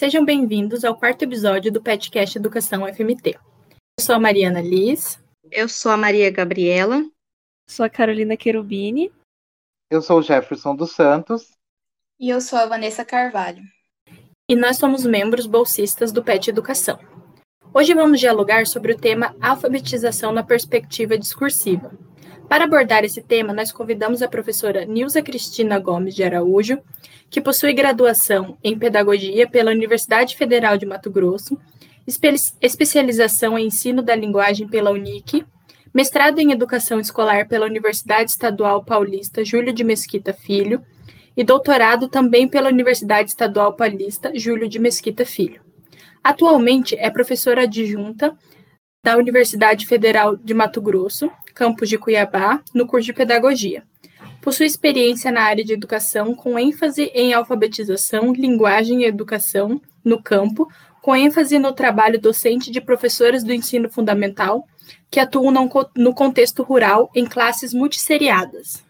Sejam 0.00 0.24
bem-vindos 0.24 0.82
ao 0.82 0.96
quarto 0.96 1.24
episódio 1.24 1.70
do 1.70 1.82
podcast 1.82 2.38
Educação 2.38 2.86
FMT. 2.86 3.38
Eu 3.98 4.02
sou 4.02 4.14
a 4.14 4.18
Mariana 4.18 4.62
Liz. 4.62 5.22
Eu 5.52 5.68
sou 5.68 5.92
a 5.92 5.96
Maria 5.98 6.30
Gabriela. 6.30 7.04
Sou 7.68 7.84
a 7.84 7.90
Carolina 7.90 8.34
Querubini. 8.34 9.12
Eu 9.90 10.00
sou 10.00 10.20
o 10.20 10.22
Jefferson 10.22 10.74
dos 10.74 10.92
Santos. 10.92 11.50
E 12.18 12.30
eu 12.30 12.40
sou 12.40 12.58
a 12.58 12.64
Vanessa 12.64 13.04
Carvalho. 13.04 13.62
E 14.50 14.56
nós 14.56 14.78
somos 14.78 15.04
membros 15.04 15.44
bolsistas 15.44 16.12
do 16.12 16.24
PET 16.24 16.48
Educação. 16.48 16.98
Hoje 17.74 17.92
vamos 17.92 18.20
dialogar 18.20 18.66
sobre 18.66 18.94
o 18.94 18.98
tema 18.98 19.36
alfabetização 19.38 20.32
na 20.32 20.42
perspectiva 20.42 21.18
discursiva. 21.18 21.92
Para 22.50 22.64
abordar 22.64 23.04
esse 23.04 23.22
tema, 23.22 23.54
nós 23.54 23.70
convidamos 23.70 24.22
a 24.22 24.28
professora 24.28 24.84
Nilza 24.84 25.22
Cristina 25.22 25.78
Gomes 25.78 26.16
de 26.16 26.24
Araújo, 26.24 26.80
que 27.30 27.40
possui 27.40 27.72
graduação 27.72 28.58
em 28.60 28.76
Pedagogia 28.76 29.48
pela 29.48 29.70
Universidade 29.70 30.36
Federal 30.36 30.76
de 30.76 30.84
Mato 30.84 31.12
Grosso, 31.12 31.56
espe 32.04 32.34
especialização 32.60 33.56
em 33.56 33.66
Ensino 33.66 34.02
da 34.02 34.16
Linguagem 34.16 34.66
pela 34.66 34.90
UNIC, 34.90 35.46
mestrado 35.94 36.40
em 36.40 36.50
Educação 36.50 36.98
Escolar 36.98 37.46
pela 37.46 37.66
Universidade 37.66 38.32
Estadual 38.32 38.84
Paulista 38.84 39.44
Júlio 39.44 39.72
de 39.72 39.84
Mesquita 39.84 40.32
Filho 40.32 40.82
e 41.36 41.44
doutorado 41.44 42.08
também 42.08 42.48
pela 42.48 42.68
Universidade 42.68 43.30
Estadual 43.30 43.74
Paulista 43.74 44.32
Júlio 44.34 44.68
de 44.68 44.80
Mesquita 44.80 45.24
Filho. 45.24 45.62
Atualmente 46.20 46.96
é 46.98 47.08
professora 47.10 47.62
adjunta 47.62 48.36
da 49.02 49.16
Universidade 49.16 49.86
Federal 49.86 50.36
de 50.36 50.52
Mato 50.52 50.80
Grosso, 50.80 51.30
campus 51.54 51.88
de 51.88 51.96
Cuiabá, 51.96 52.62
no 52.74 52.86
curso 52.86 53.06
de 53.06 53.12
Pedagogia. 53.12 53.82
Possui 54.42 54.66
experiência 54.66 55.30
na 55.30 55.42
área 55.42 55.64
de 55.64 55.72
educação 55.72 56.34
com 56.34 56.58
ênfase 56.58 57.04
em 57.14 57.32
alfabetização, 57.32 58.32
linguagem 58.32 59.02
e 59.02 59.06
educação 59.06 59.80
no 60.04 60.22
campo, 60.22 60.70
com 61.02 61.16
ênfase 61.16 61.58
no 61.58 61.72
trabalho 61.72 62.20
docente 62.20 62.70
de 62.70 62.80
professoras 62.80 63.42
do 63.42 63.52
ensino 63.52 63.90
fundamental 63.90 64.66
que 65.10 65.20
atuam 65.20 65.52
no 65.96 66.14
contexto 66.14 66.62
rural 66.62 67.10
em 67.14 67.26
classes 67.26 67.72
multisseriadas. 67.72 68.84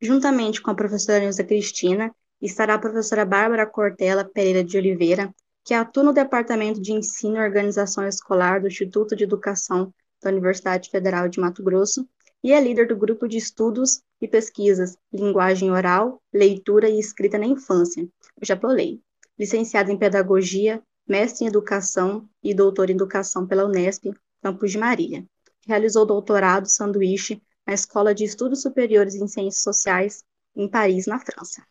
Juntamente 0.00 0.60
com 0.60 0.70
a 0.70 0.74
professora 0.74 1.20
Nilza 1.20 1.44
Cristina, 1.44 2.10
estará 2.40 2.74
a 2.74 2.78
professora 2.78 3.24
Bárbara 3.24 3.66
Cortella 3.66 4.24
Pereira 4.24 4.64
de 4.64 4.76
Oliveira, 4.76 5.32
que 5.64 5.74
atua 5.74 6.02
no 6.02 6.12
Departamento 6.12 6.80
de 6.80 6.92
Ensino 6.92 7.36
e 7.36 7.40
Organização 7.40 8.06
Escolar 8.06 8.60
do 8.60 8.66
Instituto 8.66 9.14
de 9.14 9.24
Educação 9.24 9.92
da 10.22 10.30
Universidade 10.30 10.90
Federal 10.90 11.28
de 11.28 11.40
Mato 11.40 11.62
Grosso 11.62 12.06
e 12.42 12.52
é 12.52 12.60
líder 12.60 12.88
do 12.88 12.96
grupo 12.96 13.28
de 13.28 13.36
estudos 13.36 14.02
e 14.20 14.26
pesquisas 14.26 14.96
Linguagem 15.12 15.70
Oral, 15.70 16.20
Leitura 16.32 16.88
e 16.88 16.98
Escrita 16.98 17.38
na 17.38 17.46
Infância, 17.46 18.08
o 18.40 18.44
JAPLOLEI. 18.44 19.00
Licenciada 19.38 19.92
em 19.92 19.98
Pedagogia, 19.98 20.82
mestre 21.06 21.44
em 21.44 21.48
Educação 21.48 22.28
e 22.42 22.54
doutor 22.54 22.90
em 22.90 22.94
Educação 22.94 23.46
pela 23.46 23.64
Unesp, 23.64 24.12
Campos 24.42 24.72
de 24.72 24.78
Marília. 24.78 25.24
Realizou 25.66 26.04
doutorado 26.04 26.68
sanduíche 26.68 27.40
na 27.66 27.74
Escola 27.74 28.14
de 28.14 28.24
Estudos 28.24 28.62
Superiores 28.62 29.14
em 29.14 29.28
Ciências 29.28 29.62
Sociais, 29.62 30.24
em 30.54 30.68
Paris, 30.68 31.06
na 31.06 31.18
França. 31.20 31.62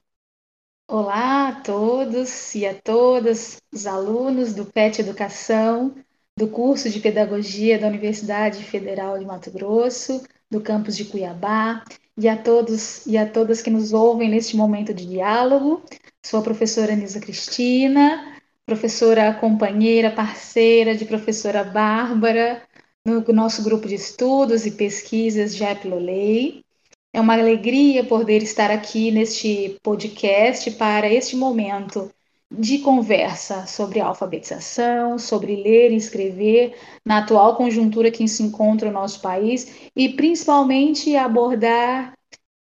Olá 0.94 1.48
a 1.48 1.54
todos 1.54 2.54
e 2.54 2.66
a 2.66 2.74
todas 2.74 3.62
os 3.72 3.88
alunos 3.88 4.54
do 4.54 4.66
PET 4.66 5.00
Educação, 5.00 5.96
do 6.38 6.50
curso 6.50 6.90
de 6.90 7.00
Pedagogia 7.00 7.80
da 7.80 7.88
Universidade 7.88 8.62
Federal 8.62 9.18
de 9.18 9.24
Mato 9.24 9.50
Grosso, 9.52 10.22
do 10.50 10.60
campus 10.60 10.98
de 10.98 11.06
Cuiabá, 11.06 11.82
e 12.18 12.28
a 12.28 12.36
todos 12.36 13.08
e 13.08 13.18
a 13.18 13.26
todas 13.26 13.62
que 13.62 13.70
nos 13.70 13.94
ouvem 13.94 14.30
neste 14.30 14.58
momento 14.58 14.94
de 14.94 15.06
diálogo. 15.06 15.82
Sou 16.22 16.42
a 16.42 16.44
professora 16.44 16.94
Nisa 16.94 17.22
Cristina, 17.22 18.38
professora 18.66 19.34
companheira, 19.36 20.12
parceira 20.12 20.94
de 20.94 21.06
professora 21.06 21.64
Bárbara, 21.64 22.64
no 23.06 23.24
nosso 23.34 23.64
grupo 23.64 23.88
de 23.88 23.96
estudos 23.96 24.66
e 24.66 24.72
pesquisas 24.72 25.56
JEP 25.56 25.88
Lolei. 25.88 26.66
É 27.14 27.20
uma 27.20 27.34
alegria 27.34 28.06
poder 28.06 28.42
estar 28.42 28.72
aqui 28.72 29.12
neste 29.12 29.78
podcast 29.84 30.72
para 30.72 31.12
este 31.12 31.36
momento 31.36 32.10
de 32.50 32.80
conversa 32.80 33.66
sobre 33.66 34.00
alfabetização, 34.00 35.18
sobre 35.18 35.56
ler 35.56 35.92
e 35.92 35.96
escrever 35.96 36.76
na 37.06 37.20
atual 37.20 37.56
conjuntura 37.56 38.12
que 38.12 38.28
se 38.28 38.44
encontra 38.44 38.90
o 38.90 38.94
nosso 38.94 39.22
país 39.22 39.90
e 39.96 40.10
principalmente 40.10 41.16
abordar 41.16 42.14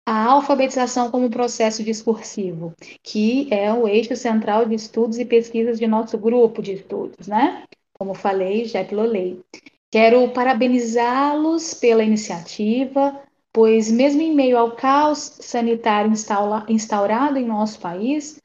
a 0.06 0.24
alfabetização 0.26 1.10
como 1.10 1.28
processo 1.28 1.82
discursivo, 1.82 2.72
que 3.02 3.48
é 3.52 3.72
o 3.72 3.88
eixo 3.88 4.14
central 4.14 4.64
de 4.64 4.76
estudos 4.76 5.18
e 5.18 5.24
pesquisas 5.24 5.78
de 5.78 5.86
nosso 5.88 6.16
grupo 6.16 6.62
de 6.62 6.74
estudos, 6.74 7.26
né? 7.26 7.64
Como 7.92 8.14
falei, 8.14 8.64
já 8.66 8.86
Lolei. 8.92 9.40
Quero 9.90 10.28
parabenizá-los 10.28 11.74
pela 11.74 12.04
iniciativa, 12.04 13.20
pois 13.56 13.90
mesmo 13.90 14.20
em 14.20 14.34
meio 14.34 14.58
ao 14.58 14.72
caos 14.72 15.38
sanitário 15.40 16.12
instaurado 16.68 17.38
em 17.38 17.46
nosso 17.46 17.80
país, 17.80 18.36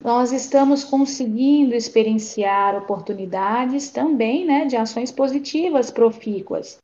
nós 0.00 0.30
estamos 0.30 0.84
conseguindo 0.84 1.74
experienciar 1.74 2.76
oportunidades 2.76 3.90
também 3.90 4.46
né, 4.46 4.66
de 4.66 4.76
ações 4.76 5.10
positivas 5.10 5.90
profícuas. 5.90 6.78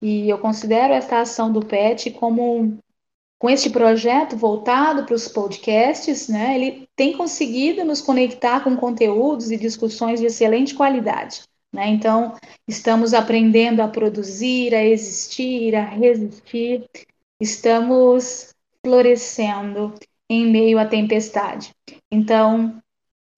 E 0.00 0.30
eu 0.30 0.38
considero 0.38 0.92
esta 0.92 1.20
ação 1.20 1.52
do 1.52 1.66
PET 1.66 2.12
como 2.12 2.78
com 3.40 3.50
este 3.50 3.70
projeto 3.70 4.36
voltado 4.36 5.04
para 5.04 5.16
os 5.16 5.26
podcasts, 5.26 6.28
né, 6.28 6.54
ele 6.54 6.88
tem 6.94 7.16
conseguido 7.16 7.84
nos 7.84 8.00
conectar 8.00 8.62
com 8.62 8.76
conteúdos 8.76 9.50
e 9.50 9.56
discussões 9.56 10.20
de 10.20 10.26
excelente 10.26 10.76
qualidade. 10.76 11.42
Né? 11.72 11.88
Então, 11.88 12.36
estamos 12.68 13.12
aprendendo 13.12 13.80
a 13.80 13.88
produzir, 13.88 14.72
a 14.76 14.84
existir, 14.84 15.74
a 15.74 15.84
resistir, 15.84 16.88
estamos 17.42 18.54
florescendo 18.84 19.94
em 20.28 20.50
meio 20.50 20.78
à 20.78 20.86
tempestade. 20.86 21.74
Então, 22.10 22.80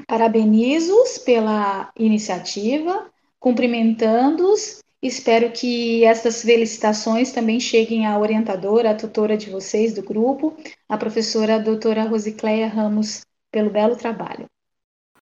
parabenizo-os 0.06 1.18
pela 1.18 1.90
iniciativa, 1.96 3.10
cumprimentando-os 3.40 4.84
Espero 5.04 5.52
que 5.52 6.02
estas 6.02 6.40
felicitações 6.40 7.30
também 7.30 7.60
cheguem 7.60 8.06
à 8.06 8.18
orientadora, 8.18 8.92
à 8.92 8.94
tutora 8.94 9.36
de 9.36 9.50
vocês 9.50 9.92
do 9.92 10.02
grupo, 10.02 10.56
a 10.88 10.96
professora 10.96 11.60
doutora 11.60 12.04
Rosicléia 12.04 12.68
Ramos, 12.68 13.20
pelo 13.52 13.68
belo 13.68 13.96
trabalho. 13.96 14.46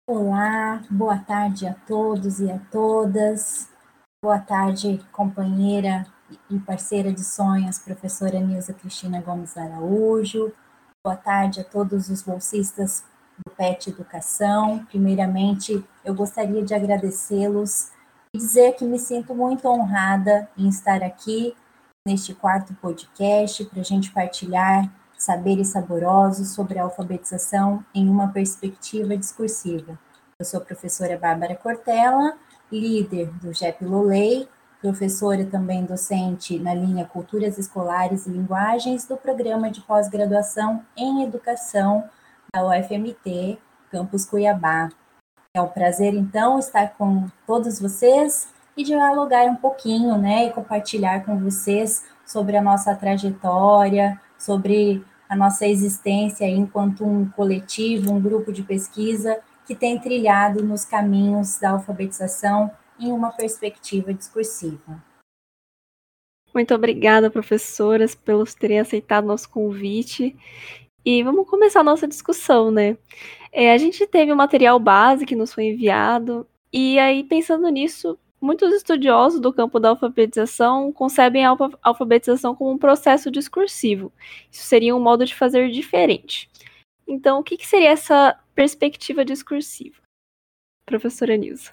Olá, 0.07 0.79
boa 0.91 1.17
tarde 1.17 1.65
a 1.65 1.73
todos 1.73 2.39
e 2.39 2.51
a 2.51 2.59
todas. 2.71 3.67
Boa 4.23 4.37
tarde, 4.37 5.03
companheira 5.11 6.05
e 6.49 6.59
parceira 6.59 7.11
de 7.11 7.23
sonhos, 7.23 7.79
professora 7.79 8.39
Nilza 8.39 8.73
Cristina 8.73 9.21
Gomes 9.21 9.57
Araújo. 9.57 10.53
Boa 11.03 11.15
tarde 11.15 11.61
a 11.61 11.63
todos 11.63 12.09
os 12.09 12.21
bolsistas 12.21 13.03
do 13.43 13.51
PET 13.51 13.89
Educação. 13.89 14.85
Primeiramente, 14.85 15.83
eu 16.03 16.13
gostaria 16.13 16.63
de 16.63 16.73
agradecê-los 16.73 17.89
e 18.33 18.37
dizer 18.37 18.73
que 18.73 18.85
me 18.85 18.99
sinto 18.99 19.35
muito 19.35 19.67
honrada 19.67 20.49
em 20.57 20.67
estar 20.67 21.03
aqui 21.03 21.55
neste 22.05 22.33
quarto 22.33 22.73
podcast 22.75 23.65
para 23.65 23.81
a 23.81 23.83
gente 23.83 24.11
partilhar 24.11 24.91
saberes 25.17 25.69
saborosos 25.69 26.49
sobre 26.49 26.79
a 26.79 26.83
alfabetização 26.83 27.83
em 27.93 28.09
uma 28.09 28.27
perspectiva 28.29 29.15
discursiva. 29.15 29.97
Eu 30.37 30.45
sou 30.45 30.59
a 30.59 30.65
professora 30.65 31.17
Bárbara 31.17 31.55
Cortella, 31.55 32.37
líder 32.71 33.31
do 33.39 33.53
JEP 33.53 33.85
Lolei, 33.85 34.47
professora 34.83 35.45
também 35.45 35.85
docente 35.85 36.59
na 36.59 36.73
linha 36.73 37.05
Culturas 37.05 37.57
Escolares 37.57 38.27
e 38.27 38.29
Linguagens 38.29 39.07
do 39.07 39.15
programa 39.15 39.71
de 39.71 39.79
pós-graduação 39.79 40.83
em 40.97 41.23
Educação 41.23 42.03
da 42.53 42.67
UFMT, 42.67 43.57
Campus 43.89 44.25
Cuiabá. 44.25 44.89
É 45.55 45.61
um 45.61 45.69
prazer, 45.69 46.13
então, 46.13 46.59
estar 46.59 46.95
com 46.97 47.27
todos 47.47 47.79
vocês 47.79 48.49
e 48.75 48.83
dialogar 48.83 49.45
um 49.45 49.55
pouquinho, 49.55 50.17
né, 50.17 50.47
e 50.47 50.51
compartilhar 50.51 51.23
com 51.23 51.39
vocês 51.39 52.03
sobre 52.25 52.57
a 52.57 52.61
nossa 52.61 52.93
trajetória, 52.93 54.19
sobre 54.37 55.01
a 55.29 55.35
nossa 55.35 55.65
existência 55.65 56.45
enquanto 56.45 57.05
um 57.05 57.29
coletivo, 57.29 58.11
um 58.11 58.19
grupo 58.19 58.51
de 58.51 58.63
pesquisa 58.63 59.39
que 59.65 59.75
tem 59.75 59.97
trilhado 59.97 60.61
nos 60.61 60.83
caminhos 60.83 61.57
da 61.57 61.69
alfabetização 61.69 62.69
em 63.03 63.11
uma 63.11 63.31
perspectiva 63.31 64.13
discursiva. 64.13 65.03
Muito 66.53 66.73
obrigada, 66.73 67.31
professoras, 67.31 68.13
pelos 68.13 68.53
terem 68.53 68.79
aceitado 68.79 69.25
nosso 69.25 69.49
convite. 69.49 70.35
E 71.05 71.23
vamos 71.23 71.49
começar 71.49 71.81
a 71.81 71.83
nossa 71.83 72.07
discussão, 72.07 72.71
né? 72.71 72.97
É, 73.51 73.73
a 73.73 73.77
gente 73.77 74.05
teve 74.07 74.31
um 74.31 74.35
material 74.35 74.79
base 74.79 75.25
que 75.25 75.35
nos 75.35 75.53
foi 75.53 75.65
enviado, 75.65 76.47
e 76.71 76.97
aí, 76.97 77.23
pensando 77.23 77.69
nisso, 77.69 78.17
muitos 78.41 78.73
estudiosos 78.73 79.39
do 79.39 79.53
campo 79.53 79.79
da 79.79 79.89
alfabetização 79.89 80.91
concebem 80.91 81.45
a 81.45 81.55
alfabetização 81.83 82.55
como 82.55 82.71
um 82.71 82.77
processo 82.79 83.29
discursivo. 83.29 84.11
Isso 84.51 84.63
seria 84.63 84.95
um 84.95 84.99
modo 84.99 85.23
de 85.23 85.35
fazer 85.35 85.69
diferente. 85.69 86.49
Então, 87.07 87.39
o 87.39 87.43
que, 87.43 87.57
que 87.57 87.67
seria 87.67 87.89
essa 87.89 88.39
perspectiva 88.55 89.23
discursiva? 89.23 90.01
Professora 90.85 91.37
Nilza. 91.37 91.71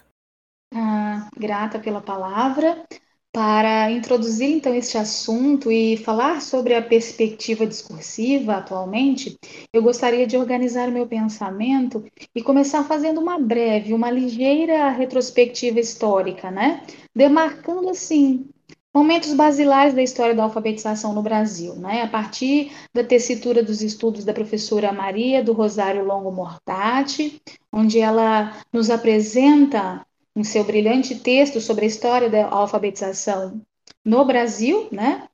Ah, 0.73 1.29
grata 1.37 1.79
pela 1.79 2.01
palavra. 2.01 2.85
Para 3.33 3.89
introduzir 3.91 4.49
então 4.49 4.75
este 4.75 4.97
assunto 4.97 5.71
e 5.71 5.95
falar 5.95 6.41
sobre 6.41 6.73
a 6.75 6.81
perspectiva 6.81 7.65
discursiva 7.65 8.55
atualmente, 8.55 9.37
eu 9.71 9.81
gostaria 9.81 10.27
de 10.27 10.35
organizar 10.35 10.89
o 10.89 10.91
meu 10.91 11.07
pensamento 11.07 12.03
e 12.35 12.43
começar 12.43 12.83
fazendo 12.83 13.21
uma 13.21 13.39
breve, 13.39 13.93
uma 13.93 14.11
ligeira 14.11 14.89
retrospectiva 14.89 15.79
histórica, 15.79 16.51
né? 16.51 16.85
Demarcando 17.15 17.89
assim 17.89 18.49
momentos 18.93 19.33
basilares 19.33 19.93
da 19.93 20.03
história 20.03 20.35
da 20.35 20.43
alfabetização 20.43 21.13
no 21.13 21.21
Brasil, 21.21 21.75
né? 21.75 22.01
A 22.01 22.07
partir 22.09 22.73
da 22.93 23.03
tessitura 23.03 23.63
dos 23.63 23.81
estudos 23.81 24.25
da 24.25 24.33
professora 24.33 24.91
Maria 24.91 25.41
do 25.41 25.53
Rosário 25.53 26.03
Longo 26.03 26.33
Mortati, 26.33 27.41
onde 27.71 27.97
ela 27.99 28.57
nos 28.73 28.89
apresenta 28.89 30.05
em 30.35 30.43
seu 30.43 30.63
brilhante 30.63 31.15
texto 31.15 31.59
sobre 31.59 31.85
a 31.85 31.87
história 31.87 32.29
da 32.29 32.47
alfabetização 32.47 33.61
no 34.03 34.25
Brasil, 34.25 34.87
né? 34.91 35.27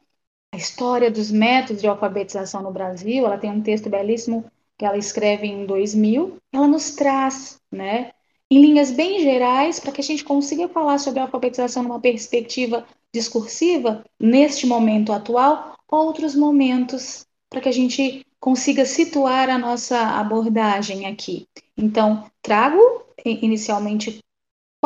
A 0.53 0.57
história 0.57 1.11
dos 1.11 1.29
métodos 1.29 1.81
de 1.81 1.87
alfabetização 1.87 2.61
no 2.61 2.71
Brasil, 2.71 3.25
ela 3.25 3.37
tem 3.37 3.51
um 3.51 3.61
texto 3.61 3.89
belíssimo 3.89 4.45
que 4.77 4.85
ela 4.85 4.97
escreve 4.97 5.47
em 5.47 5.65
2000, 5.65 6.37
ela 6.53 6.67
nos 6.67 6.91
traz, 6.91 7.59
né, 7.71 8.11
em 8.49 8.61
linhas 8.61 8.91
bem 8.91 9.19
gerais, 9.19 9.79
para 9.79 9.91
que 9.91 9.99
a 9.99 10.03
gente 10.03 10.23
consiga 10.23 10.69
falar 10.69 10.99
sobre 10.99 11.19
a 11.19 11.23
alfabetização 11.23 11.83
numa 11.83 11.99
perspectiva 11.99 12.85
discursiva, 13.13 14.05
neste 14.19 14.65
momento 14.65 15.11
atual, 15.11 15.75
outros 15.89 16.35
momentos, 16.35 17.25
para 17.49 17.59
que 17.59 17.69
a 17.69 17.73
gente 17.73 18.25
consiga 18.39 18.85
situar 18.85 19.49
a 19.49 19.57
nossa 19.57 19.99
abordagem 19.99 21.07
aqui. 21.07 21.47
Então, 21.75 22.23
trago 22.41 22.79
inicialmente 23.25 24.19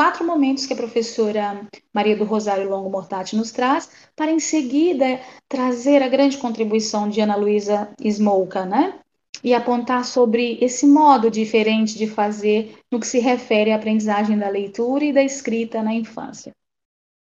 quatro 0.02 0.26
momentos 0.26 0.66
que 0.66 0.74
a 0.74 0.76
professora 0.76 1.62
Maria 1.94 2.18
do 2.18 2.24
Rosário 2.24 2.68
Longo 2.68 2.90
Mortati 2.90 3.36
nos 3.36 3.52
traz, 3.52 3.88
para 4.16 4.32
em 4.32 4.40
seguida 4.40 5.20
trazer 5.48 6.02
a 6.02 6.08
grande 6.08 6.40
contribuição 6.40 7.08
de 7.08 7.22
Ana 7.22 7.36
Luísa 7.36 7.88
Smolka, 8.04 8.66
né? 8.66 9.00
E 9.44 9.54
apontar 9.54 10.04
sobre 10.04 10.58
esse 10.60 10.88
modo 10.88 11.30
diferente 11.30 12.00
de 12.00 12.08
fazer 12.08 12.80
no 12.92 13.00
que 13.00 13.06
se 13.06 13.20
refere 13.20 13.72
à 13.72 13.76
aprendizagem 13.76 14.40
da 14.40 14.50
leitura 14.50 15.06
e 15.06 15.14
da 15.14 15.22
escrita 15.22 15.84
na 15.84 15.94
infância. 15.94 16.52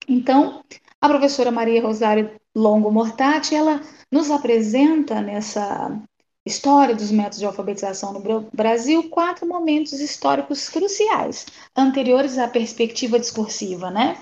Então, 0.09 0.63
a 1.01 1.09
professora 1.09 1.51
Maria 1.51 1.83
Rosário 1.83 2.31
Longo 2.55 2.93
Mortati, 2.93 3.57
ela 3.57 3.81
nos 4.09 4.31
apresenta 4.31 5.21
nessa 5.21 6.01
História 6.49 6.95
dos 6.95 7.11
métodos 7.11 7.41
de 7.41 7.45
alfabetização 7.45 8.11
no 8.11 8.49
Brasil, 8.55 9.11
quatro 9.11 9.47
momentos 9.47 9.93
históricos 10.00 10.71
cruciais, 10.71 11.45
anteriores 11.77 12.39
à 12.39 12.49
perspectiva 12.49 13.21
discursiva, 13.21 13.91
né? 13.91 14.17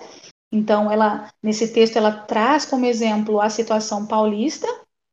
Então, 0.52 0.90
ela 0.90 1.30
nesse 1.40 1.68
texto 1.68 1.96
ela 1.96 2.10
traz 2.10 2.66
como 2.66 2.84
exemplo 2.84 3.40
a 3.40 3.48
situação 3.48 4.06
paulista, 4.06 4.66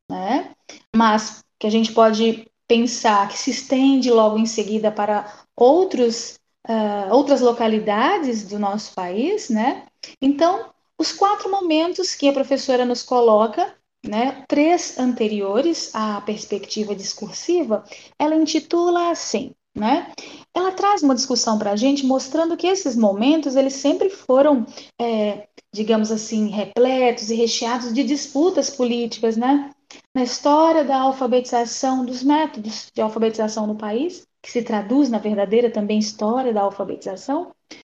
né? 0.09 0.55
Mas 0.95 1.43
que 1.59 1.67
a 1.67 1.69
gente 1.69 1.91
pode 1.91 2.47
pensar 2.67 3.29
que 3.29 3.37
se 3.37 3.51
estende 3.51 4.09
logo 4.09 4.39
em 4.39 4.47
seguida 4.47 4.91
para 4.91 5.31
outros 5.55 6.39
uh, 6.67 7.13
outras 7.13 7.41
localidades 7.41 8.47
do 8.47 8.57
nosso 8.57 8.91
país, 8.95 9.49
né? 9.49 9.85
Então, 10.19 10.71
os 10.97 11.11
quatro 11.11 11.51
momentos 11.51 12.15
que 12.15 12.27
a 12.27 12.33
professora 12.33 12.85
nos 12.85 13.03
coloca 13.03 13.75
né, 14.05 14.43
três 14.47 14.97
anteriores 14.97 15.91
à 15.93 16.19
perspectiva 16.21 16.95
discursiva, 16.95 17.83
ela 18.19 18.35
intitula 18.35 19.09
assim, 19.09 19.53
né? 19.75 20.11
Ela 20.53 20.71
traz 20.71 21.01
uma 21.01 21.15
discussão 21.15 21.57
para 21.57 21.71
a 21.71 21.75
gente 21.75 22.05
mostrando 22.05 22.57
que 22.57 22.67
esses 22.67 22.95
momentos 22.95 23.55
eles 23.55 23.73
sempre 23.73 24.09
foram, 24.09 24.65
é, 24.99 25.47
digamos 25.73 26.11
assim, 26.11 26.49
repletos 26.49 27.29
e 27.29 27.35
recheados 27.35 27.93
de 27.93 28.03
disputas 28.03 28.69
políticas, 28.69 29.37
né? 29.37 29.71
Na 30.13 30.23
história 30.23 30.83
da 30.83 30.97
alfabetização, 30.97 32.05
dos 32.05 32.23
métodos 32.23 32.91
de 32.93 33.01
alfabetização 33.01 33.65
no 33.65 33.75
país, 33.75 34.27
que 34.41 34.51
se 34.51 34.61
traduz 34.61 35.09
na 35.09 35.17
verdadeira 35.17 35.71
também 35.71 35.97
história 35.97 36.53
da 36.53 36.61
alfabetização, 36.61 37.51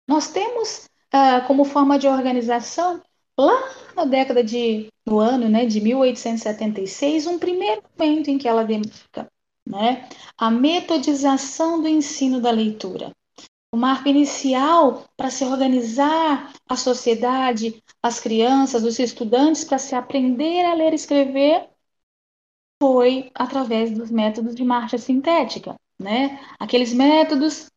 nós 0.07 0.29
temos 0.29 0.89
uh, 1.13 1.45
como 1.45 1.63
forma 1.63 1.99
de 1.99 2.07
organização 2.07 2.99
lá 3.41 3.69
na 3.95 4.05
década 4.05 4.43
de, 4.43 4.87
no 5.05 5.19
ano 5.19 5.49
né, 5.49 5.65
de 5.65 5.81
1876, 5.81 7.27
um 7.27 7.39
primeiro 7.39 7.83
momento 7.97 8.29
em 8.29 8.37
que 8.37 8.47
ela 8.47 8.63
demarca 8.63 9.29
né, 9.65 10.09
a 10.37 10.49
metodização 10.49 11.81
do 11.81 11.87
ensino 11.87 12.41
da 12.41 12.51
leitura. 12.51 13.11
O 13.71 13.77
marco 13.77 14.09
inicial 14.09 15.05
para 15.15 15.29
se 15.29 15.43
organizar 15.45 16.51
a 16.67 16.75
sociedade, 16.75 17.83
as 18.01 18.19
crianças, 18.19 18.83
os 18.83 18.97
estudantes, 18.97 19.63
para 19.63 19.77
se 19.77 19.93
aprender 19.93 20.65
a 20.65 20.73
ler 20.73 20.91
e 20.91 20.95
escrever, 20.95 21.69
foi 22.81 23.29
através 23.35 23.91
dos 23.91 24.09
métodos 24.09 24.55
de 24.55 24.63
marcha 24.63 24.97
sintética, 24.97 25.75
né? 25.99 26.39
Aqueles 26.57 26.93
métodos 26.93 27.69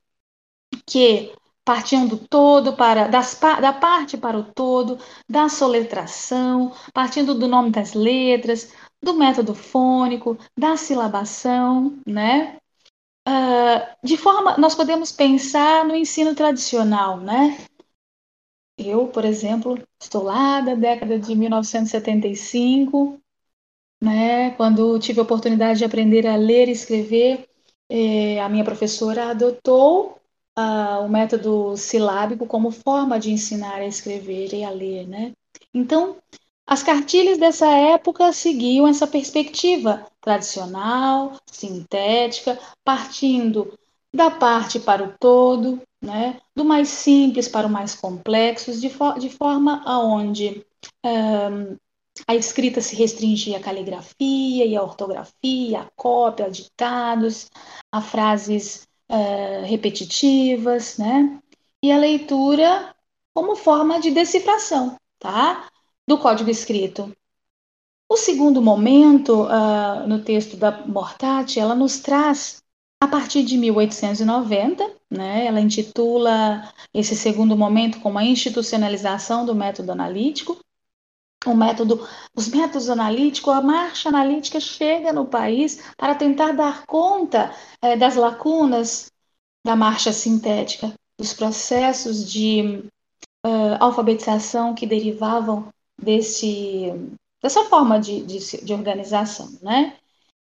que 0.86 1.34
partiam 1.64 2.06
do 2.06 2.18
todo 2.18 2.74
para 2.74 3.08
das, 3.08 3.38
da 3.38 3.72
parte 3.72 4.16
para 4.16 4.38
o 4.38 4.44
todo, 4.44 4.98
da 5.28 5.48
soletração, 5.48 6.72
partindo 6.92 7.34
do 7.34 7.46
nome 7.46 7.70
das 7.70 7.94
letras, 7.94 8.72
do 9.02 9.14
método 9.14 9.54
fônico, 9.54 10.38
da 10.56 10.76
silabação, 10.76 11.98
né? 12.06 12.58
Uh, 13.28 14.06
de 14.06 14.16
forma, 14.16 14.56
nós 14.58 14.74
podemos 14.74 15.12
pensar 15.12 15.84
no 15.84 15.94
ensino 15.94 16.34
tradicional, 16.34 17.20
né? 17.20 17.56
Eu, 18.76 19.08
por 19.08 19.24
exemplo, 19.24 19.80
estou 20.00 20.24
lá 20.24 20.60
da 20.60 20.74
década 20.74 21.18
de 21.18 21.34
1975, 21.34 23.20
né? 24.02 24.50
Quando 24.52 24.98
tive 24.98 25.20
a 25.20 25.22
oportunidade 25.22 25.78
de 25.78 25.84
aprender 25.84 26.26
a 26.26 26.36
ler 26.36 26.68
e 26.68 26.72
escrever, 26.72 27.48
eh, 27.88 28.40
a 28.40 28.48
minha 28.48 28.64
professora 28.64 29.30
adotou 29.30 30.21
o 30.56 31.08
método 31.08 31.76
silábico 31.76 32.46
como 32.46 32.70
forma 32.70 33.18
de 33.18 33.30
ensinar 33.30 33.76
a 33.76 33.86
escrever 33.86 34.52
e 34.52 34.64
a 34.64 34.70
ler, 34.70 35.06
né? 35.06 35.32
Então, 35.72 36.16
as 36.66 36.82
cartilhas 36.82 37.38
dessa 37.38 37.66
época 37.66 38.32
seguiam 38.32 38.86
essa 38.86 39.06
perspectiva 39.06 40.06
tradicional, 40.20 41.36
sintética, 41.46 42.58
partindo 42.84 43.78
da 44.14 44.30
parte 44.30 44.78
para 44.78 45.04
o 45.04 45.14
todo, 45.18 45.80
né? 46.00 46.40
do 46.54 46.64
mais 46.64 46.88
simples 46.88 47.48
para 47.48 47.66
o 47.66 47.70
mais 47.70 47.94
complexo, 47.94 48.72
de, 48.72 48.90
de 49.18 49.30
forma 49.30 49.82
aonde 49.84 50.64
um, 51.04 51.76
a 52.26 52.34
escrita 52.34 52.80
se 52.80 52.94
restringia 52.94 53.56
à 53.56 53.60
caligrafia 53.60 54.66
e 54.66 54.76
à 54.76 54.82
ortografia, 54.82 55.80
à 55.80 55.90
cópia, 55.96 56.46
a 56.46 56.50
ditados, 56.50 57.50
a 57.90 58.02
frases 58.02 58.86
uh, 59.12 59.64
repetitivas, 59.66 60.96
né? 60.96 61.38
E 61.82 61.92
a 61.92 61.98
leitura 61.98 62.94
como 63.34 63.56
forma 63.56 64.00
de 64.00 64.10
decifração, 64.10 64.96
tá? 65.18 65.68
Do 66.06 66.18
código 66.18 66.50
escrito. 66.50 67.14
O 68.08 68.16
segundo 68.16 68.60
momento, 68.60 69.44
uh, 69.44 70.06
no 70.06 70.22
texto 70.22 70.56
da 70.56 70.86
Mortati, 70.86 71.58
ela 71.58 71.74
nos 71.74 71.98
traz, 72.00 72.62
a 73.00 73.08
partir 73.08 73.42
de 73.42 73.56
1890, 73.56 74.96
né, 75.10 75.46
ela 75.46 75.60
intitula 75.60 76.72
esse 76.92 77.16
segundo 77.16 77.56
momento 77.56 78.00
como 78.00 78.18
a 78.18 78.24
institucionalização 78.24 79.46
do 79.46 79.54
método 79.54 79.92
analítico, 79.92 80.58
o 81.46 81.54
método, 81.54 82.06
os 82.34 82.48
métodos 82.48 82.88
analíticos, 82.88 83.52
a 83.52 83.60
marcha 83.60 84.08
analítica 84.08 84.60
chega 84.60 85.12
no 85.12 85.26
país 85.26 85.82
para 85.96 86.14
tentar 86.14 86.52
dar 86.52 86.86
conta 86.86 87.54
é, 87.80 87.96
das 87.96 88.16
lacunas 88.16 89.10
da 89.64 89.76
marcha 89.76 90.12
sintética, 90.12 90.92
dos 91.18 91.32
processos 91.32 92.30
de 92.30 92.84
uh, 93.46 93.76
alfabetização 93.78 94.74
que 94.74 94.86
derivavam 94.86 95.68
desse, 96.00 96.92
dessa 97.40 97.64
forma 97.64 98.00
de, 98.00 98.22
de, 98.22 98.64
de 98.64 98.72
organização, 98.72 99.48
né? 99.62 99.96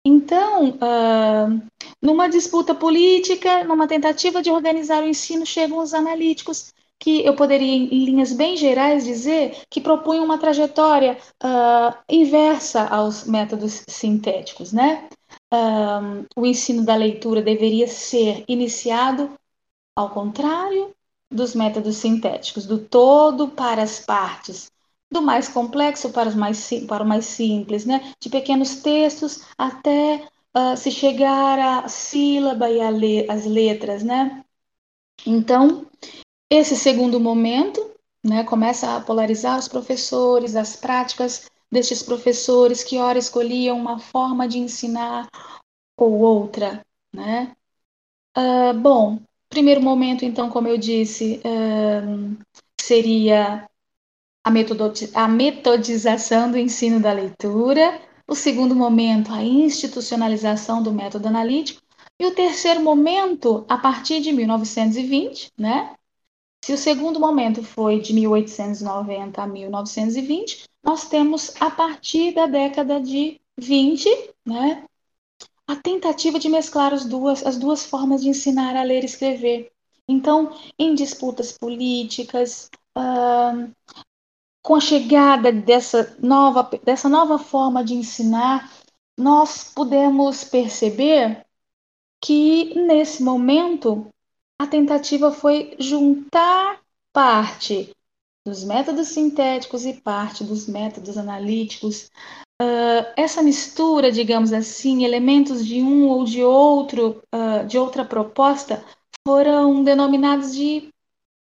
Então, 0.06 0.72
uh, 0.72 1.62
numa 2.02 2.28
disputa 2.28 2.76
política, 2.76 3.64
numa 3.64 3.88
tentativa 3.88 4.42
de 4.42 4.50
organizar 4.50 5.02
o 5.02 5.08
ensino, 5.08 5.46
chegam 5.46 5.78
os 5.78 5.94
analíticos 5.94 6.74
que 7.04 7.26
eu 7.26 7.36
poderia, 7.36 7.70
em 7.70 8.06
linhas 8.06 8.32
bem 8.32 8.56
gerais, 8.56 9.04
dizer 9.04 9.58
que 9.70 9.82
propunham 9.82 10.24
uma 10.24 10.38
trajetória 10.38 11.18
uh, 11.44 11.94
inversa 12.08 12.88
aos 12.88 13.26
métodos 13.26 13.84
sintéticos, 13.90 14.72
né? 14.72 15.10
Um, 15.54 16.26
o 16.34 16.46
ensino 16.46 16.86
da 16.86 16.96
leitura 16.96 17.42
deveria 17.42 17.90
ser 17.90 18.46
iniciado 18.48 19.32
ao 19.94 20.12
contrário 20.12 20.96
dos 21.30 21.54
métodos 21.54 21.98
sintéticos, 21.98 22.66
do 22.66 22.80
todo 22.80 23.50
para 23.50 23.84
as 23.84 24.00
partes, 24.00 24.72
do 25.12 25.22
mais 25.22 25.50
complexo 25.50 26.10
para, 26.10 26.30
os 26.30 26.36
mais, 26.36 26.70
para 26.88 27.04
o 27.04 27.08
mais 27.08 27.26
simples, 27.26 27.86
né? 27.86 28.14
de 28.18 28.30
pequenos 28.30 28.78
textos 28.78 29.42
até 29.58 30.26
uh, 30.56 30.78
se 30.78 30.90
chegar 30.90 31.60
à 31.60 31.90
sílaba 31.90 32.70
e 32.70 32.80
le 32.92 33.30
as 33.30 33.46
letras, 33.46 34.04
né? 34.04 34.42
Então, 35.26 35.86
esse 36.50 36.76
segundo 36.76 37.20
momento 37.20 37.94
né, 38.24 38.44
começa 38.44 38.96
a 38.96 39.02
polarizar 39.02 39.60
os 39.60 39.68
professores, 39.68 40.56
as 40.56 40.76
práticas 40.76 41.50
destes 41.72 42.04
professores 42.04 42.84
que 42.84 42.98
ora 42.98 43.18
escolhiam 43.18 43.78
uma 43.78 44.00
forma 44.00 44.48
de 44.48 44.60
ensinar 44.60 45.28
ou 45.98 46.20
outra, 46.20 46.86
né? 47.14 47.56
Uh, 48.38 48.74
bom, 48.80 49.20
primeiro 49.50 49.82
momento, 49.82 50.24
então, 50.26 50.50
como 50.50 50.68
eu 50.68 50.78
disse, 50.78 51.42
uh, 51.46 52.38
seria 52.80 53.68
a, 54.44 54.52
a 55.16 55.28
metodização 55.28 56.52
do 56.52 56.58
ensino 56.58 57.00
da 57.00 57.12
leitura. 57.12 58.02
O 58.28 58.36
segundo 58.36 58.76
momento, 58.76 59.32
a 59.32 59.44
institucionalização 59.44 60.82
do 60.82 60.92
método 60.92 61.28
analítico. 61.28 61.82
E 62.20 62.26
o 62.26 62.34
terceiro 62.34 62.82
momento, 62.82 63.66
a 63.68 63.78
partir 63.78 64.22
de 64.22 64.32
1920, 64.32 65.52
né? 65.58 65.96
Se 66.64 66.72
o 66.72 66.78
segundo 66.78 67.20
momento 67.20 67.62
foi 67.62 68.00
de 68.00 68.14
1890 68.14 69.42
a 69.42 69.46
1920, 69.46 70.64
nós 70.82 71.10
temos 71.10 71.54
a 71.60 71.70
partir 71.70 72.34
da 72.34 72.46
década 72.46 73.02
de 73.02 73.42
20, 73.58 74.10
né, 74.46 74.86
a 75.68 75.76
tentativa 75.76 76.40
de 76.40 76.48
mesclar 76.48 76.94
as 76.94 77.04
duas, 77.04 77.46
as 77.46 77.58
duas 77.58 77.86
formas 77.86 78.22
de 78.22 78.30
ensinar 78.30 78.78
a 78.78 78.84
ler 78.84 79.04
e 79.04 79.08
escrever. 79.08 79.74
Então, 80.08 80.56
em 80.80 80.96
disputas 80.96 81.52
políticas, 81.52 82.70
com 84.62 84.76
a 84.76 84.80
chegada 84.80 85.52
dessa 85.52 86.16
nova, 86.22 86.64
dessa 86.82 87.10
nova 87.10 87.38
forma 87.38 87.84
de 87.84 87.94
ensinar, 87.94 88.72
nós 89.18 89.66
podemos 89.66 90.46
perceber 90.46 91.46
que, 92.22 92.74
nesse 92.74 93.22
momento, 93.22 94.08
a 94.64 94.68
tentativa 94.68 95.30
foi 95.30 95.76
juntar 95.78 96.80
parte 97.12 97.94
dos 98.46 98.64
métodos 98.64 99.10
sintéticos 99.10 99.86
e 99.86 99.94
parte 99.94 100.44
dos 100.44 100.68
métodos 100.68 101.18
analíticos. 101.18 102.10
Uh, 102.62 103.04
essa 103.18 103.42
mistura, 103.42 104.10
digamos 104.10 104.54
assim, 104.54 105.04
elementos 105.04 105.66
de 105.66 105.82
um 105.82 106.08
ou 106.08 106.24
de 106.24 106.42
outro, 106.42 107.22
uh, 107.36 107.68
de 107.68 107.78
outra 107.78 108.06
proposta, 108.06 108.84
foram 109.28 109.84
denominados 109.84 110.56
de 110.56 110.90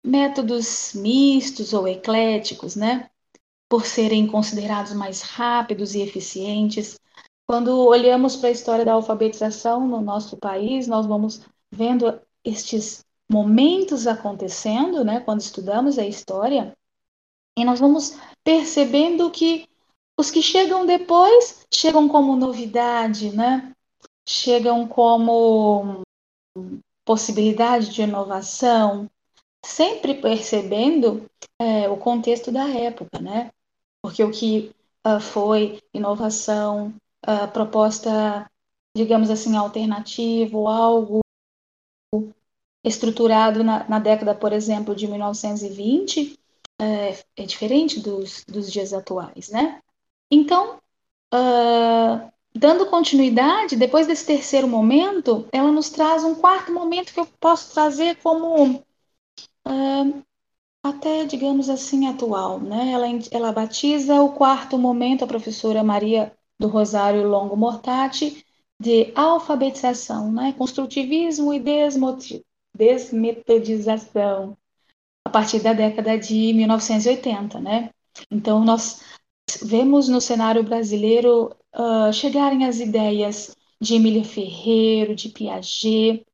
métodos 0.05 0.93
mistos 0.93 1.73
ou 1.73 1.87
ecléticos, 1.87 2.77
né? 2.77 3.09
Por 3.67 3.85
serem 3.85 4.25
considerados 4.25 4.93
mais 4.93 5.21
rápidos 5.21 5.95
e 5.95 6.01
eficientes. 6.01 6.97
Quando 7.45 7.77
olhamos 7.85 8.37
para 8.37 8.47
a 8.47 8.53
história 8.53 8.85
da 8.85 8.93
alfabetização 8.93 9.85
no 9.85 9.99
nosso 9.99 10.37
país, 10.37 10.87
nós 10.87 11.05
vamos 11.05 11.41
vendo 11.69 12.21
estes 12.43 13.05
momentos 13.29 14.07
acontecendo, 14.07 15.03
né, 15.03 15.21
quando 15.21 15.41
estudamos 15.41 15.97
a 15.97 16.05
história, 16.05 16.75
e 17.57 17.63
nós 17.63 17.79
vamos 17.79 18.17
percebendo 18.43 19.29
que 19.29 19.67
os 20.17 20.29
que 20.29 20.41
chegam 20.41 20.85
depois 20.85 21.65
chegam 21.73 22.07
como 22.07 22.35
novidade, 22.35 23.31
né? 23.31 23.73
Chegam 24.27 24.87
como 24.87 26.01
possibilidade 27.03 27.89
de 27.89 28.03
inovação, 28.03 29.09
sempre 29.65 30.15
percebendo 30.15 31.25
é, 31.59 31.89
o 31.89 31.97
contexto 31.97 32.51
da 32.51 32.69
época, 32.69 33.19
né? 33.19 33.51
Porque 34.01 34.23
o 34.23 34.31
que 34.31 34.71
uh, 35.05 35.19
foi 35.19 35.81
inovação, 35.93 36.93
uh, 37.27 37.51
proposta, 37.51 38.49
digamos 38.95 39.29
assim, 39.29 39.55
alternativo, 39.57 40.67
algo 40.67 41.21
estruturado 42.83 43.63
na, 43.63 43.87
na 43.87 43.99
década, 43.99 44.33
por 44.33 44.53
exemplo, 44.53 44.95
de 44.95 45.07
1920, 45.07 46.39
é, 46.79 47.17
é 47.37 47.45
diferente 47.45 47.99
dos, 47.99 48.43
dos 48.47 48.71
dias 48.71 48.91
atuais, 48.93 49.49
né? 49.49 49.81
Então, 50.31 50.79
uh, 51.33 52.31
dando 52.55 52.87
continuidade, 52.87 53.75
depois 53.75 54.07
desse 54.07 54.25
terceiro 54.25 54.67
momento, 54.67 55.47
ela 55.51 55.71
nos 55.71 55.89
traz 55.89 56.23
um 56.23 56.35
quarto 56.35 56.71
momento 56.71 57.13
que 57.13 57.19
eu 57.19 57.27
posso 57.39 57.73
trazer 57.73 58.15
como 58.17 58.75
uh, 59.67 60.23
até, 60.83 61.25
digamos 61.25 61.69
assim, 61.69 62.07
atual, 62.07 62.59
né? 62.59 62.91
Ela, 62.91 63.05
ela 63.31 63.51
batiza 63.51 64.21
o 64.21 64.33
quarto 64.33 64.77
momento, 64.77 65.23
a 65.23 65.27
professora 65.27 65.83
Maria 65.83 66.35
do 66.59 66.67
Rosário 66.67 67.27
Longo 67.27 67.55
Mortati, 67.55 68.43
de 68.79 69.11
alfabetização, 69.15 70.31
né? 70.31 70.53
Construtivismo 70.57 71.53
e 71.53 71.59
desmotivação 71.59 72.50
desmetodização 72.81 74.57
a 75.23 75.29
partir 75.29 75.59
da 75.59 75.71
década 75.71 76.17
de 76.17 76.51
1980, 76.51 77.59
né? 77.59 77.91
Então 78.29 78.65
nós 78.65 79.03
vemos 79.61 80.09
no 80.09 80.19
cenário 80.19 80.63
brasileiro 80.63 81.55
uh, 81.75 82.11
chegarem 82.11 82.65
as 82.65 82.79
ideias 82.79 83.55
de 83.79 83.93
Emília 83.93 84.23
Ferreiro, 84.23 85.13
de 85.13 85.29
Piaget, 85.29 86.25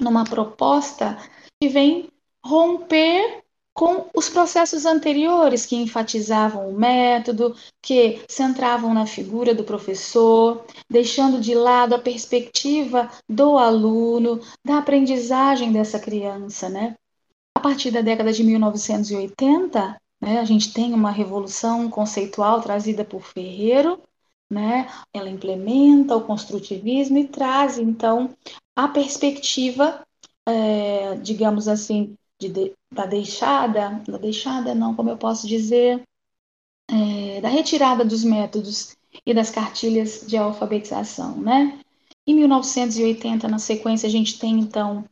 numa 0.00 0.22
proposta 0.22 1.18
que 1.60 1.68
vem 1.68 2.08
romper 2.44 3.42
com 3.72 4.10
os 4.14 4.28
processos 4.28 4.84
anteriores 4.84 5.64
que 5.64 5.76
enfatizavam 5.76 6.68
o 6.68 6.78
método, 6.78 7.54
que 7.80 8.20
centravam 8.28 8.92
na 8.92 9.06
figura 9.06 9.54
do 9.54 9.64
professor, 9.64 10.64
deixando 10.88 11.40
de 11.40 11.54
lado 11.54 11.94
a 11.94 11.98
perspectiva 11.98 13.10
do 13.28 13.56
aluno, 13.56 14.40
da 14.64 14.78
aprendizagem 14.78 15.72
dessa 15.72 15.98
criança, 15.98 16.68
né? 16.68 16.96
A 17.56 17.60
partir 17.60 17.90
da 17.90 18.00
década 18.00 18.32
de 18.32 18.42
1980, 18.42 20.00
né, 20.20 20.38
a 20.38 20.44
gente 20.44 20.72
tem 20.72 20.92
uma 20.92 21.10
revolução 21.10 21.88
conceitual 21.88 22.60
trazida 22.60 23.04
por 23.04 23.22
Ferreiro, 23.22 24.00
né? 24.50 24.88
Ela 25.14 25.30
implementa 25.30 26.16
o 26.16 26.24
construtivismo 26.24 27.18
e 27.18 27.28
traz 27.28 27.78
então 27.78 28.34
a 28.74 28.88
perspectiva, 28.88 30.04
é, 30.46 31.14
digamos 31.16 31.68
assim, 31.68 32.16
de, 32.48 32.74
da 32.92 33.06
deixada, 33.06 34.02
da 34.06 34.18
deixada 34.18 34.74
não, 34.74 34.94
como 34.94 35.10
eu 35.10 35.16
posso 35.16 35.46
dizer, 35.46 36.02
é, 36.88 37.40
da 37.40 37.48
retirada 37.48 38.04
dos 38.04 38.24
métodos 38.24 38.96
e 39.24 39.34
das 39.34 39.50
cartilhas 39.50 40.24
de 40.26 40.36
alfabetização, 40.36 41.36
né? 41.36 41.80
Em 42.26 42.34
1980, 42.34 43.48
na 43.48 43.58
sequência, 43.58 44.06
a 44.06 44.10
gente 44.10 44.38
tem 44.38 44.58
então 44.58 45.04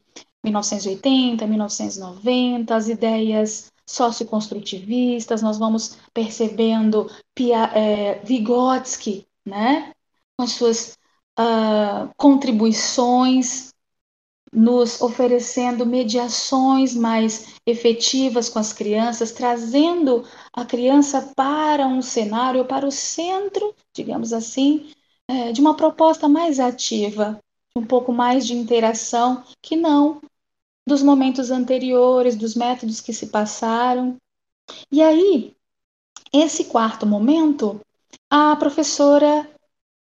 1980, 0.45 1.47
1990, 1.47 2.75
as 2.75 2.89
ideias 2.89 3.73
socioconstrutivistas, 3.87 5.43
nós 5.43 5.59
vamos 5.59 5.99
percebendo 6.13 7.11
Pia, 7.35 7.65
é, 7.75 8.19
Vygotsky, 8.25 9.27
né? 9.45 9.93
Com 10.37 10.47
suas 10.47 10.97
uh, 11.39 12.09
contribuições 12.17 13.73
nos 14.53 15.01
oferecendo 15.01 15.85
mediações 15.85 16.95
mais 16.95 17.55
efetivas 17.67 18.49
com 18.49 18.59
as 18.59 18.73
crianças, 18.73 19.33
trazendo 19.33 20.25
a 20.53 20.65
criança 20.65 21.33
para 21.37 21.87
um 21.87 22.01
cenário, 22.01 22.65
para 22.65 22.87
o 22.87 22.91
centro, 22.91 23.75
digamos 23.93 24.33
assim, 24.33 24.91
é, 25.29 25.53
de 25.53 25.61
uma 25.61 25.77
proposta 25.77 26.29
mais 26.29 26.59
ativa, 26.59 27.39
um 27.77 27.85
pouco 27.85 28.13
mais 28.13 28.47
de 28.47 28.55
interação, 28.55 29.45
que 29.61 29.77
não 29.77 30.21
dos 30.87 31.03
momentos 31.03 31.51
anteriores, 31.51 32.35
dos 32.35 32.55
métodos 32.55 33.01
que 33.01 33.13
se 33.13 33.27
passaram. 33.27 34.17
E 34.91 35.03
aí, 35.03 35.55
esse 36.33 36.65
quarto 36.65 37.07
momento, 37.07 37.81
a 38.31 38.57
professora 38.57 39.49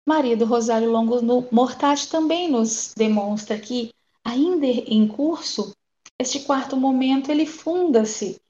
Maria 0.07 0.37
do 0.37 0.45
Rosário 0.45 0.89
Longo 0.89 1.19
Mortati 1.51 2.09
também 2.09 2.49
nos 2.49 2.93
demonstra 2.95 3.59
que 3.59 3.91
ainda 4.27 4.65
em 4.65 5.07
curso, 5.07 5.73
este 6.19 6.41
quarto 6.41 6.75
momento 6.75 7.31
ele 7.31 7.45
funda-se 7.45 8.41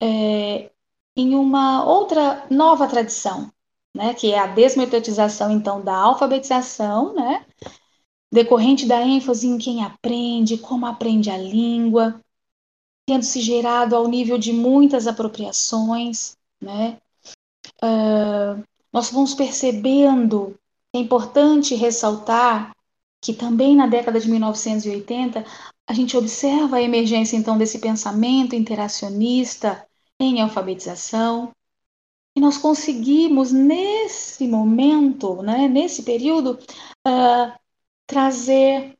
é, 0.00 0.70
em 1.14 1.34
uma 1.34 1.84
outra 1.84 2.46
nova 2.50 2.88
tradição, 2.88 3.52
né, 3.94 4.14
que 4.14 4.32
é 4.32 4.38
a 4.38 4.46
desmetodização 4.46 5.50
então 5.50 5.82
da 5.82 5.94
alfabetização, 5.94 7.14
né, 7.14 7.44
decorrente 8.32 8.86
da 8.86 9.02
ênfase 9.02 9.46
em 9.46 9.58
quem 9.58 9.84
aprende, 9.84 10.56
como 10.56 10.86
aprende 10.86 11.28
a 11.28 11.36
língua, 11.36 12.18
tendo 13.06 13.22
se 13.22 13.40
gerado 13.40 13.94
ao 13.94 14.08
nível 14.08 14.38
de 14.38 14.54
muitas 14.54 15.06
apropriações, 15.06 16.34
né. 16.60 16.98
Uh, 17.82 18.64
nós 18.90 19.10
vamos 19.10 19.34
percebendo 19.34 20.58
é 20.94 20.98
importante 20.98 21.74
ressaltar 21.74 22.75
que 23.20 23.32
também 23.32 23.74
na 23.76 23.86
década 23.86 24.20
de 24.20 24.28
1980 24.30 25.44
a 25.86 25.92
gente 25.92 26.16
observa 26.16 26.76
a 26.76 26.82
emergência 26.82 27.36
então 27.36 27.56
desse 27.56 27.78
pensamento 27.78 28.54
interacionista 28.54 29.86
em 30.20 30.40
alfabetização. 30.40 31.52
E 32.34 32.40
nós 32.40 32.58
conseguimos, 32.58 33.50
nesse 33.52 34.46
momento, 34.46 35.42
né, 35.42 35.68
nesse 35.68 36.02
período, 36.02 36.58
uh, 37.06 37.52
trazer 38.06 38.96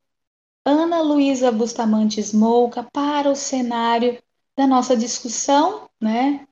Ana 0.65 1.01
Luísa 1.03 1.53
Bustamante 1.53 2.21
Smolka 2.21 2.83
para 2.93 3.31
o 3.31 3.37
cenário 3.37 4.21
da 4.57 4.67
nossa 4.67 4.97
discussão, 4.97 5.89
né? 6.01 6.47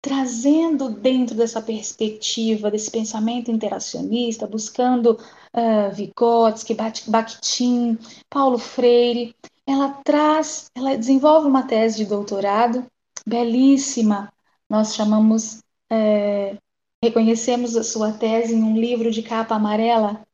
Trazendo 0.00 0.90
dentro 0.90 1.36
dessa 1.36 1.62
perspectiva, 1.62 2.70
desse 2.70 2.90
pensamento 2.90 3.50
interacionista, 3.50 4.46
buscando 4.46 5.16
uh, 5.54 5.94
Vygotsky, 5.94 6.74
Bakhtin, 6.74 7.98
Paulo 8.28 8.58
Freire, 8.58 9.34
ela 9.66 10.00
traz, 10.04 10.70
ela 10.74 10.96
desenvolve 10.96 11.46
uma 11.46 11.66
tese 11.66 11.98
de 11.98 12.04
doutorado 12.04 12.86
belíssima. 13.26 14.32
Nós 14.68 14.94
chamamos, 14.94 15.62
é, 15.90 16.56
reconhecemos 17.02 17.76
a 17.76 17.84
sua 17.84 18.12
tese 18.12 18.54
em 18.54 18.62
um 18.62 18.76
livro 18.76 19.10
de 19.10 19.22
capa 19.22 19.54
amarela, 19.54 20.26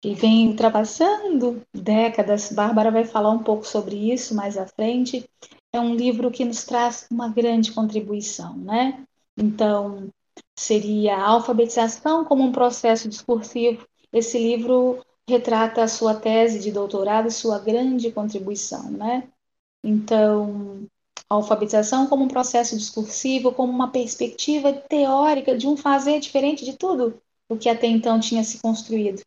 que 0.00 0.14
vem 0.14 0.48
ultrapassando 0.48 1.62
décadas. 1.72 2.52
Bárbara 2.52 2.90
vai 2.90 3.04
falar 3.04 3.30
um 3.30 3.42
pouco 3.42 3.66
sobre 3.66 4.12
isso 4.12 4.34
mais 4.34 4.56
à 4.56 4.66
frente. 4.66 5.28
É 5.72 5.80
um 5.80 5.94
livro 5.94 6.30
que 6.30 6.44
nos 6.44 6.64
traz 6.64 7.06
uma 7.10 7.28
grande 7.28 7.72
contribuição, 7.72 8.56
né? 8.56 9.04
Então, 9.36 10.08
seria 10.56 11.16
a 11.16 11.28
alfabetização 11.28 12.24
como 12.24 12.42
um 12.42 12.52
processo 12.52 13.08
discursivo. 13.08 13.86
Esse 14.16 14.38
livro 14.38 15.04
retrata 15.28 15.82
a 15.82 15.88
sua 15.88 16.14
tese 16.14 16.58
de 16.58 16.72
doutorado 16.72 17.28
e 17.28 17.30
sua 17.30 17.58
grande 17.58 18.10
contribuição, 18.10 18.90
né? 18.90 19.28
Então, 19.84 20.86
a 21.28 21.34
alfabetização 21.34 22.06
como 22.06 22.24
um 22.24 22.28
processo 22.28 22.78
discursivo, 22.78 23.52
como 23.52 23.70
uma 23.70 23.90
perspectiva 23.90 24.72
teórica 24.72 25.54
de 25.54 25.66
um 25.66 25.76
fazer 25.76 26.18
diferente 26.18 26.64
de 26.64 26.78
tudo 26.78 27.20
o 27.46 27.58
que 27.58 27.68
até 27.68 27.88
então 27.88 28.18
tinha 28.18 28.42
se 28.42 28.58
construído. 28.58 29.20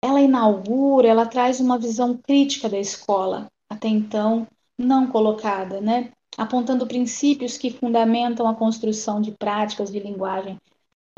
Ela 0.00 0.20
inaugura, 0.20 1.08
ela 1.08 1.26
traz 1.26 1.58
uma 1.58 1.76
visão 1.76 2.16
crítica 2.16 2.68
da 2.68 2.78
escola, 2.78 3.48
até 3.68 3.88
então 3.88 4.46
não 4.78 5.08
colocada, 5.08 5.80
né? 5.80 6.12
apontando 6.36 6.86
princípios 6.86 7.58
que 7.58 7.72
fundamentam 7.72 8.46
a 8.46 8.54
construção 8.54 9.20
de 9.20 9.32
práticas 9.32 9.90
de 9.90 9.98
linguagem 9.98 10.56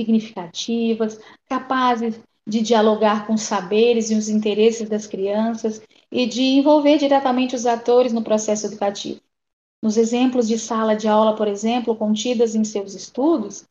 significativas, 0.00 1.20
capazes 1.46 2.18
de 2.46 2.60
dialogar 2.60 3.26
com 3.26 3.34
os 3.34 3.42
saberes 3.42 4.10
e 4.10 4.14
os 4.14 4.28
interesses 4.28 4.88
das 4.88 5.06
crianças 5.06 5.80
e 6.10 6.26
de 6.26 6.42
envolver 6.42 6.98
diretamente 6.98 7.54
os 7.54 7.66
atores 7.66 8.12
no 8.12 8.22
processo 8.22 8.66
educativo. 8.66 9.20
Nos 9.82 9.96
exemplos 9.96 10.46
de 10.46 10.58
sala 10.58 10.94
de 10.94 11.08
aula, 11.08 11.34
por 11.36 11.48
exemplo, 11.48 11.96
contidas 11.96 12.54
em 12.54 12.64
seus 12.64 12.94
estudos, 12.94 13.64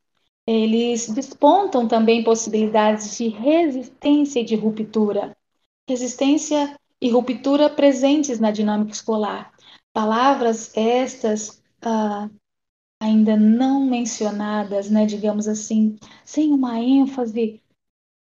eles 0.48 1.08
despontam 1.10 1.88
também 1.88 2.24
possibilidades 2.24 3.16
de 3.16 3.28
resistência 3.28 4.40
e 4.40 4.46
de 4.46 4.56
ruptura. 4.56 5.38
Resistência 5.88 6.76
e 7.00 7.10
ruptura 7.10 7.70
presentes 7.70 8.40
na 8.40 8.50
dinâmica 8.50 8.92
escolar. 8.92 9.54
Palavras 9.94 10.76
estas 10.76 11.62
ah, 11.82 12.30
ainda 13.00 13.38
não 13.38 13.86
mencionadas, 13.86 14.90
né, 14.90 15.06
digamos 15.06 15.48
assim, 15.48 15.98
sem 16.26 16.52
uma 16.52 16.80
ênfase 16.80 17.62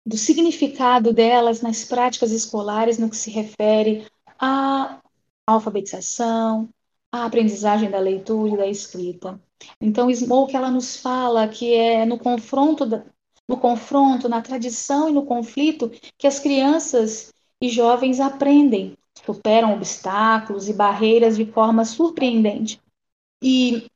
do 0.06 0.18
significado 0.18 1.14
delas 1.14 1.62
nas 1.62 1.84
práticas 1.86 2.32
escolares 2.32 2.98
no 2.98 3.10
que 3.10 3.18
se 3.18 3.32
refere 3.32 4.06
à 4.38 5.00
alfabetização, 5.48 6.70
à 7.12 7.26
aprendizagem 7.26 7.90
da 7.90 8.00
leitura 8.00 8.54
e 8.54 8.58
da 8.58 8.68
escrita. 8.68 9.40
Então, 9.80 10.14
Smoke 10.14 10.56
ela 10.56 10.70
nos 10.70 10.98
fala 10.98 11.48
que 11.48 11.74
é 11.74 12.06
no 12.06 12.20
confronto, 12.20 12.86
no 13.48 13.58
confronto, 13.58 14.28
na 14.28 14.42
tradição 14.42 15.10
e 15.10 15.14
no 15.14 15.26
conflito 15.26 15.92
que 16.18 16.28
as 16.28 16.40
crianças 16.40 17.34
e 17.62 17.70
jovens 17.70 18.20
aprendem, 18.20 18.98
superam 19.26 19.74
obstáculos 19.74 20.68
e 20.68 20.74
barreiras 20.74 21.38
de 21.38 21.46
forma 21.46 21.86
surpreendente. 21.86 22.82
E, 23.42 23.88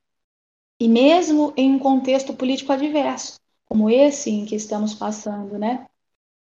e 0.80 0.88
mesmo 0.88 1.54
em 1.58 1.74
um 1.74 1.80
contexto 1.80 2.34
político 2.34 2.72
adverso, 2.72 3.40
como 3.66 3.90
esse 3.90 4.30
em 4.30 4.46
que 4.46 4.56
estamos 4.56 4.94
passando, 4.94 5.58
né? 5.58 5.86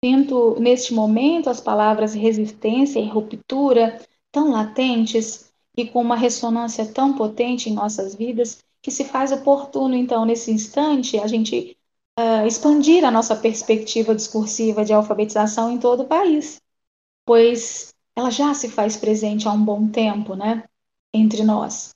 Sinto 0.04 0.60
neste 0.60 0.94
momento 0.94 1.50
as 1.50 1.60
palavras 1.60 2.14
resistência 2.14 3.00
e 3.00 3.08
ruptura 3.08 4.00
tão 4.32 4.52
latentes 4.52 5.52
e 5.76 5.88
com 5.88 6.02
uma 6.02 6.16
ressonância 6.16 6.86
tão 6.86 7.14
potente 7.14 7.70
em 7.70 7.74
nossas 7.74 8.16
vidas 8.16 8.64
que 8.82 8.92
se 8.92 9.04
faz 9.04 9.32
oportuno, 9.32 9.96
então, 9.96 10.24
nesse 10.24 10.52
instante, 10.52 11.20
a 11.20 11.28
gente 11.28 11.78
uh, 12.18 12.46
expandir 12.48 13.04
a 13.04 13.12
nossa 13.12 13.36
perspectiva 13.36 14.16
discursiva 14.16 14.86
de 14.86 14.94
alfabetização 14.94 15.72
em 15.72 15.78
todo 15.78 16.04
o 16.04 16.08
país, 16.08 16.62
pois 17.26 17.94
ela 18.16 18.30
já 18.32 18.54
se 18.54 18.70
faz 18.70 18.98
presente 18.98 19.48
há 19.48 19.52
um 19.52 19.64
bom 19.64 19.88
tempo, 19.88 20.36
né, 20.36 20.64
entre 21.14 21.44
nós. 21.44 21.94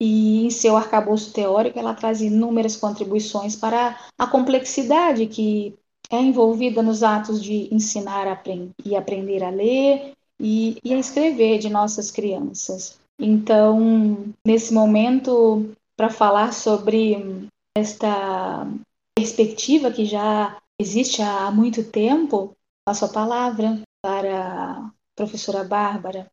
E 0.00 0.46
em 0.46 0.50
seu 0.50 0.76
arcabouço 0.76 1.32
teórico, 1.32 1.78
ela 1.78 1.94
traz 1.94 2.22
inúmeras 2.22 2.76
contribuições 2.76 3.54
para 3.54 3.98
a 4.18 4.26
complexidade 4.26 5.26
que 5.26 5.78
é 6.10 6.18
envolvida 6.18 6.82
nos 6.82 7.02
atos 7.02 7.42
de 7.42 7.72
ensinar 7.72 8.42
e 8.84 8.96
aprender 8.96 9.44
a 9.44 9.50
ler 9.50 10.12
e, 10.38 10.76
e 10.82 10.92
a 10.92 10.98
escrever 10.98 11.58
de 11.58 11.70
nossas 11.70 12.10
crianças. 12.10 12.98
Então, 13.18 14.32
nesse 14.44 14.74
momento, 14.74 15.70
para 15.96 16.10
falar 16.10 16.52
sobre 16.52 17.46
esta 17.76 18.66
perspectiva 19.14 19.92
que 19.92 20.04
já 20.04 20.56
existe 20.80 21.22
há 21.22 21.50
muito 21.50 21.84
tempo, 21.84 22.56
passo 22.84 23.04
a 23.04 23.08
palavra 23.08 23.80
para 24.02 24.40
a 24.40 24.90
professora 25.14 25.62
Bárbara. 25.62 26.26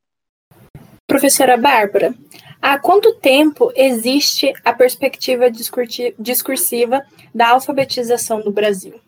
Professora 1.05 1.57
Bárbara, 1.57 2.15
há 2.61 2.79
quanto 2.79 3.15
tempo 3.15 3.71
existe 3.75 4.53
a 4.63 4.73
perspectiva 4.73 5.51
discursiva 5.51 7.05
da 7.33 7.49
alfabetização 7.49 8.43
no 8.43 8.51
Brasil? 8.51 8.99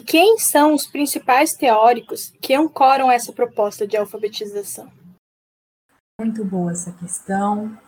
E 0.00 0.02
quem 0.02 0.38
são 0.38 0.74
os 0.74 0.86
principais 0.86 1.52
teóricos 1.52 2.32
que 2.40 2.54
ancoram 2.54 3.12
essa 3.12 3.34
proposta 3.34 3.86
de 3.86 3.98
alfabetização? 3.98 4.90
Muito 6.18 6.42
boa 6.42 6.72
essa 6.72 6.90
questão. 6.92 7.78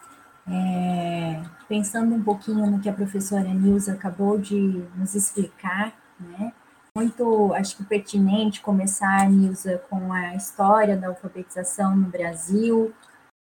É, 0.47 1.43
pensando 1.67 2.15
um 2.15 2.23
pouquinho 2.23 2.71
no 2.71 2.81
que 2.81 2.89
a 2.91 2.93
professora 2.93 3.49
Nilza 3.49 3.95
acabou 3.95 4.37
de 4.37 4.55
nos 4.95 5.15
explicar, 5.15 5.95
né? 6.21 6.53
Muito, 6.95 7.55
acho 7.55 7.79
que 7.79 7.85
pertinente 7.85 8.61
começar, 8.61 9.27
Nilza, 9.31 9.79
com 9.89 10.13
a 10.13 10.35
história 10.35 10.99
da 10.99 11.09
alfabetização 11.09 11.97
no 11.97 12.11
Brasil, 12.11 12.93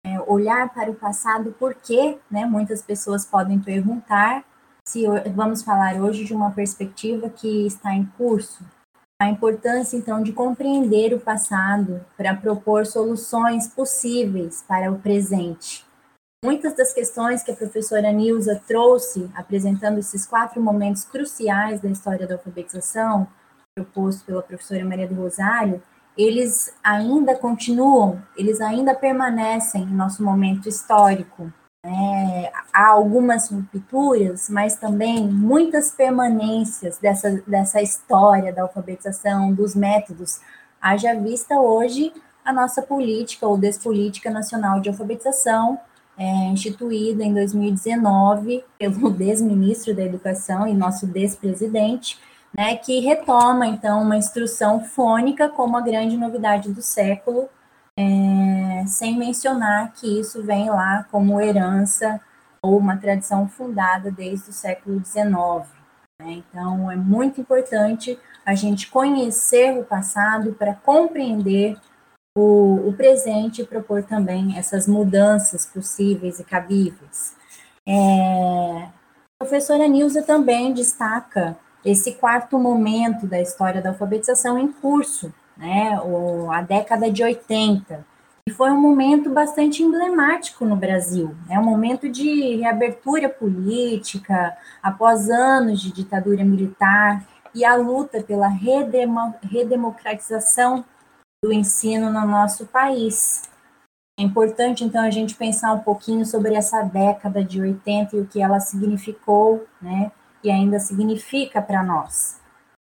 é, 0.05 0.21
olhar 0.27 0.71
para 0.71 0.91
o 0.91 0.95
passado, 0.95 1.55
porque, 1.57 2.19
né? 2.29 2.45
Muitas 2.45 2.83
pessoas 2.83 3.25
podem 3.25 3.59
perguntar 3.59 4.45
se 4.89 5.05
vamos 5.35 5.61
falar 5.61 6.01
hoje 6.01 6.25
de 6.25 6.33
uma 6.33 6.49
perspectiva 6.49 7.29
que 7.29 7.67
está 7.67 7.93
em 7.93 8.05
curso, 8.17 8.65
a 9.21 9.29
importância, 9.29 9.95
então, 9.95 10.23
de 10.23 10.33
compreender 10.33 11.13
o 11.13 11.19
passado 11.19 12.03
para 12.17 12.35
propor 12.35 12.87
soluções 12.87 13.67
possíveis 13.67 14.63
para 14.67 14.91
o 14.91 14.97
presente. 14.97 15.85
Muitas 16.43 16.73
das 16.73 16.91
questões 16.91 17.43
que 17.43 17.51
a 17.51 17.55
professora 17.55 18.11
Nilza 18.11 18.59
trouxe, 18.65 19.29
apresentando 19.35 19.99
esses 19.99 20.25
quatro 20.25 20.59
momentos 20.59 21.03
cruciais 21.03 21.81
da 21.81 21.89
história 21.89 22.25
da 22.25 22.35
alfabetização, 22.35 23.27
proposto 23.75 24.25
pela 24.25 24.41
professora 24.41 24.85
Maria 24.85 25.07
do 25.07 25.21
Rosário, 25.21 25.83
eles 26.17 26.73
ainda 26.83 27.35
continuam, 27.35 28.23
eles 28.35 28.59
ainda 28.59 28.95
permanecem 28.95 29.83
em 29.83 29.95
nosso 29.95 30.23
momento 30.23 30.67
histórico. 30.67 31.53
Né? 31.85 32.51
Há 32.73 32.89
algumas 32.89 33.49
rupturas, 33.49 34.49
mas 34.49 34.75
também 34.75 35.25
muitas 35.25 35.91
permanências 35.91 36.97
dessa, 36.97 37.41
dessa 37.47 37.81
história 37.81 38.51
da 38.51 38.63
alfabetização, 38.63 39.53
dos 39.53 39.75
métodos. 39.75 40.41
Haja 40.81 41.13
vista 41.15 41.57
hoje 41.59 42.11
a 42.43 42.51
nossa 42.51 42.81
política 42.81 43.47
ou 43.47 43.57
despolítica 43.57 44.29
nacional 44.29 44.81
de 44.81 44.89
alfabetização, 44.89 45.79
é, 46.17 46.25
instituída 46.47 47.23
em 47.23 47.33
2019 47.33 48.63
pelo 48.77 49.09
desministro 49.11 49.95
da 49.95 50.03
Educação 50.03 50.67
e 50.67 50.73
nosso 50.73 51.07
despresidente, 51.07 52.19
né, 52.53 52.75
que 52.75 52.99
retoma, 52.99 53.67
então, 53.67 54.01
uma 54.01 54.17
instrução 54.17 54.83
fônica 54.83 55.47
como 55.47 55.77
a 55.77 55.81
grande 55.81 56.17
novidade 56.17 56.73
do 56.73 56.81
século, 56.81 57.47
é, 57.99 58.85
sem 58.87 59.17
mencionar 59.17 59.91
que 59.91 60.21
isso 60.21 60.41
vem 60.41 60.69
lá 60.69 61.05
como 61.11 61.41
herança 61.41 62.21
ou 62.61 62.77
uma 62.77 62.95
tradição 62.95 63.47
fundada 63.49 64.09
desde 64.09 64.51
o 64.51 64.53
século 64.53 65.03
XIX. 65.03 65.67
Né? 66.21 66.41
Então, 66.49 66.89
é 66.89 66.95
muito 66.95 67.41
importante 67.41 68.17
a 68.45 68.55
gente 68.55 68.89
conhecer 68.89 69.77
o 69.77 69.83
passado 69.83 70.53
para 70.53 70.73
compreender 70.73 71.77
o, 72.37 72.87
o 72.87 72.93
presente 72.93 73.61
e 73.61 73.65
propor 73.65 74.03
também 74.03 74.57
essas 74.57 74.87
mudanças 74.87 75.65
possíveis 75.65 76.39
e 76.39 76.43
cabíveis. 76.45 77.35
É, 77.85 78.87
a 79.41 79.43
professora 79.43 79.87
Nilza 79.89 80.21
também 80.21 80.73
destaca 80.73 81.57
esse 81.83 82.13
quarto 82.13 82.57
momento 82.57 83.27
da 83.27 83.41
história 83.41 83.81
da 83.81 83.89
alfabetização 83.89 84.57
em 84.57 84.71
curso, 84.71 85.33
né, 85.59 85.99
a 86.51 86.61
década 86.61 87.11
de 87.11 87.21
80, 87.21 88.05
E 88.47 88.51
foi 88.51 88.71
um 88.71 88.81
momento 88.81 89.29
bastante 89.29 89.83
emblemático 89.83 90.65
no 90.65 90.75
Brasil. 90.75 91.35
É 91.47 91.59
um 91.59 91.63
momento 91.63 92.09
de 92.09 92.55
reabertura 92.55 93.29
política, 93.29 94.57
após 94.81 95.29
anos 95.29 95.79
de 95.81 95.91
ditadura 95.91 96.43
militar, 96.43 97.23
e 97.53 97.63
a 97.63 97.75
luta 97.75 98.23
pela 98.23 98.47
redemo, 98.47 99.35
redemocratização 99.43 100.83
do 101.43 101.53
ensino 101.53 102.09
no 102.09 102.25
nosso 102.25 102.65
país. 102.65 103.43
É 104.19 104.23
importante, 104.23 104.83
então, 104.83 105.03
a 105.03 105.11
gente 105.11 105.35
pensar 105.35 105.73
um 105.73 105.79
pouquinho 105.79 106.25
sobre 106.25 106.55
essa 106.55 106.81
década 106.81 107.43
de 107.43 107.61
80 107.61 108.15
e 108.15 108.19
o 108.21 108.25
que 108.25 108.41
ela 108.41 108.59
significou, 108.59 109.67
né, 109.81 110.11
e 110.43 110.49
ainda 110.49 110.79
significa 110.79 111.61
para 111.61 111.83
nós. 111.83 112.38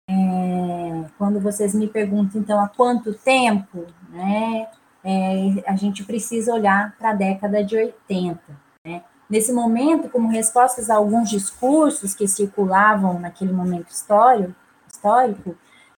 É, 0.08 1.04
quando 1.16 1.40
vocês 1.40 1.74
me 1.74 1.88
perguntam, 1.88 2.40
então, 2.40 2.60
há 2.60 2.68
quanto 2.68 3.14
tempo, 3.14 3.86
né, 4.10 4.68
é, 5.02 5.62
a 5.66 5.76
gente 5.76 6.04
precisa 6.04 6.52
olhar 6.52 6.96
para 6.98 7.10
a 7.10 7.14
década 7.14 7.64
de 7.64 7.76
80. 7.76 8.40
Né? 8.84 9.02
Nesse 9.28 9.52
momento, 9.52 10.08
como 10.08 10.28
respostas 10.28 10.90
a 10.90 10.96
alguns 10.96 11.30
discursos 11.30 12.14
que 12.14 12.28
circulavam 12.28 13.18
naquele 13.18 13.52
momento 13.52 13.90
histórico, 13.90 14.54
histórico 14.86 15.56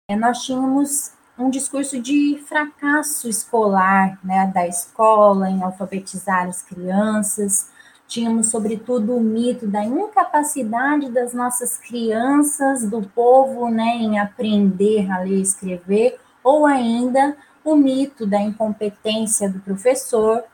é, 0.09 0.16
nós 0.16 0.42
tínhamos 0.42 1.12
um 1.38 1.51
discurso 1.51 2.01
de 2.01 2.42
fracasso 2.47 3.29
escolar, 3.29 4.19
né, 4.25 4.51
da 4.55 4.66
escola 4.66 5.51
em 5.51 5.62
alfabetizar 5.62 6.47
as 6.47 6.62
crianças. 6.62 7.71
Tínhamos, 8.07 8.51
sobretudo, 8.51 9.16
o 9.16 9.21
mito 9.21 9.66
da 9.66 9.85
incapacidade 9.85 11.11
das 11.11 11.35
nossas 11.35 11.77
crianças, 11.77 12.88
do 12.88 13.03
povo, 13.03 13.69
né, 13.69 13.97
em 13.97 14.19
aprender 14.19 15.11
a 15.11 15.19
ler 15.19 15.38
e 15.38 15.42
escrever, 15.42 16.19
ou 16.42 16.66
ainda 16.66 17.37
o 17.64 17.75
mito 17.75 18.25
da 18.25 18.40
incompetência 18.40 19.51
do 19.51 19.59
professor 19.59 20.45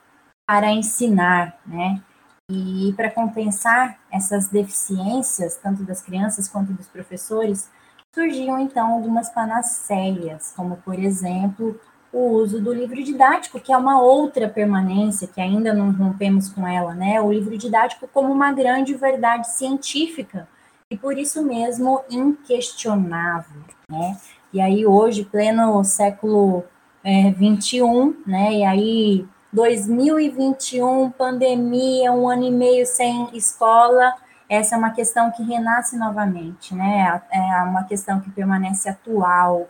para 0.47 0.71
ensinar, 0.71 1.59
né? 1.65 2.01
E 2.49 2.93
para 2.97 3.09
compensar 3.09 3.99
essas 4.11 4.47
deficiências, 4.47 5.55
tanto 5.55 5.83
das 5.83 6.01
crianças 6.01 6.47
quanto 6.47 6.73
dos 6.73 6.87
professores, 6.87 7.69
surgiam 8.13 8.59
então 8.59 8.93
algumas 8.93 9.29
panaceias, 9.29 10.53
como 10.55 10.77
por 10.77 10.97
exemplo 10.97 11.79
o 12.13 12.29
uso 12.29 12.61
do 12.61 12.71
livro 12.71 13.03
didático, 13.03 13.59
que 13.59 13.73
é 13.73 13.77
uma 13.77 13.99
outra 13.99 14.47
permanência, 14.47 15.27
que 15.27 15.41
ainda 15.41 15.73
não 15.73 15.91
rompemos 15.91 16.47
com 16.47 16.67
ela, 16.67 16.93
né? 16.93 17.19
O 17.19 17.33
livro 17.33 17.57
didático 17.57 18.07
como 18.13 18.31
uma 18.31 18.53
grande 18.53 18.93
verdade 18.93 19.49
científica 19.49 20.47
e 20.89 20.95
por 20.95 21.17
isso 21.17 21.43
mesmo 21.43 22.03
inquestionável, 22.09 23.61
né? 23.89 24.15
E 24.53 24.61
aí 24.61 24.85
hoje, 24.85 25.25
pleno 25.25 25.83
século 25.83 26.63
é, 27.03 27.31
21, 27.31 28.15
né? 28.27 28.53
E 28.53 28.63
aí 28.63 29.27
2021, 29.51 31.09
pandemia, 31.11 32.11
um 32.11 32.29
ano 32.29 32.43
e 32.43 32.51
meio 32.51 32.85
sem 32.85 33.29
escola, 33.33 34.13
essa 34.47 34.75
é 34.75 34.77
uma 34.77 34.91
questão 34.91 35.31
que 35.31 35.41
renasce 35.41 35.97
novamente, 35.97 36.75
né? 36.75 37.21
É 37.31 37.63
uma 37.63 37.85
questão 37.85 38.19
que 38.19 38.29
permanece 38.29 38.87
atual. 38.87 39.67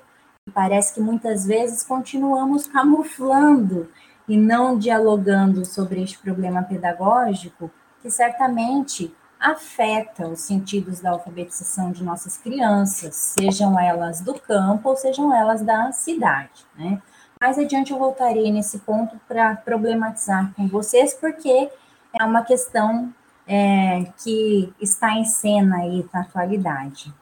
Parece 0.53 0.93
que 0.93 0.99
muitas 0.99 1.45
vezes 1.45 1.83
continuamos 1.83 2.67
camuflando 2.67 3.89
e 4.27 4.37
não 4.37 4.77
dialogando 4.77 5.65
sobre 5.65 6.03
este 6.03 6.19
problema 6.19 6.63
pedagógico, 6.63 7.71
que 8.01 8.09
certamente 8.11 9.13
afeta 9.39 10.27
os 10.27 10.41
sentidos 10.41 11.01
da 11.01 11.11
alfabetização 11.11 11.91
de 11.91 12.03
nossas 12.03 12.37
crianças, 12.37 13.15
sejam 13.15 13.79
elas 13.79 14.21
do 14.21 14.33
campo 14.39 14.89
ou 14.89 14.95
sejam 14.95 15.35
elas 15.35 15.61
da 15.61 15.91
cidade, 15.91 16.65
né? 16.77 17.01
Mais 17.41 17.59
adiante 17.59 17.91
eu 17.91 17.99
voltarei 17.99 18.51
nesse 18.51 18.79
ponto 18.79 19.19
para 19.27 19.55
problematizar 19.55 20.53
com 20.55 20.65
vocês, 20.67 21.13
porque 21.13 21.69
é 22.17 22.23
uma 22.23 22.43
questão 22.43 23.13
é, 23.45 24.05
que 24.23 24.73
está 24.79 25.11
em 25.11 25.25
cena 25.25 25.79
aí 25.79 26.07
na 26.13 26.21
atualidade. 26.21 27.13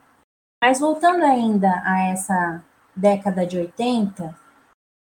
Mas 0.64 0.80
voltando 0.80 1.24
ainda 1.24 1.82
a 1.84 2.04
essa 2.04 2.62
década 3.02 3.46
de 3.46 3.58
80, 3.58 4.34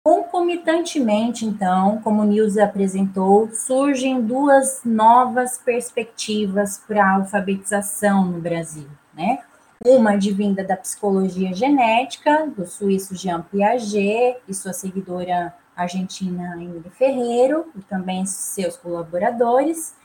concomitantemente, 0.06 1.46
então, 1.46 2.00
como 2.04 2.22
o 2.22 2.26
Nilza 2.26 2.66
apresentou, 2.66 3.50
surgem 3.52 4.22
duas 4.22 4.82
novas 4.84 5.58
perspectivas 5.58 6.78
para 6.86 7.04
a 7.04 7.16
alfabetização 7.16 8.26
no 8.26 8.40
Brasil, 8.40 8.88
né? 9.14 9.40
Uma 9.84 10.12
advinda 10.12 10.64
da 10.64 10.78
psicologia 10.78 11.54
genética, 11.54 12.48
do 12.48 12.68
suíço 12.68 13.16
Jean 13.16 13.42
Piaget 13.42 14.38
e 14.48 14.54
sua 14.54 14.74
seguidora 14.74 15.56
argentina 15.76 16.54
Emily 16.54 16.90
Ferreiro, 16.92 17.66
e 17.76 17.82
também 17.82 18.26
seus 18.26 18.78
colaboradores, 18.78 19.96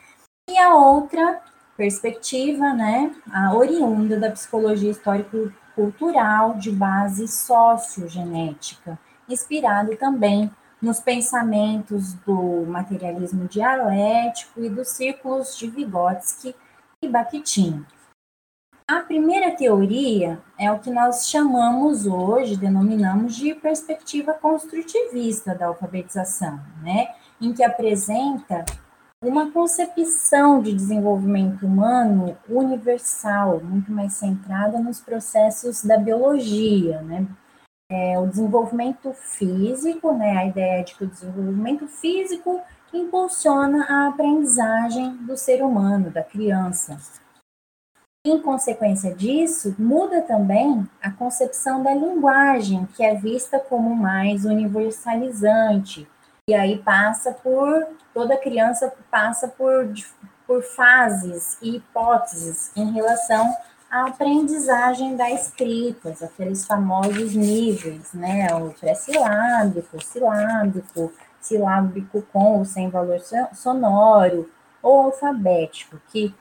e 0.48 0.58
a 0.58 0.74
outra 0.74 1.40
perspectiva, 1.76 2.72
né, 2.72 3.14
a 3.32 3.54
oriunda 3.54 4.18
da 4.18 4.30
psicologia 4.30 4.90
histórico-cultural 5.80 6.54
de 6.58 6.70
base 6.70 7.26
sociogenética, 7.26 8.98
inspirado 9.28 9.96
também 9.96 10.50
nos 10.80 11.00
pensamentos 11.00 12.14
do 12.14 12.64
materialismo 12.66 13.46
dialético 13.48 14.62
e 14.62 14.68
dos 14.68 14.88
círculos 14.88 15.56
de 15.56 15.68
Vygotsky 15.68 16.54
e 17.02 17.08
Bakhtin. 17.08 17.84
A 18.88 19.00
primeira 19.00 19.52
teoria 19.52 20.40
é 20.58 20.70
o 20.72 20.80
que 20.80 20.90
nós 20.90 21.28
chamamos 21.28 22.06
hoje, 22.06 22.56
denominamos 22.56 23.36
de 23.36 23.54
perspectiva 23.54 24.34
construtivista 24.34 25.54
da 25.54 25.66
alfabetização, 25.66 26.60
né? 26.82 27.14
em 27.40 27.52
que 27.52 27.62
apresenta 27.62 28.64
uma 29.22 29.50
concepção 29.50 30.62
de 30.62 30.72
desenvolvimento 30.72 31.66
humano 31.66 32.38
universal, 32.48 33.60
muito 33.60 33.92
mais 33.92 34.14
centrada 34.14 34.78
nos 34.78 35.00
processos 35.00 35.84
da 35.84 35.98
biologia, 35.98 37.02
né? 37.02 37.26
É, 37.92 38.18
o 38.18 38.26
desenvolvimento 38.26 39.12
físico, 39.12 40.12
né? 40.12 40.38
A 40.38 40.46
ideia 40.46 40.82
de 40.82 40.94
que 40.94 41.04
o 41.04 41.06
desenvolvimento 41.06 41.86
físico 41.86 42.62
impulsiona 42.94 43.84
a 43.84 44.08
aprendizagem 44.08 45.16
do 45.18 45.36
ser 45.36 45.62
humano, 45.62 46.10
da 46.10 46.22
criança. 46.22 46.96
Em 48.26 48.40
consequência 48.40 49.14
disso, 49.14 49.74
muda 49.78 50.22
também 50.22 50.88
a 51.02 51.10
concepção 51.10 51.82
da 51.82 51.92
linguagem, 51.92 52.86
que 52.94 53.02
é 53.02 53.14
vista 53.14 53.58
como 53.58 53.94
mais 53.94 54.44
universalizante, 54.44 56.08
e 56.48 56.54
aí 56.54 56.78
passa 56.78 57.32
por 57.32 57.86
toda 58.14 58.36
criança 58.36 58.92
passa 59.10 59.48
por, 59.48 59.92
por 60.46 60.62
fases 60.62 61.56
e 61.62 61.76
hipóteses 61.76 62.70
em 62.76 62.92
relação 62.92 63.54
à 63.90 64.06
aprendizagem 64.06 65.16
da 65.16 65.30
escrita, 65.30 66.14
aqueles 66.24 66.64
famosos 66.64 67.34
níveis, 67.34 68.12
né? 68.12 68.46
O 68.54 68.70
pré-silábico, 68.72 70.02
silábico, 70.02 71.12
silábico 71.40 72.22
com 72.32 72.58
ou 72.58 72.64
sem 72.64 72.88
valor 72.88 73.20
sonoro, 73.52 74.50
ou 74.82 75.02
alfabético, 75.02 76.00
que 76.08 76.34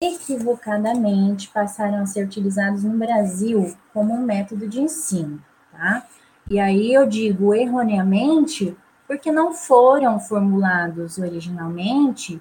equivocadamente 0.00 1.48
passaram 1.48 2.02
a 2.02 2.06
ser 2.06 2.24
utilizados 2.24 2.82
no 2.82 2.98
Brasil 2.98 3.76
como 3.92 4.12
um 4.12 4.22
método 4.22 4.68
de 4.68 4.80
ensino, 4.80 5.40
tá? 5.70 6.04
E 6.50 6.58
aí 6.58 6.92
eu 6.92 7.06
digo 7.06 7.54
erroneamente 7.54 8.76
porque 9.12 9.30
não 9.30 9.52
foram 9.52 10.18
formulados 10.18 11.18
originalmente 11.18 12.40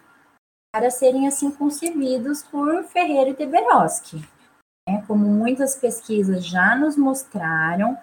para 0.73 0.89
serem 0.89 1.27
assim 1.27 1.51
concebidos 1.51 2.43
por 2.43 2.85
Ferreira 2.85 3.31
e 3.31 3.33
Teberoski. 3.33 4.25
É, 4.87 5.01
como 5.01 5.25
muitas 5.25 5.75
pesquisas 5.75 6.45
já 6.45 6.73
nos 6.77 6.95
mostraram, 6.95 7.97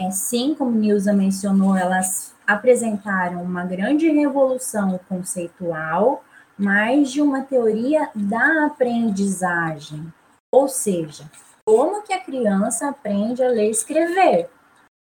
é, 0.00 0.10
sim, 0.10 0.54
como 0.54 0.70
Nilza 0.70 1.12
mencionou, 1.12 1.76
elas 1.76 2.34
apresentaram 2.46 3.42
uma 3.42 3.66
grande 3.66 4.08
revolução 4.08 4.98
conceitual, 5.06 6.24
mais 6.56 7.12
de 7.12 7.20
uma 7.20 7.42
teoria 7.42 8.08
da 8.14 8.64
aprendizagem, 8.64 10.10
ou 10.50 10.68
seja, 10.68 11.30
como 11.66 12.02
que 12.02 12.14
a 12.14 12.24
criança 12.24 12.88
aprende 12.88 13.44
a 13.44 13.48
ler 13.48 13.66
e 13.66 13.72
escrever, 13.72 14.48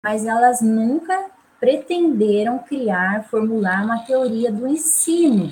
mas 0.02 0.24
elas 0.24 0.62
nunca 0.62 1.30
pretenderam 1.62 2.58
criar, 2.58 3.22
formular 3.30 3.84
uma 3.84 4.00
teoria 4.00 4.50
do 4.50 4.66
ensino, 4.66 5.48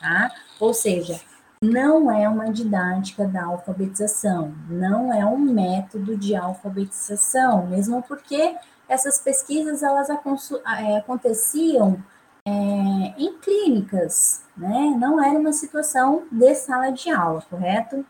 tá? 0.00 0.30
Ou 0.58 0.72
seja, 0.72 1.20
não 1.62 2.10
é 2.10 2.26
uma 2.26 2.50
didática 2.50 3.28
da 3.28 3.44
alfabetização, 3.44 4.54
não 4.66 5.12
é 5.12 5.26
um 5.26 5.36
método 5.36 6.16
de 6.16 6.34
alfabetização, 6.34 7.66
mesmo 7.66 8.02
porque 8.02 8.56
essas 8.88 9.18
pesquisas 9.18 9.82
elas 9.82 10.08
é, 10.08 10.96
aconteciam 10.96 12.02
é, 12.48 12.50
em 13.18 13.36
clínicas, 13.38 14.46
né? 14.56 14.96
Não 14.98 15.22
era 15.22 15.38
uma 15.38 15.52
situação 15.52 16.26
de 16.32 16.54
sala 16.54 16.90
de 16.90 17.10
aula, 17.10 17.42
correto? 17.42 18.06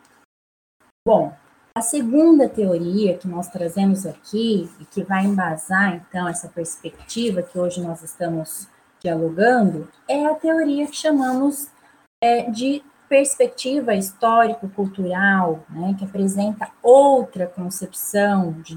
Bom, 1.05 1.37
a 1.75 1.81
segunda 1.81 2.49
teoria 2.49 3.17
que 3.17 3.27
nós 3.27 3.49
trazemos 3.49 4.05
aqui, 4.05 4.71
e 4.79 4.85
que 4.85 5.03
vai 5.03 5.25
embasar, 5.25 5.95
então, 5.95 6.29
essa 6.29 6.49
perspectiva 6.49 7.43
que 7.43 7.59
hoje 7.59 7.81
nós 7.81 8.03
estamos 8.03 8.69
dialogando 9.01 9.89
é 10.09 10.27
a 10.27 10.35
teoria 10.35 10.87
que 10.87 10.97
chamamos 10.97 11.69
é, 12.23 12.51
de 12.51 12.83
perspectiva 13.09 13.95
histórico-cultural, 13.95 15.67
né, 15.69 15.95
que 15.99 16.05
apresenta 16.05 16.71
outra 16.83 17.47
concepção 17.47 18.53
de 18.63 18.75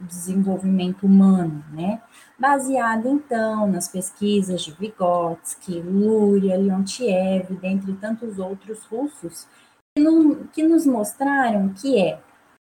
desenvolvimento 0.00 1.04
humano, 1.04 1.62
né, 1.72 2.00
baseada 2.38 3.06
então 3.06 3.66
nas 3.66 3.86
pesquisas 3.86 4.62
de 4.62 4.72
Vygotsky, 4.72 5.82
Luria, 5.82 6.56
Leontiev, 6.56 7.54
dentre 7.60 7.92
tantos 7.94 8.38
outros 8.38 8.82
russos, 8.84 9.46
no, 9.96 10.46
que 10.48 10.62
nos 10.62 10.86
mostraram 10.86 11.72
que 11.72 11.98
é 11.98 12.20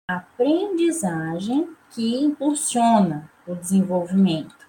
aprendizagem 0.08 1.74
que 1.90 2.16
impulsiona 2.24 3.30
o 3.46 3.54
desenvolvimento 3.54 4.66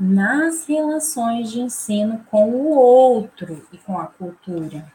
nas 0.00 0.66
relações 0.66 1.50
de 1.50 1.60
ensino 1.60 2.24
com 2.30 2.50
o 2.50 2.76
outro 2.76 3.66
e 3.72 3.78
com 3.78 3.98
a 3.98 4.06
cultura. 4.06 4.92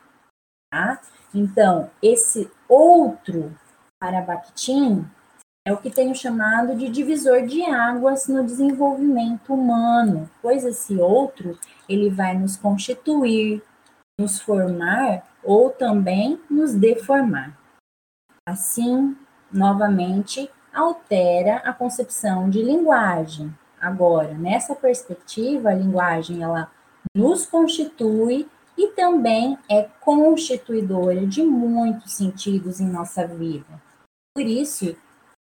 Tá? 0.71 1.01
Então, 1.33 1.89
esse 2.01 2.49
outro 2.67 3.55
para 3.99 4.21
Bakhtin 4.21 5.05
é 5.65 5.71
o 5.71 5.77
que 5.77 5.91
tenho 5.91 6.15
chamado 6.15 6.75
de 6.75 6.89
divisor 6.89 7.45
de 7.45 7.63
águas 7.63 8.27
no 8.27 8.43
desenvolvimento 8.43 9.53
humano, 9.53 10.29
pois 10.41 10.63
esse 10.65 10.95
outro 10.95 11.57
ele 11.87 12.09
vai 12.09 12.37
nos 12.37 12.55
constituir, 12.55 13.61
nos 14.21 14.39
formar 14.39 15.23
ou 15.43 15.71
também 15.71 16.39
nos 16.49 16.73
deformar. 16.73 17.57
Assim, 18.47 19.17
novamente, 19.51 20.49
altera 20.73 21.57
a 21.57 21.73
concepção 21.73 22.49
de 22.49 22.61
linguagem. 22.61 23.53
Agora, 23.79 24.33
nessa 24.35 24.75
perspectiva, 24.75 25.69
a 25.69 25.75
linguagem 25.75 26.43
ela 26.43 26.71
nos 27.15 27.45
constitui 27.45 28.47
e 28.77 28.87
também 28.89 29.57
é 29.69 29.89
constituidora 29.99 31.25
de 31.25 31.43
muitos 31.43 32.13
sentidos 32.13 32.79
em 32.79 32.87
nossa 32.87 33.25
vida. 33.27 33.81
Por 34.35 34.45
isso, 34.45 34.95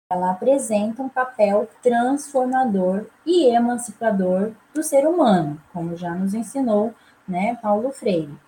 ela 0.10 0.32
apresenta 0.32 1.02
um 1.02 1.10
papel 1.10 1.68
transformador 1.82 3.08
e 3.26 3.48
emancipador 3.50 4.54
do 4.74 4.82
ser 4.82 5.06
humano, 5.06 5.62
como 5.74 5.98
já 5.98 6.16
nos 6.16 6.34
ensinou 6.34 6.94
né, 7.28 7.58
Paulo 7.62 7.92
Freire. 7.92 8.40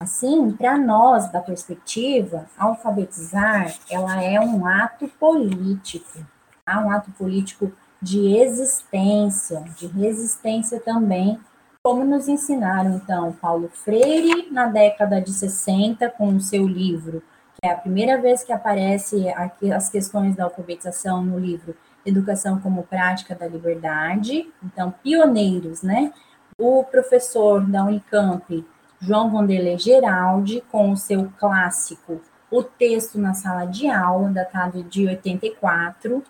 Assim, 0.00 0.52
para 0.52 0.76
nós, 0.76 1.30
da 1.30 1.40
perspectiva, 1.40 2.46
alfabetizar, 2.58 3.74
ela 3.90 4.22
é 4.22 4.40
um 4.40 4.66
ato 4.66 5.08
político, 5.08 6.24
tá? 6.64 6.80
um 6.80 6.90
ato 6.90 7.10
político 7.12 7.72
de 8.02 8.36
existência, 8.36 9.60
de 9.76 9.86
resistência 9.86 10.78
também 10.80 11.40
como 11.86 12.02
nos 12.02 12.28
ensinaram, 12.28 12.94
então, 12.96 13.32
Paulo 13.32 13.68
Freire, 13.68 14.50
na 14.50 14.68
década 14.68 15.20
de 15.20 15.30
60, 15.30 16.08
com 16.12 16.34
o 16.34 16.40
seu 16.40 16.66
livro, 16.66 17.22
que 17.60 17.68
é 17.68 17.72
a 17.72 17.76
primeira 17.76 18.18
vez 18.18 18.42
que 18.42 18.54
aparece 18.54 19.28
aqui 19.28 19.70
as 19.70 19.90
questões 19.90 20.34
da 20.34 20.44
alfabetização 20.44 21.22
no 21.22 21.38
livro 21.38 21.76
Educação 22.06 22.58
como 22.58 22.84
Prática 22.84 23.34
da 23.34 23.46
Liberdade, 23.46 24.50
então, 24.62 24.94
pioneiros, 25.02 25.82
né? 25.82 26.10
O 26.58 26.84
professor 26.84 27.60
da 27.66 27.84
Unicamp, 27.84 28.64
João 29.04 29.30
Vanderlei 29.30 29.78
Geraldi, 29.78 30.64
com 30.72 30.90
o 30.90 30.96
seu 30.96 31.30
clássico 31.38 32.22
O 32.50 32.62
Texto 32.62 33.18
na 33.18 33.34
Sala 33.34 33.66
de 33.66 33.86
Aula, 33.86 34.30
datado 34.30 34.82
de 34.82 35.06
84, 35.06 36.24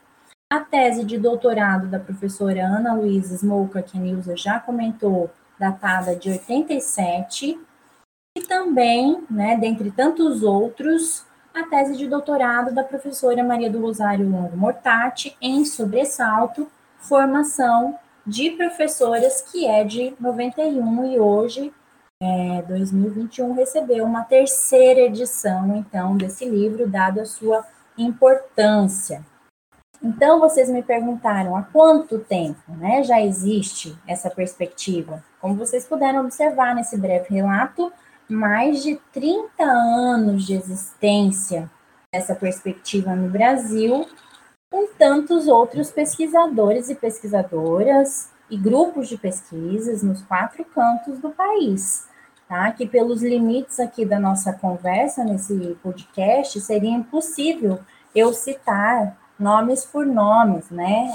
a 0.53 0.59
tese 0.59 1.05
de 1.05 1.17
doutorado 1.17 1.87
da 1.87 2.01
professora 2.01 2.67
Ana 2.67 2.93
Luísa 2.95 3.37
Smolka, 3.37 3.81
que 3.81 3.97
a 3.97 4.01
Nilza 4.01 4.37
já 4.37 4.59
comentou, 4.59 5.31
datada 5.57 6.17
de 6.17 6.31
87, 6.31 7.57
e 8.37 8.43
também, 8.43 9.25
né, 9.31 9.57
dentre 9.57 9.93
tantos 9.93 10.43
outros, 10.43 11.25
a 11.55 11.63
tese 11.63 11.97
de 11.97 12.09
doutorado 12.09 12.75
da 12.75 12.83
professora 12.83 13.45
Maria 13.45 13.71
do 13.71 13.81
Rosário 13.81 14.29
Longo 14.29 14.57
Mortati 14.57 15.37
em 15.41 15.65
sobressalto, 15.65 16.69
formação 16.99 17.97
de 18.27 18.51
professoras, 18.51 19.43
que 19.43 19.65
é 19.65 19.85
de 19.85 20.13
91 20.19 21.13
e 21.13 21.21
hoje, 21.21 21.73
é, 22.25 22.63
2021, 22.63 23.53
recebeu 23.53 24.05
uma 24.05 24.25
terceira 24.25 25.01
edição, 25.01 25.77
então, 25.77 26.17
desse 26.17 26.49
livro, 26.49 26.89
dado 26.89 27.21
a 27.21 27.27
sua 27.27 27.67
importância. 27.99 29.23
Então, 30.03 30.41
vocês 30.41 30.71
me 30.71 30.83
perguntaram 30.83 31.55
há 31.55 31.63
quanto 31.63 32.19
tempo 32.19 32.73
né, 32.73 33.03
já 33.03 33.21
existe 33.21 33.97
essa 34.07 34.31
perspectiva? 34.31 35.23
Como 35.39 35.55
vocês 35.55 35.87
puderam 35.87 36.21
observar 36.21 36.75
nesse 36.75 36.97
breve 36.97 37.27
relato, 37.35 37.93
mais 38.27 38.83
de 38.83 38.99
30 39.13 39.63
anos 39.63 40.47
de 40.47 40.55
existência 40.55 41.71
dessa 42.13 42.35
perspectiva 42.35 43.15
no 43.15 43.29
Brasil, 43.29 44.07
com 44.71 44.87
tantos 44.99 45.47
outros 45.47 45.91
pesquisadores 45.91 46.89
e 46.89 46.95
pesquisadoras 46.95 48.31
e 48.51 48.57
grupos 48.57 49.09
de 49.09 49.19
pesquisas 49.19 50.03
nos 50.03 50.23
quatro 50.23 50.65
cantos 50.65 51.19
do 51.19 51.31
país. 51.31 52.09
Tá? 52.49 52.71
Que 52.73 52.87
pelos 52.87 53.23
limites 53.23 53.81
aqui 53.81 54.05
da 54.05 54.21
nossa 54.21 54.53
conversa 54.53 55.25
nesse 55.25 55.77
podcast 55.83 56.61
seria 56.61 56.91
impossível 56.91 57.81
eu 58.15 58.33
citar 58.33 59.17
nomes 59.39 59.85
por 59.85 60.07
nomes, 60.07 60.71
né? 60.71 61.11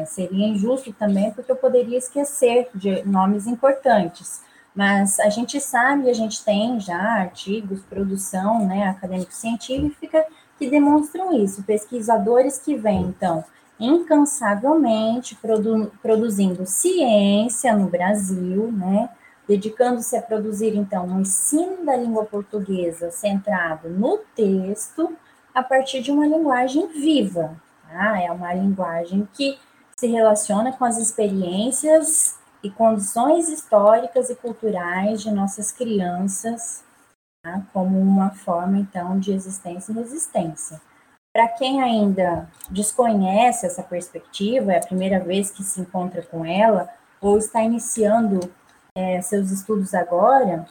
É, 0.00 0.04
seria 0.04 0.46
injusto 0.46 0.92
também, 0.92 1.32
porque 1.32 1.50
eu 1.50 1.56
poderia 1.56 1.98
esquecer 1.98 2.68
de 2.74 3.02
nomes 3.04 3.46
importantes. 3.46 4.42
Mas 4.74 5.18
a 5.20 5.30
gente 5.30 5.58
sabe, 5.60 6.10
a 6.10 6.12
gente 6.12 6.44
tem 6.44 6.78
já 6.78 6.98
artigos, 6.98 7.80
produção 7.80 8.66
né, 8.66 8.88
acadêmico-científica 8.88 10.24
que 10.58 10.68
demonstram 10.68 11.32
isso. 11.32 11.62
Pesquisadores 11.62 12.58
que 12.58 12.76
vêm, 12.76 13.02
então, 13.02 13.42
incansavelmente 13.80 15.34
produ 15.36 15.90
produzindo 16.02 16.66
ciência 16.66 17.74
no 17.74 17.88
Brasil, 17.88 18.70
né? 18.70 19.08
Dedicando-se 19.48 20.16
a 20.16 20.22
produzir, 20.22 20.74
então, 20.74 21.06
um 21.06 21.20
ensino 21.20 21.84
da 21.84 21.96
língua 21.96 22.24
portuguesa 22.24 23.10
centrado 23.10 23.88
no 23.88 24.18
texto, 24.34 25.16
a 25.54 25.62
partir 25.62 26.02
de 26.02 26.10
uma 26.10 26.26
linguagem 26.26 26.88
viva. 26.88 27.56
Tá? 27.88 28.20
É 28.20 28.30
uma 28.30 28.52
linguagem 28.52 29.26
que 29.32 29.58
se 29.96 30.06
relaciona 30.08 30.72
com 30.72 30.84
as 30.84 30.98
experiências 30.98 32.36
e 32.62 32.70
condições 32.70 33.48
históricas 33.48 34.28
e 34.28 34.34
culturais 34.34 35.22
de 35.22 35.30
nossas 35.30 35.70
crianças, 35.70 36.84
tá? 37.42 37.62
como 37.72 37.98
uma 37.98 38.30
forma, 38.30 38.78
então, 38.78 39.18
de 39.18 39.32
existência 39.32 39.92
e 39.92 39.94
resistência. 39.94 40.80
Para 41.32 41.48
quem 41.48 41.82
ainda 41.82 42.48
desconhece 42.70 43.66
essa 43.66 43.82
perspectiva, 43.82 44.72
é 44.72 44.78
a 44.78 44.86
primeira 44.86 45.20
vez 45.20 45.50
que 45.50 45.62
se 45.62 45.80
encontra 45.80 46.22
com 46.22 46.44
ela, 46.44 46.88
ou 47.20 47.38
está 47.38 47.62
iniciando 47.62 48.40
é, 48.96 49.20
seus 49.20 49.50
estudos 49.50 49.92
agora, 49.92 50.66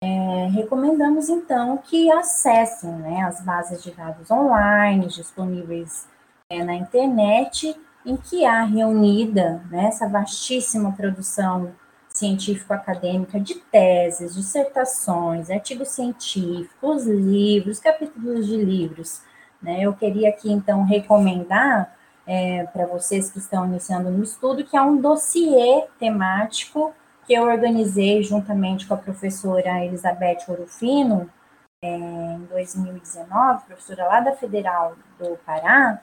é, 0.00 0.46
recomendamos 0.52 1.28
então 1.28 1.76
que 1.78 2.10
acessem 2.12 2.92
né, 2.92 3.22
as 3.22 3.40
bases 3.40 3.82
de 3.82 3.90
dados 3.90 4.30
online 4.30 5.08
disponíveis 5.08 6.06
é, 6.48 6.62
na 6.62 6.74
internet, 6.74 7.74
em 8.06 8.16
que 8.16 8.44
há 8.44 8.62
reunida 8.62 9.60
né, 9.70 9.86
essa 9.86 10.08
vastíssima 10.08 10.92
produção 10.92 11.72
científico-acadêmica 12.08 13.40
de 13.40 13.56
teses, 13.56 14.36
dissertações, 14.36 15.50
artigos 15.50 15.88
científicos, 15.88 17.06
livros, 17.06 17.80
capítulos 17.80 18.46
de 18.46 18.56
livros. 18.56 19.20
Né? 19.60 19.80
Eu 19.80 19.94
queria 19.94 20.28
aqui, 20.28 20.52
então, 20.52 20.84
recomendar 20.84 21.92
é, 22.24 22.64
para 22.64 22.86
vocês 22.86 23.30
que 23.30 23.38
estão 23.38 23.66
iniciando 23.66 24.10
no 24.10 24.22
estudo, 24.22 24.62
que 24.62 24.76
é 24.76 24.82
um 24.82 25.00
dossiê 25.00 25.86
temático 25.98 26.94
que 27.26 27.34
eu 27.34 27.44
organizei 27.44 28.22
juntamente 28.22 28.86
com 28.86 28.94
a 28.94 28.98
professora 28.98 29.84
Elizabeth 29.84 30.44
Orufino, 30.48 31.30
é, 31.82 31.96
em 31.96 32.44
2019, 32.50 33.66
professora 33.66 34.06
lá 34.06 34.20
da 34.20 34.32
Federal 34.32 34.96
do 35.18 35.36
Pará, 35.44 36.00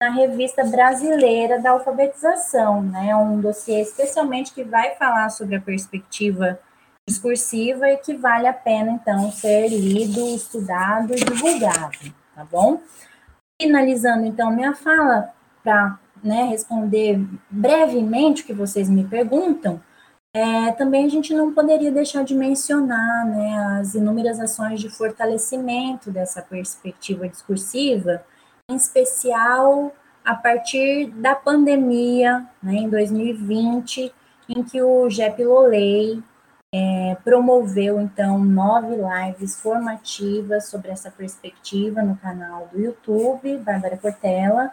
na 0.00 0.10
revista 0.10 0.64
brasileira 0.64 1.60
da 1.60 1.70
alfabetização, 1.70 2.82
né? 2.82 3.14
Um 3.14 3.40
dossiê 3.40 3.82
especialmente 3.82 4.52
que 4.52 4.64
vai 4.64 4.94
falar 4.94 5.28
sobre 5.28 5.56
a 5.56 5.60
perspectiva 5.60 6.58
discursiva 7.06 7.88
e 7.90 7.98
que 7.98 8.14
vale 8.14 8.46
a 8.46 8.52
pena, 8.52 8.92
então, 8.92 9.30
ser 9.30 9.68
lido, 9.68 10.26
estudado 10.34 11.12
e 11.12 11.16
divulgado, 11.16 12.14
tá 12.34 12.46
bom? 12.50 12.80
Finalizando, 13.60 14.24
então, 14.24 14.50
minha 14.50 14.74
fala, 14.74 15.32
para 15.62 15.98
né, 16.22 16.44
responder 16.44 17.20
brevemente 17.50 18.42
o 18.42 18.46
que 18.46 18.52
vocês 18.52 18.88
me 18.88 19.04
perguntam, 19.04 19.82
é, 20.32 20.70
também 20.72 21.06
a 21.06 21.08
gente 21.08 21.34
não 21.34 21.52
poderia 21.52 21.90
deixar 21.90 22.22
de 22.22 22.34
mencionar 22.34 23.26
né, 23.26 23.78
as 23.80 23.94
inúmeras 23.94 24.38
ações 24.38 24.80
de 24.80 24.88
fortalecimento 24.88 26.10
dessa 26.10 26.40
perspectiva 26.40 27.28
discursiva, 27.28 28.24
em 28.70 28.76
especial 28.76 29.92
a 30.24 30.34
partir 30.34 31.10
da 31.10 31.34
pandemia, 31.34 32.46
né, 32.62 32.74
em 32.74 32.88
2020, 32.88 34.12
em 34.48 34.62
que 34.62 34.80
o 34.80 35.10
Jep 35.10 35.42
Lolei 35.44 36.22
é, 36.72 37.16
promoveu, 37.24 38.00
então, 38.00 38.38
nove 38.38 38.94
lives 38.94 39.60
formativas 39.60 40.66
sobre 40.66 40.90
essa 40.90 41.10
perspectiva 41.10 42.02
no 42.02 42.16
canal 42.16 42.68
do 42.72 42.80
YouTube, 42.80 43.56
Bárbara 43.58 43.96
Portela, 43.96 44.70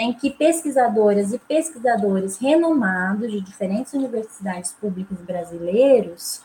em 0.00 0.14
que 0.14 0.30
pesquisadoras 0.30 1.30
e 1.34 1.38
pesquisadores 1.38 2.38
renomados 2.38 3.30
de 3.30 3.38
diferentes 3.42 3.92
universidades 3.92 4.72
públicas 4.72 5.18
brasileiros 5.20 6.40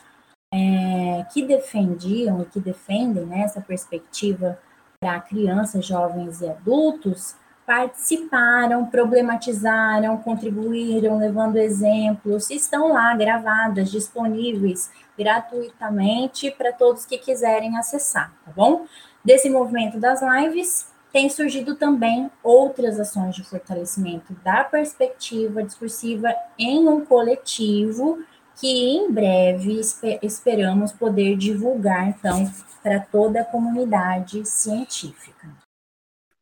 é, 0.54 1.26
que 1.32 1.42
defendiam 1.42 2.42
e 2.42 2.46
que 2.46 2.60
defendem 2.60 3.26
né, 3.26 3.44
essa 3.44 3.62
perspectiva 3.62 4.60
para 5.00 5.22
crianças, 5.22 5.86
jovens 5.86 6.42
e 6.42 6.50
adultos 6.50 7.34
participaram, 7.66 8.86
problematizaram, 8.86 10.18
contribuíram, 10.18 11.18
levando 11.18 11.56
exemplos, 11.56 12.52
estão 12.52 12.92
lá 12.92 13.16
gravadas, 13.16 13.90
disponíveis 13.90 14.92
gratuitamente 15.18 16.52
para 16.52 16.74
todos 16.74 17.06
que 17.06 17.18
quiserem 17.18 17.78
acessar, 17.78 18.34
tá 18.46 18.52
bom? 18.52 18.86
Desse 19.24 19.50
movimento 19.50 19.98
das 19.98 20.22
lives, 20.22 20.88
tem 21.16 21.30
surgido 21.30 21.78
também 21.78 22.30
outras 22.44 23.00
ações 23.00 23.36
de 23.36 23.42
fortalecimento 23.42 24.34
da 24.44 24.66
perspectiva 24.66 25.64
discursiva 25.64 26.36
em 26.60 26.90
um 26.90 27.06
coletivo 27.06 28.22
que 28.60 28.68
em 28.68 29.10
breve 29.10 29.80
esperamos 30.22 30.92
poder 30.92 31.38
divulgar, 31.38 32.10
então, 32.10 32.52
para 32.84 33.00
toda 33.00 33.40
a 33.40 33.46
comunidade 33.46 34.44
científica. 34.44 35.56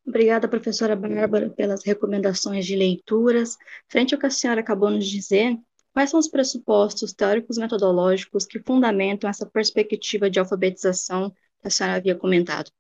Obrigada, 0.08 0.48
professora 0.48 0.96
Bárbara, 0.96 1.52
pelas 1.52 1.86
recomendações 1.86 2.66
de 2.66 2.76
leituras. 2.76 3.56
Frente 3.88 4.16
ao 4.16 4.20
que 4.20 4.26
a 4.26 4.32
senhora 4.32 4.62
acabou 4.62 4.90
de 4.90 4.96
nos 4.96 5.08
dizer, 5.08 5.56
quais 5.94 6.10
são 6.10 6.20
os 6.20 6.28
pressupostos 6.28 7.14
teóricos 7.14 7.60
metodológicos 7.60 8.44
que 8.44 8.60
fundamentam 8.60 9.30
essa 9.30 9.46
perspectiva 9.46 10.32
de 10.32 10.40
alfabetização 10.40 11.30
que 11.62 11.68
a 11.68 11.70
senhora 11.70 11.98
havia 11.98 12.16
comentado? 12.16 12.72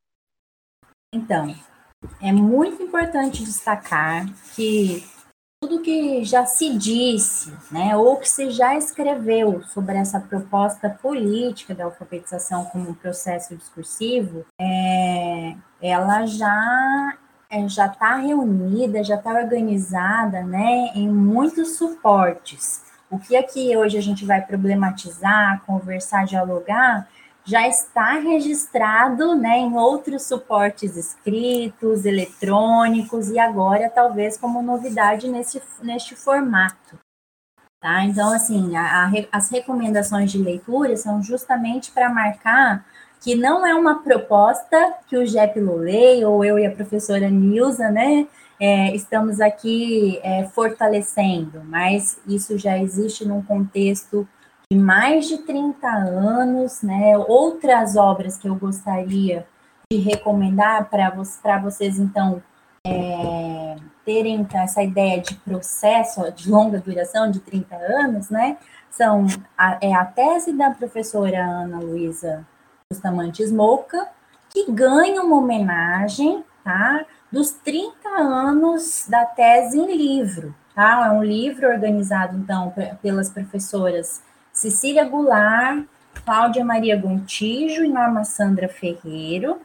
Então, 1.13 1.53
é 2.21 2.31
muito 2.31 2.81
importante 2.83 3.43
destacar 3.43 4.25
que 4.55 5.03
tudo 5.61 5.81
que 5.81 6.25
já 6.25 6.45
se 6.45 6.77
disse, 6.77 7.53
né, 7.71 7.95
ou 7.95 8.17
que 8.17 8.27
se 8.27 8.51
já 8.51 8.75
escreveu 8.75 9.63
sobre 9.63 9.95
essa 9.95 10.19
proposta 10.19 10.89
política 10.89 11.73
da 11.73 11.85
alfabetização 11.85 12.65
como 12.65 12.89
um 12.89 12.93
processo 12.93 13.55
discursivo, 13.55 14.45
é, 14.59 15.55
ela 15.81 16.25
já 16.25 17.17
é, 17.49 17.67
já 17.69 17.85
está 17.85 18.17
reunida, 18.17 19.03
já 19.03 19.15
está 19.15 19.31
organizada, 19.31 20.41
né, 20.41 20.91
em 20.95 21.07
muitos 21.07 21.77
suportes. 21.77 22.81
O 23.09 23.19
que 23.19 23.37
aqui 23.37 23.77
hoje 23.77 23.97
a 23.97 24.01
gente 24.01 24.25
vai 24.25 24.41
problematizar, 24.41 25.61
conversar, 25.65 26.25
dialogar, 26.25 27.07
já 27.45 27.67
está 27.67 28.13
registrado 28.13 29.35
né, 29.35 29.59
em 29.59 29.75
outros 29.75 30.23
suportes 30.23 30.95
escritos, 30.95 32.05
eletrônicos, 32.05 33.29
e 33.29 33.37
agora 33.37 33.89
talvez 33.89 34.37
como 34.37 34.61
novidade 34.61 35.27
nesse, 35.27 35.61
neste 35.81 36.15
formato. 36.15 36.97
Tá? 37.81 38.05
Então, 38.05 38.31
assim, 38.31 38.77
a, 38.77 39.05
a, 39.05 39.11
as 39.31 39.49
recomendações 39.49 40.31
de 40.31 40.37
leitura 40.37 40.95
são 40.95 41.21
justamente 41.21 41.91
para 41.91 42.09
marcar 42.09 42.85
que 43.19 43.35
não 43.35 43.65
é 43.65 43.73
uma 43.73 44.01
proposta 44.03 44.95
que 45.07 45.17
o 45.17 45.25
JEP 45.25 45.59
Lolei, 45.59 46.23
ou 46.25 46.43
eu 46.43 46.59
e 46.59 46.65
a 46.65 46.71
professora 46.71 47.29
Nilza, 47.29 47.89
né, 47.89 48.27
é, 48.59 48.95
estamos 48.95 49.41
aqui 49.41 50.19
é, 50.23 50.45
fortalecendo, 50.45 51.61
mas 51.65 52.19
isso 52.27 52.57
já 52.57 52.77
existe 52.77 53.25
num 53.25 53.41
contexto 53.41 54.27
de 54.69 54.77
mais 54.77 55.27
de 55.27 55.37
30 55.39 55.87
anos, 55.87 56.81
né? 56.81 57.17
Outras 57.17 57.95
obras 57.95 58.37
que 58.37 58.47
eu 58.47 58.55
gostaria 58.55 59.45
de 59.91 59.97
recomendar 59.97 60.89
para 60.89 61.09
vocês, 61.59 61.99
então, 61.99 62.41
é, 62.85 63.75
terem 64.05 64.41
então, 64.41 64.61
essa 64.61 64.81
ideia 64.81 65.21
de 65.21 65.35
processo 65.35 66.31
de 66.31 66.49
longa 66.49 66.79
duração, 66.79 67.29
de 67.29 67.39
30 67.39 67.75
anos, 67.75 68.29
né? 68.29 68.57
São 68.89 69.25
a, 69.57 69.77
é 69.81 69.93
a 69.93 70.05
tese 70.05 70.53
da 70.53 70.71
professora 70.71 71.43
Ana 71.43 71.79
Luísa 71.79 72.45
Bustamante 72.89 73.45
Moca, 73.47 74.07
que 74.49 74.71
ganha 74.71 75.21
uma 75.21 75.37
homenagem, 75.37 76.43
tá? 76.63 77.05
Dos 77.31 77.51
30 77.51 78.07
anos 78.09 79.05
da 79.09 79.25
tese 79.25 79.79
em 79.79 79.95
livro, 79.95 80.53
tá? 80.75 81.07
É 81.07 81.11
um 81.11 81.23
livro 81.23 81.67
organizado, 81.67 82.37
então, 82.37 82.73
pelas 83.01 83.29
professoras 83.29 84.21
Cecília 84.63 85.03
Goulart, 85.03 85.83
Cláudia 86.23 86.63
Maria 86.63 86.95
Gontijo 86.95 87.83
e 87.83 87.89
Norma 87.89 88.23
Sandra 88.23 88.69
Ferreiro. 88.69 89.59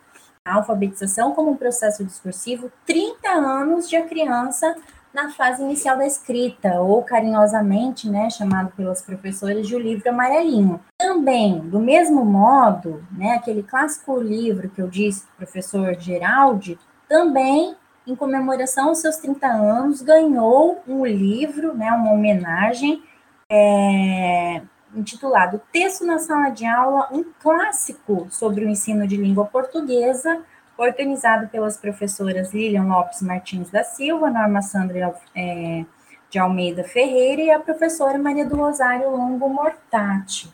A 0.44 0.54
alfabetização 0.54 1.30
como 1.30 1.52
um 1.52 1.56
processo 1.56 2.04
discursivo, 2.04 2.72
30 2.84 3.28
anos 3.28 3.88
de 3.88 3.94
a 3.94 4.04
criança 4.04 4.74
na 5.14 5.30
fase 5.30 5.62
inicial 5.62 5.96
da 5.96 6.04
escrita, 6.04 6.80
ou 6.80 7.00
carinhosamente, 7.04 8.10
né, 8.10 8.28
chamado 8.28 8.72
pelas 8.72 9.00
professoras 9.00 9.68
de 9.68 9.76
o 9.76 9.78
livro 9.78 10.10
amarelinho. 10.10 10.80
Também, 10.98 11.60
do 11.60 11.78
mesmo 11.78 12.24
modo, 12.24 13.00
né, 13.12 13.34
aquele 13.34 13.62
clássico 13.62 14.18
livro 14.18 14.68
que 14.68 14.82
eu 14.82 14.88
disse, 14.88 15.24
professor 15.36 15.94
Geraldi, 15.94 16.76
também, 17.08 17.76
em 18.04 18.16
comemoração 18.16 18.88
aos 18.88 18.98
seus 18.98 19.16
30 19.18 19.46
anos, 19.46 20.02
ganhou 20.02 20.82
um 20.88 21.06
livro, 21.06 21.72
né, 21.72 21.88
uma 21.92 22.10
homenagem, 22.10 23.00
é, 23.48 24.60
intitulado 24.98 25.60
Texto 25.72 26.04
na 26.04 26.18
Sala 26.18 26.50
de 26.50 26.66
Aula, 26.66 27.08
um 27.12 27.24
clássico 27.40 28.26
sobre 28.30 28.64
o 28.64 28.68
ensino 28.68 29.06
de 29.06 29.16
língua 29.16 29.46
portuguesa, 29.46 30.42
organizado 30.76 31.48
pelas 31.48 31.76
professoras 31.76 32.52
Lilian 32.52 32.84
Lopes 32.84 33.22
Martins 33.22 33.70
da 33.70 33.82
Silva, 33.82 34.30
Norma 34.30 34.62
Sandra 34.62 35.14
é, 35.34 35.84
de 36.30 36.38
Almeida 36.38 36.84
Ferreira 36.84 37.42
e 37.42 37.50
a 37.50 37.58
professora 37.58 38.18
Maria 38.18 38.44
do 38.44 38.56
Rosário 38.56 39.10
Longo 39.10 39.48
Mortati. 39.48 40.52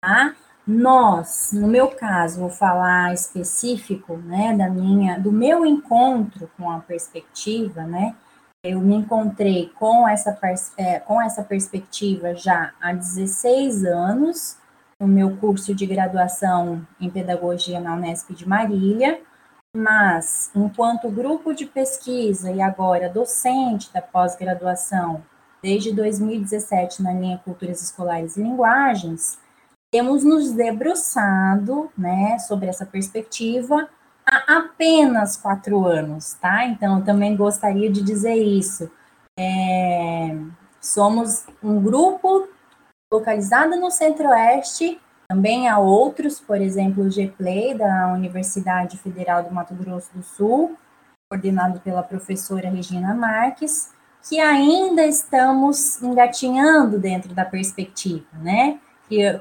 Tá? 0.00 0.34
Nós, 0.66 1.50
no 1.52 1.66
meu 1.66 1.88
caso, 1.88 2.40
vou 2.40 2.50
falar 2.50 3.14
específico, 3.14 4.16
né, 4.18 4.54
da 4.54 4.68
minha, 4.68 5.18
do 5.18 5.32
meu 5.32 5.64
encontro 5.64 6.50
com 6.56 6.70
a 6.70 6.78
perspectiva, 6.78 7.84
né, 7.84 8.14
eu 8.68 8.80
me 8.80 8.96
encontrei 8.96 9.70
com 9.78 10.06
essa, 10.06 10.38
é, 10.76 11.00
com 11.00 11.20
essa 11.20 11.42
perspectiva 11.42 12.34
já 12.34 12.72
há 12.80 12.92
16 12.92 13.84
anos, 13.84 14.56
no 15.00 15.06
meu 15.06 15.36
curso 15.36 15.74
de 15.74 15.86
graduação 15.86 16.86
em 17.00 17.08
Pedagogia 17.08 17.80
na 17.80 17.94
Unesp 17.94 18.30
de 18.34 18.46
Marília, 18.46 19.20
mas 19.74 20.50
enquanto 20.54 21.10
grupo 21.10 21.54
de 21.54 21.66
pesquisa 21.66 22.50
e 22.50 22.60
agora 22.60 23.08
docente 23.08 23.92
da 23.92 24.02
pós-graduação, 24.02 25.22
desde 25.62 25.92
2017 25.92 27.02
na 27.02 27.12
linha 27.12 27.40
Culturas 27.44 27.80
Escolares 27.80 28.36
e 28.36 28.42
Linguagens, 28.42 29.38
temos 29.90 30.24
nos 30.24 30.52
debruçado 30.52 31.90
né, 31.96 32.38
sobre 32.40 32.68
essa 32.68 32.84
perspectiva 32.84 33.88
há 34.30 34.58
apenas 34.58 35.36
quatro 35.36 35.84
anos, 35.86 36.34
tá? 36.34 36.64
Então, 36.66 36.98
eu 36.98 37.04
também 37.04 37.36
gostaria 37.36 37.90
de 37.90 38.02
dizer 38.02 38.34
isso. 38.34 38.90
É, 39.38 40.36
somos 40.80 41.46
um 41.62 41.80
grupo 41.80 42.48
localizado 43.12 43.76
no 43.76 43.90
Centro-Oeste, 43.90 45.00
também 45.28 45.68
há 45.68 45.78
outros, 45.78 46.40
por 46.40 46.60
exemplo, 46.60 47.04
o 47.04 47.10
GPLAY, 47.10 47.74
da 47.74 48.12
Universidade 48.12 48.96
Federal 48.98 49.42
do 49.42 49.54
Mato 49.54 49.74
Grosso 49.74 50.10
do 50.14 50.22
Sul, 50.22 50.76
coordenado 51.30 51.80
pela 51.80 52.02
professora 52.02 52.70
Regina 52.70 53.14
Marques, 53.14 53.92
que 54.26 54.40
ainda 54.40 55.04
estamos 55.06 56.02
engatinhando 56.02 56.98
dentro 56.98 57.34
da 57.34 57.44
perspectiva, 57.44 58.26
né? 58.40 58.80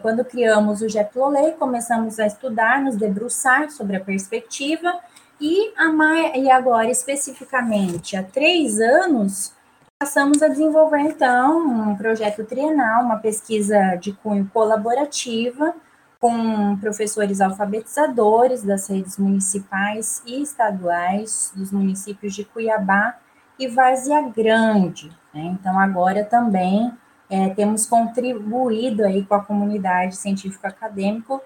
Quando 0.02 0.24
criamos 0.24 0.82
o 0.82 0.88
JetLolê, 0.88 1.52
começamos 1.52 2.20
a 2.20 2.26
estudar, 2.26 2.82
nos 2.82 2.96
debruçar 2.96 3.70
sobre 3.70 3.98
a 3.98 4.00
perspectiva, 4.00 4.94
e, 5.40 5.74
a, 5.78 6.38
e 6.38 6.50
agora, 6.50 6.90
especificamente, 6.90 8.16
há 8.16 8.24
três 8.24 8.80
anos, 8.80 9.54
passamos 10.00 10.42
a 10.42 10.48
desenvolver, 10.48 11.02
então, 11.02 11.68
um 11.68 11.96
projeto 11.96 12.44
trienal, 12.44 13.04
uma 13.04 13.18
pesquisa 13.18 13.96
de 13.96 14.14
cunho 14.14 14.50
colaborativa, 14.54 15.76
com 16.20 16.76
professores 16.78 17.42
alfabetizadores 17.42 18.64
das 18.64 18.88
redes 18.88 19.18
municipais 19.18 20.24
e 20.26 20.42
estaduais 20.42 21.52
dos 21.56 21.72
municípios 21.72 22.34
de 22.34 22.44
Cuiabá 22.44 23.16
e 23.60 23.68
Várzea 23.68 24.22
Grande. 24.36 25.10
Né? 25.34 25.56
Então, 25.60 25.80
agora 25.80 26.24
também 26.24 26.92
é, 27.30 27.50
temos 27.50 27.86
contribuído 27.86 29.04
aí 29.04 29.26
com 29.26 29.36
a 29.36 29.44
comunidade 29.44 30.16
científico-acadêmico 30.16 31.42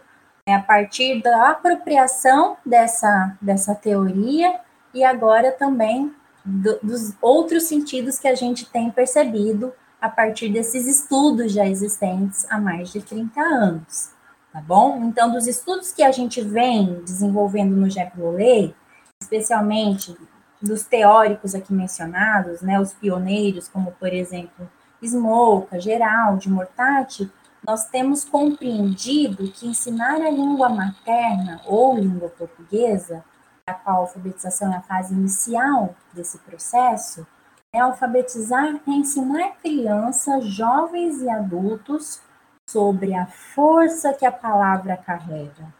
é, 0.46 0.54
a 0.54 0.62
partir 0.62 1.22
da 1.22 1.50
apropriação 1.50 2.58
dessa, 2.66 3.38
dessa 3.42 3.76
teoria 3.76 4.60
e 4.94 5.04
agora 5.04 5.52
também 5.52 6.14
do, 6.44 6.80
dos 6.82 7.14
outros 7.22 7.64
sentidos 7.64 8.20
que 8.20 8.28
a 8.28 8.36
gente 8.36 8.66
tem 8.70 8.90
percebido 8.92 9.74
a 10.00 10.10
partir 10.10 10.50
desses 10.50 10.88
estudos 10.88 11.52
já 11.52 11.68
existentes 11.68 12.46
há 12.50 12.60
mais 12.60 12.92
de 12.92 13.02
30 13.02 13.40
anos, 13.40 14.10
tá 14.52 14.60
bom? 14.60 15.04
Então, 15.04 15.32
dos 15.32 15.46
estudos 15.46 15.92
que 15.92 16.02
a 16.02 16.12
gente 16.12 16.42
vem 16.42 17.02
desenvolvendo 17.04 17.76
no 17.76 17.88
GEPLOLEI, 17.88 18.76
especialmente 19.22 20.18
dos 20.60 20.84
teóricos 20.84 21.54
aqui 21.54 21.72
mencionados, 21.72 22.62
né, 22.62 22.80
os 22.80 22.94
pioneiros, 22.94 23.68
como, 23.68 23.92
por 23.92 24.12
exemplo, 24.12 24.68
Smolka, 25.02 25.80
Geraldi, 25.80 26.50
Mortati, 26.50 27.32
nós 27.66 27.86
temos 27.86 28.24
compreendido 28.24 29.52
que 29.52 29.68
ensinar 29.68 30.16
a 30.16 30.30
língua 30.30 30.70
materna 30.70 31.62
ou 31.66 31.98
língua 31.98 32.30
portuguesa, 32.30 33.24
a 33.66 33.74
qual 33.74 33.98
a 33.98 34.00
alfabetização 34.00 34.74
é 34.74 34.78
a 34.78 34.82
fase 34.82 35.14
inicial 35.14 35.96
desse 36.14 36.40
processo, 36.40 37.26
é 37.74 37.80
alfabetizar 37.80 38.76
é 38.76 38.92
ensinar 38.92 39.56
crianças, 39.62 40.46
jovens 40.46 41.22
e 41.22 41.30
adultos 41.30 42.22
sobre 42.70 43.14
a 43.14 43.28
força 43.28 44.14
que 44.14 44.26
a 44.26 44.32
palavra 44.32 44.98
carrega, 44.98 45.74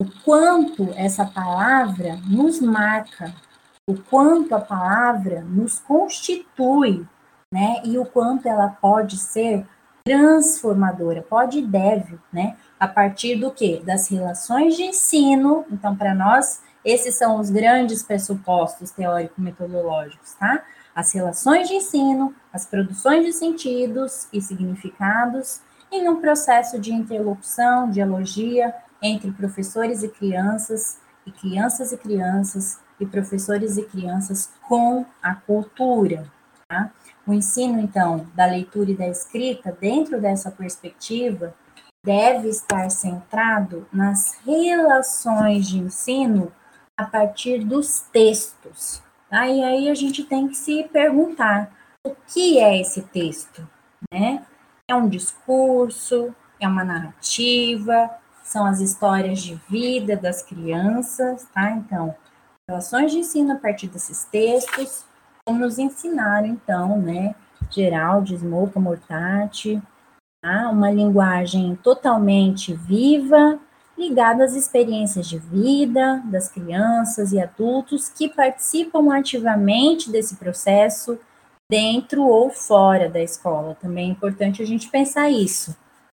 o 0.00 0.06
quanto 0.24 0.92
essa 0.96 1.24
palavra 1.24 2.16
nos 2.28 2.60
marca, 2.60 3.32
o 3.88 3.94
quanto 3.94 4.54
a 4.54 4.60
palavra 4.60 5.42
nos 5.42 5.78
constitui, 5.78 7.06
né? 7.52 7.82
E 7.84 7.98
o 7.98 8.06
quanto 8.06 8.48
ela 8.48 8.68
pode 8.68 9.18
ser 9.18 9.66
transformadora, 10.02 11.22
pode 11.22 11.58
e 11.58 11.66
deve, 11.66 12.18
né? 12.32 12.56
A 12.80 12.88
partir 12.88 13.36
do 13.36 13.50
que? 13.52 13.80
Das 13.84 14.08
relações 14.08 14.74
de 14.74 14.82
ensino. 14.82 15.64
Então, 15.70 15.94
para 15.94 16.14
nós, 16.14 16.62
esses 16.84 17.14
são 17.14 17.38
os 17.38 17.50
grandes 17.50 18.02
pressupostos 18.02 18.90
teórico-metodológicos, 18.90 20.32
tá? 20.32 20.64
As 20.94 21.12
relações 21.12 21.68
de 21.68 21.74
ensino, 21.74 22.34
as 22.52 22.66
produções 22.66 23.24
de 23.24 23.32
sentidos 23.32 24.26
e 24.32 24.40
significados 24.40 25.60
em 25.90 26.08
um 26.08 26.20
processo 26.20 26.78
de 26.80 26.92
interlocução, 26.92 27.90
dialogia 27.90 28.74
entre 29.00 29.30
professores 29.30 30.02
e 30.02 30.08
crianças, 30.08 30.98
e 31.26 31.30
crianças 31.30 31.92
e 31.92 31.96
crianças, 31.96 32.80
e 32.98 33.06
professores 33.06 33.76
e 33.76 33.82
crianças 33.82 34.50
com 34.68 35.04
a 35.22 35.34
cultura, 35.34 36.26
tá? 36.68 36.90
O 37.26 37.32
ensino, 37.32 37.80
então, 37.80 38.26
da 38.34 38.46
leitura 38.46 38.90
e 38.90 38.96
da 38.96 39.08
escrita, 39.08 39.76
dentro 39.80 40.20
dessa 40.20 40.50
perspectiva, 40.50 41.54
deve 42.04 42.48
estar 42.48 42.90
centrado 42.90 43.86
nas 43.92 44.38
relações 44.44 45.68
de 45.68 45.78
ensino 45.78 46.52
a 46.96 47.04
partir 47.04 47.64
dos 47.64 48.00
textos. 48.12 49.02
Tá? 49.30 49.46
E 49.46 49.62
aí 49.62 49.88
a 49.88 49.94
gente 49.94 50.24
tem 50.24 50.48
que 50.48 50.56
se 50.56 50.84
perguntar 50.92 51.72
o 52.04 52.14
que 52.26 52.58
é 52.58 52.80
esse 52.80 53.02
texto, 53.02 53.66
né? 54.12 54.44
É 54.88 54.94
um 54.94 55.08
discurso, 55.08 56.34
é 56.58 56.66
uma 56.66 56.84
narrativa, 56.84 58.10
são 58.42 58.66
as 58.66 58.80
histórias 58.80 59.40
de 59.40 59.54
vida 59.68 60.16
das 60.16 60.42
crianças, 60.42 61.46
tá? 61.54 61.70
Então, 61.70 62.14
relações 62.68 63.12
de 63.12 63.18
ensino 63.18 63.52
a 63.52 63.56
partir 63.56 63.86
desses 63.86 64.24
textos, 64.24 65.04
como 65.44 65.58
nos 65.58 65.78
ensinaram, 65.78 66.46
então, 66.46 66.98
né, 67.00 67.34
Geraldo, 67.70 68.34
Smoka, 68.34 68.78
Mortati, 68.78 69.82
tá? 70.40 70.68
uma 70.70 70.90
linguagem 70.90 71.74
totalmente 71.76 72.74
viva, 72.74 73.58
ligada 73.96 74.44
às 74.44 74.54
experiências 74.54 75.28
de 75.28 75.38
vida 75.38 76.22
das 76.26 76.48
crianças 76.48 77.32
e 77.32 77.40
adultos 77.40 78.08
que 78.08 78.28
participam 78.28 79.12
ativamente 79.14 80.10
desse 80.10 80.36
processo 80.36 81.18
dentro 81.70 82.22
ou 82.26 82.50
fora 82.50 83.08
da 83.08 83.20
escola. 83.20 83.76
Também 83.80 84.08
é 84.08 84.12
importante 84.12 84.62
a 84.62 84.66
gente 84.66 84.88
pensar 84.88 85.30
isso, 85.30 85.76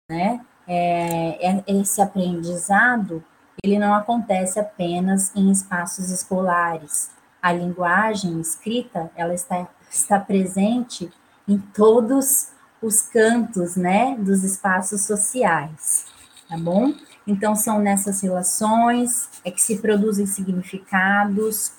né? 0.09 0.43
É, 0.67 1.47
é 1.47 1.63
esse 1.67 2.01
aprendizado 2.01 3.23
ele 3.63 3.79
não 3.79 3.93
acontece 3.95 4.59
apenas 4.59 5.35
em 5.35 5.49
espaços 5.51 6.09
escolares, 6.11 7.11
a 7.45 7.53
linguagem 7.53 8.41
escrita, 8.41 9.11
ela 9.15 9.35
está, 9.35 9.67
está 9.87 10.19
presente 10.19 11.11
em 11.47 11.59
todos 11.59 12.47
os 12.81 13.03
cantos, 13.03 13.75
né, 13.75 14.17
dos 14.17 14.43
espaços 14.43 15.05
sociais, 15.05 16.05
tá 16.49 16.57
bom? 16.57 16.91
Então, 17.27 17.55
são 17.55 17.77
nessas 17.77 18.21
relações 18.21 19.29
é 19.43 19.51
que 19.51 19.61
se 19.61 19.77
produzem 19.77 20.25
significados 20.25 21.73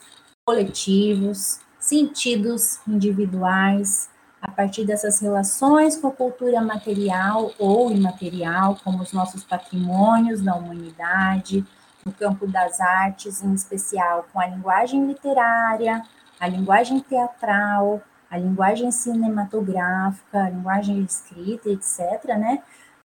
coletivos, 0.44 1.58
sentidos 1.80 2.78
individuais, 2.86 4.08
a 4.40 4.52
partir 4.52 4.84
dessas 4.84 5.18
relações 5.18 5.96
com 5.96 6.06
a 6.06 6.12
cultura 6.12 6.60
material 6.60 7.50
ou 7.58 7.90
imaterial, 7.90 8.78
como 8.84 9.02
os 9.02 9.12
nossos 9.12 9.42
patrimônios 9.42 10.40
da 10.40 10.54
humanidade, 10.54 11.66
no 12.06 12.12
campo 12.12 12.46
das 12.46 12.80
artes, 12.80 13.42
em 13.42 13.52
especial 13.52 14.26
com 14.32 14.40
a 14.40 14.46
linguagem 14.46 15.04
literária, 15.04 16.04
a 16.38 16.46
linguagem 16.46 17.00
teatral, 17.00 18.00
a 18.30 18.38
linguagem 18.38 18.92
cinematográfica, 18.92 20.44
a 20.44 20.50
linguagem 20.50 21.02
escrita, 21.02 21.68
etc., 21.68 22.24
né? 22.38 22.62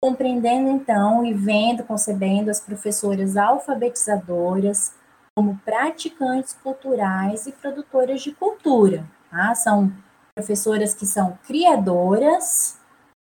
Compreendendo 0.02 0.70
então 0.70 1.26
e 1.26 1.34
vendo, 1.34 1.84
concebendo 1.84 2.50
as 2.50 2.62
professoras 2.62 3.36
alfabetizadoras 3.36 4.93
como 5.36 5.60
praticantes 5.66 6.54
culturais 6.64 7.48
e 7.48 7.52
produtoras 7.52 8.22
de 8.22 8.32
cultura, 8.32 9.06
tá? 9.30 9.54
São 9.56 9.91
professoras 10.34 10.93
que 10.93 11.06
são 11.06 11.38
criadoras, 11.46 12.80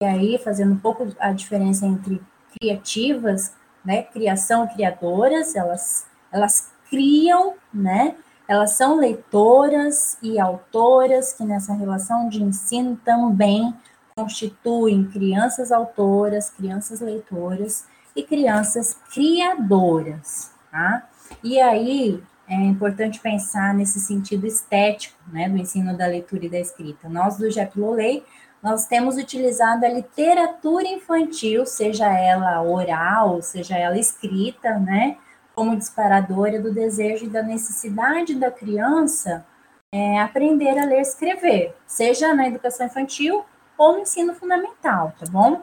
e 0.02 0.06
aí 0.06 0.38
fazendo 0.38 0.74
um 0.74 0.80
pouco 0.80 1.08
a 1.20 1.34
diferença 1.34 1.86
entre 1.86 2.22
criativas 2.58 3.54
né, 3.88 4.04
criação 4.04 4.68
criadoras, 4.68 5.56
elas, 5.56 6.06
elas 6.30 6.74
criam, 6.90 7.54
né, 7.74 8.16
elas 8.46 8.74
são 8.74 8.98
leitoras 8.98 10.18
e 10.22 10.38
autoras 10.38 11.32
que 11.32 11.46
nessa 11.46 11.74
relação 11.74 12.28
de 12.28 12.44
ensino 12.44 13.00
também 13.06 13.74
constituem 14.14 15.06
crianças 15.06 15.72
autoras, 15.72 16.50
crianças 16.50 17.00
leitoras 17.00 17.86
e 18.14 18.24
crianças 18.24 18.98
criadoras, 19.14 20.52
tá? 20.70 21.08
E 21.42 21.58
aí 21.58 22.22
é 22.46 22.56
importante 22.56 23.22
pensar 23.22 23.74
nesse 23.74 24.02
sentido 24.02 24.46
estético, 24.46 25.18
né, 25.32 25.48
do 25.48 25.58
ensino 25.58 25.96
da 25.96 26.08
leitura 26.08 26.46
e 26.46 26.50
da 26.50 26.60
escrita. 26.60 27.08
Nós 27.08 27.38
do 27.38 27.50
JEP 27.50 27.80
Lolei 27.80 28.26
nós 28.62 28.86
temos 28.86 29.18
utilizado 29.18 29.86
a 29.86 29.90
literatura 29.90 30.88
infantil, 30.88 31.66
seja 31.66 32.08
ela 32.12 32.62
oral, 32.62 33.42
seja 33.42 33.78
ela 33.78 33.98
escrita, 33.98 34.78
né, 34.80 35.18
como 35.56 35.76
disparadora 35.76 36.62
do 36.62 36.74
desejo 36.74 37.26
e 37.26 37.30
da 37.30 37.42
necessidade 37.42 38.36
da 38.36 38.52
criança 38.52 39.46
é, 39.92 40.20
aprender 40.20 40.78
a 40.78 40.86
ler 40.86 41.00
e 41.00 41.02
escrever, 41.02 41.76
seja 41.86 42.34
na 42.34 42.48
educação 42.48 42.86
infantil 42.86 43.46
ou 43.78 43.94
no 43.94 44.00
ensino 44.00 44.34
fundamental, 44.34 45.14
tá 45.20 45.26
bom? 45.30 45.62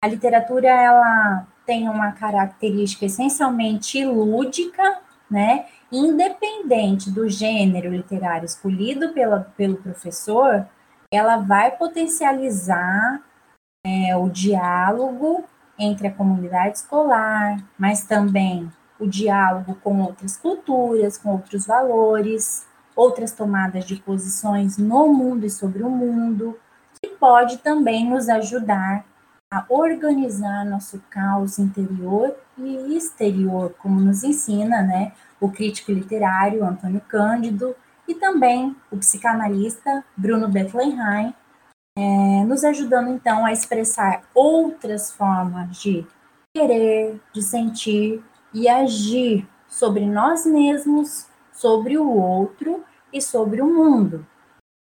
A 0.00 0.06
literatura, 0.06 0.68
ela 0.68 1.46
tem 1.66 1.88
uma 1.88 2.12
característica 2.12 3.06
essencialmente 3.06 4.04
lúdica, 4.04 4.98
né, 5.30 5.66
independente 5.90 7.10
do 7.10 7.28
gênero 7.28 7.90
literário 7.90 8.44
escolhido 8.44 9.12
pela, 9.12 9.40
pelo 9.56 9.76
professor, 9.76 10.66
ela 11.14 11.36
vai 11.36 11.70
potencializar 11.70 13.22
é, 13.84 14.16
o 14.16 14.28
diálogo 14.28 15.44
entre 15.78 16.06
a 16.06 16.12
comunidade 16.12 16.78
escolar, 16.78 17.58
mas 17.78 18.04
também 18.04 18.70
o 18.98 19.06
diálogo 19.06 19.74
com 19.82 20.00
outras 20.00 20.36
culturas, 20.36 21.18
com 21.18 21.30
outros 21.30 21.66
valores, 21.66 22.66
outras 22.94 23.32
tomadas 23.32 23.84
de 23.84 23.96
posições 23.96 24.78
no 24.78 25.12
mundo 25.12 25.44
e 25.44 25.50
sobre 25.50 25.82
o 25.82 25.90
mundo, 25.90 26.58
que 27.02 27.08
pode 27.10 27.58
também 27.58 28.08
nos 28.08 28.28
ajudar 28.28 29.04
a 29.52 29.64
organizar 29.68 30.64
nosso 30.64 31.02
caos 31.10 31.58
interior 31.58 32.34
e 32.56 32.96
exterior, 32.96 33.74
como 33.78 34.00
nos 34.00 34.24
ensina 34.24 34.82
né, 34.82 35.12
o 35.40 35.50
crítico 35.50 35.92
literário 35.92 36.64
Antônio 36.64 37.00
Cândido, 37.00 37.74
e 38.06 38.14
também 38.14 38.76
o 38.90 38.96
psicanalista 38.96 40.04
Bruno 40.16 40.48
Bettelheim, 40.48 41.34
é, 41.96 42.44
nos 42.44 42.64
ajudando 42.64 43.10
então 43.10 43.44
a 43.46 43.52
expressar 43.52 44.22
outras 44.34 45.12
formas 45.12 45.76
de 45.76 46.06
querer, 46.54 47.20
de 47.32 47.42
sentir 47.42 48.22
e 48.52 48.68
agir 48.68 49.48
sobre 49.68 50.06
nós 50.06 50.46
mesmos, 50.46 51.26
sobre 51.52 51.96
o 51.98 52.08
outro 52.08 52.84
e 53.12 53.20
sobre 53.20 53.60
o 53.60 53.66
mundo. 53.66 54.26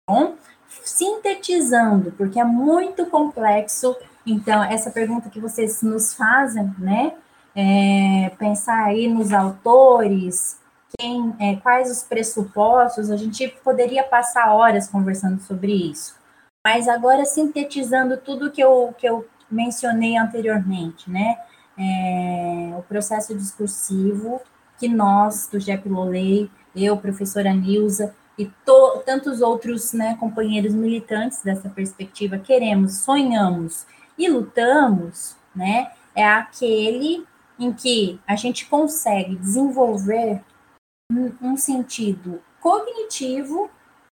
Bom, 0.08 0.36
sintetizando, 0.68 2.12
porque 2.12 2.38
é 2.38 2.44
muito 2.44 3.06
complexo. 3.06 3.96
Então, 4.24 4.62
essa 4.62 4.90
pergunta 4.90 5.30
que 5.30 5.40
vocês 5.40 5.82
nos 5.82 6.14
fazem, 6.14 6.72
né? 6.78 7.14
É, 7.54 8.30
pensar 8.38 8.84
aí 8.84 9.08
nos 9.08 9.32
autores, 9.32 10.60
quem, 10.98 11.34
é, 11.38 11.56
quais 11.56 11.90
os 11.90 12.02
pressupostos, 12.02 13.10
a 13.10 13.16
gente 13.16 13.48
poderia 13.62 14.04
passar 14.04 14.54
horas 14.54 14.88
conversando 14.88 15.40
sobre 15.40 15.72
isso. 15.72 16.16
Mas 16.64 16.88
agora, 16.88 17.24
sintetizando 17.24 18.16
tudo 18.16 18.50
que 18.50 18.60
eu, 18.60 18.94
que 18.98 19.08
eu 19.08 19.26
mencionei 19.50 20.16
anteriormente, 20.16 21.10
né? 21.10 21.36
É, 21.78 22.74
o 22.76 22.82
processo 22.82 23.36
discursivo 23.36 24.40
que 24.78 24.88
nós, 24.88 25.48
do 25.48 25.60
JEP 25.60 25.88
Lolei, 25.88 26.50
eu, 26.74 26.96
professora 26.96 27.52
Nilza, 27.52 28.14
e 28.38 28.46
to, 28.64 29.02
tantos 29.04 29.40
outros 29.40 29.92
né, 29.92 30.16
companheiros 30.20 30.74
militantes 30.74 31.42
dessa 31.42 31.68
perspectiva 31.70 32.38
queremos, 32.38 32.98
sonhamos 32.98 33.86
e 34.18 34.28
lutamos, 34.28 35.36
né, 35.54 35.90
é 36.14 36.24
aquele 36.24 37.24
em 37.58 37.72
que 37.72 38.20
a 38.26 38.36
gente 38.36 38.66
consegue 38.66 39.36
desenvolver 39.36 40.42
um, 41.10 41.56
sentido 41.56 42.42
cognitivo, 42.60 43.70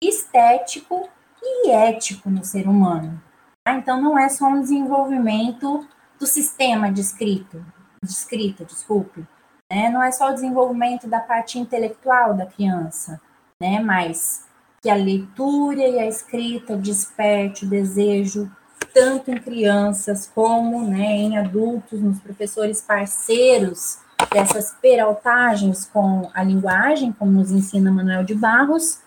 estético 0.01 1.09
e 1.41 1.69
ético 1.69 2.29
no 2.29 2.43
ser 2.43 2.67
humano. 2.67 3.21
Tá? 3.63 3.73
Então, 3.73 4.01
não 4.01 4.17
é 4.17 4.29
só 4.29 4.45
um 4.47 4.61
desenvolvimento 4.61 5.87
do 6.19 6.25
sistema 6.25 6.91
de 6.91 7.01
escrita, 7.01 7.63
de 8.03 8.11
escrita, 8.11 8.65
desculpe, 8.65 9.25
né? 9.71 9.89
não 9.89 10.01
é 10.01 10.11
só 10.11 10.29
o 10.29 10.33
desenvolvimento 10.33 11.07
da 11.07 11.19
parte 11.19 11.59
intelectual 11.59 12.33
da 12.33 12.45
criança, 12.45 13.21
né? 13.59 13.79
mas 13.79 14.45
que 14.81 14.89
a 14.89 14.95
leitura 14.95 15.81
e 15.81 15.99
a 15.99 16.07
escrita 16.07 16.77
desperte 16.77 17.65
o 17.65 17.69
desejo 17.69 18.49
tanto 18.93 19.29
em 19.29 19.37
crianças 19.37 20.31
como 20.33 20.87
né, 20.87 21.17
em 21.17 21.37
adultos, 21.37 22.01
nos 22.01 22.19
professores 22.19 22.81
parceiros 22.81 23.99
dessas 24.31 24.75
peraltagens 24.81 25.85
com 25.85 26.29
a 26.33 26.43
linguagem, 26.43 27.11
como 27.11 27.31
nos 27.31 27.51
ensina 27.51 27.91
Manuel 27.91 28.23
de 28.23 28.33
Barros, 28.33 29.01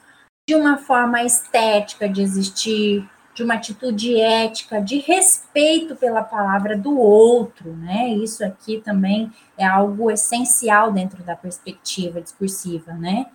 de 0.49 0.55
uma 0.55 0.79
forma 0.79 1.23
estética 1.23 2.09
de 2.09 2.23
existir, 2.23 3.09
de 3.35 3.43
uma 3.43 3.55
atitude 3.55 4.21
ética, 4.21 4.81
de 4.81 4.99
respeito 4.99 5.95
pela 5.97 6.23
palavra 6.23 6.77
do 6.77 6.99
outro, 6.99 7.73
né? 7.77 8.09
Isso 8.09 8.45
aqui 8.45 8.81
também 8.81 9.33
é 9.57 9.67
algo 9.67 10.11
essencial 10.11 10.93
dentro 10.93 11.23
da 11.23 11.37
perspectiva 11.37 12.21
discursiva, 12.21 12.93
né? 12.95 13.27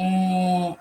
É, 0.00 0.76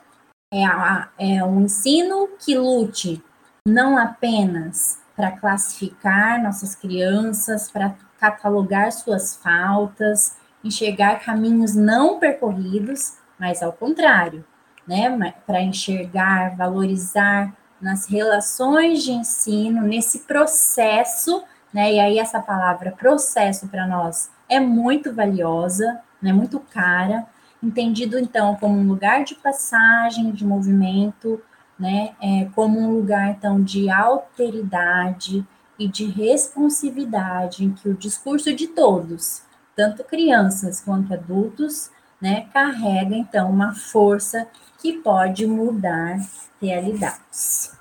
é, 0.54 0.66
a, 0.66 1.10
é 1.18 1.44
um 1.44 1.62
ensino 1.62 2.30
que 2.40 2.58
lute 2.58 3.24
não 3.68 3.98
apenas 3.98 5.00
para 5.16 5.32
classificar 5.32 6.42
nossas 6.42 6.76
crianças, 6.76 7.72
para 7.72 7.96
catalogar 8.32 8.92
suas 8.92 9.36
faltas, 9.36 10.38
enxergar 10.64 11.20
caminhos 11.24 11.76
não 11.76 12.20
percorridos, 12.20 13.14
mas 13.40 13.62
ao 13.62 13.72
contrário, 13.72 14.44
né? 14.88 15.34
Para 15.46 15.62
enxergar, 15.62 16.56
valorizar 16.56 17.54
nas 17.80 18.08
relações 18.08 19.04
de 19.04 19.12
ensino, 19.12 19.82
nesse 19.82 20.20
processo, 20.20 21.44
né? 21.74 21.94
E 21.94 22.00
aí 22.00 22.20
essa 22.20 22.40
palavra 22.40 22.92
processo 22.92 23.68
para 23.68 23.86
nós 23.86 24.30
é 24.50 24.60
muito 24.60 25.14
valiosa, 25.14 26.00
né? 26.22 26.34
Muito 26.34 26.60
cara, 26.60 27.28
entendido 27.62 28.18
então 28.18 28.56
como 28.56 28.78
um 28.78 28.88
lugar 28.88 29.24
de 29.24 29.36
passagem, 29.36 30.32
de 30.32 30.46
movimento, 30.46 31.42
né, 31.78 32.16
é, 32.22 32.48
como 32.56 32.80
um 32.80 32.92
lugar 32.92 33.32
então 33.32 33.62
de 33.62 33.90
alteridade 33.90 35.46
e 35.78 35.88
de 35.88 36.06
responsividade 36.06 37.64
em 37.64 37.74
que 37.74 37.90
o 37.90 37.98
discurso 37.98 38.54
de 38.54 38.68
todos, 38.68 39.44
tanto 39.76 40.04
crianças 40.04 40.82
quanto 40.82 41.14
adultos, 41.14 41.90
né, 42.22 42.50
carrega 42.54 43.16
então 43.16 43.50
uma 43.50 43.76
força 43.76 44.50
que 44.80 44.94
pode 44.94 45.46
mudar 45.46 46.18
realidades. 46.62 47.76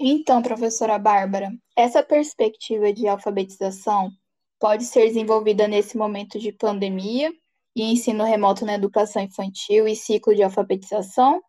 Então, 0.00 0.40
professora 0.40 0.98
Bárbara, 0.98 1.50
essa 1.76 2.02
perspectiva 2.02 2.92
de 2.92 3.08
alfabetização 3.08 4.10
pode 4.58 4.84
ser 4.84 5.06
desenvolvida 5.08 5.66
nesse 5.66 5.96
momento 5.96 6.38
de 6.38 6.52
pandemia 6.52 7.32
e 7.74 7.92
ensino 7.92 8.24
remoto 8.24 8.64
na 8.64 8.74
educação 8.74 9.22
infantil 9.22 9.86
e 9.86 9.94
ciclo 9.94 10.34
de 10.34 10.42
alfabetização? 10.42 11.42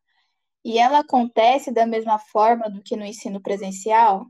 E 0.63 0.77
ela 0.77 0.99
acontece 0.99 1.71
da 1.71 1.85
mesma 1.85 2.19
forma 2.19 2.69
do 2.69 2.81
que 2.81 2.95
no 2.95 3.05
ensino 3.05 3.39
presencial? 3.41 4.25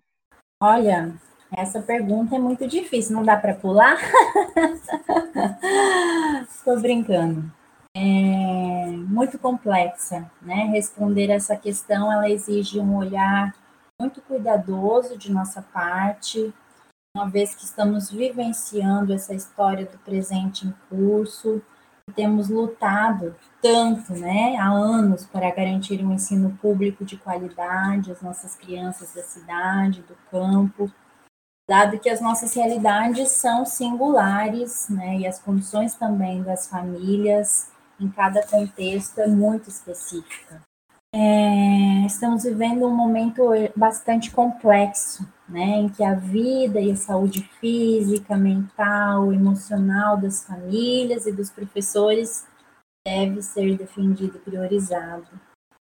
Olha, 0.62 1.14
essa 1.56 1.82
pergunta 1.82 2.36
é 2.36 2.40
muito 2.40 2.68
difícil, 2.68 3.16
não 3.16 3.24
dá 3.24 3.38
para 3.38 3.56
pular? 3.56 3.96
Estou 6.50 6.78
brincando. 6.82 7.50
É 7.96 8.88
muito 9.08 9.40
complexa, 9.40 10.30
né? 10.42 10.66
Responder 10.66 11.30
essa 11.30 11.56
questão, 11.56 12.12
ela 12.12 12.30
exige 12.30 12.78
um 12.78 12.98
olhar 12.98 13.56
muito 13.98 14.22
cuidadoso 14.22 15.18
de 15.18 15.32
nossa 15.32 15.62
parte, 15.62 16.54
uma 17.16 17.30
vez 17.30 17.56
que 17.56 17.64
estamos 17.64 18.12
vivenciando 18.12 19.14
essa 19.14 19.34
história 19.34 19.86
do 19.86 19.98
presente 20.00 20.68
em 20.68 20.76
curso, 20.90 21.62
temos 22.10 22.50
lutado 22.50 23.36
tanto, 23.62 24.14
né, 24.14 24.56
há 24.58 24.70
anos 24.70 25.26
para 25.26 25.52
garantir 25.52 26.04
um 26.04 26.14
ensino 26.14 26.58
público 26.62 27.04
de 27.04 27.18
qualidade 27.18 28.12
às 28.12 28.22
nossas 28.22 28.56
crianças 28.56 29.14
da 29.14 29.24
cidade, 29.24 30.02
do 30.02 30.16
campo, 30.32 30.92
dado 31.68 32.00
que 32.00 32.10
as 32.10 32.22
nossas 32.22 32.54
realidades 32.54 33.30
são 33.32 33.66
singulares, 33.66 34.88
né, 34.90 35.18
e 35.18 35.28
as 35.28 35.40
condições 35.40 35.94
também 35.96 36.42
das 36.42 36.68
famílias 36.68 37.72
em 38.00 38.10
cada 38.10 38.46
contexto 38.46 39.20
é 39.20 39.28
muito 39.28 39.70
específica. 39.70 40.69
É, 41.12 42.06
estamos 42.06 42.44
vivendo 42.44 42.86
um 42.86 42.96
momento 42.96 43.50
bastante 43.76 44.30
complexo, 44.30 45.28
né, 45.48 45.80
em 45.80 45.90
que 45.90 46.04
a 46.04 46.14
vida 46.14 46.80
e 46.80 46.92
a 46.92 46.96
saúde 46.96 47.42
física, 47.60 48.38
mental, 48.38 49.34
emocional 49.34 50.18
das 50.18 50.46
famílias 50.46 51.26
e 51.26 51.32
dos 51.32 51.50
professores 51.50 52.48
deve 53.04 53.42
ser 53.42 53.76
defendido 53.76 54.38
e 54.38 54.40
priorizado, 54.40 55.28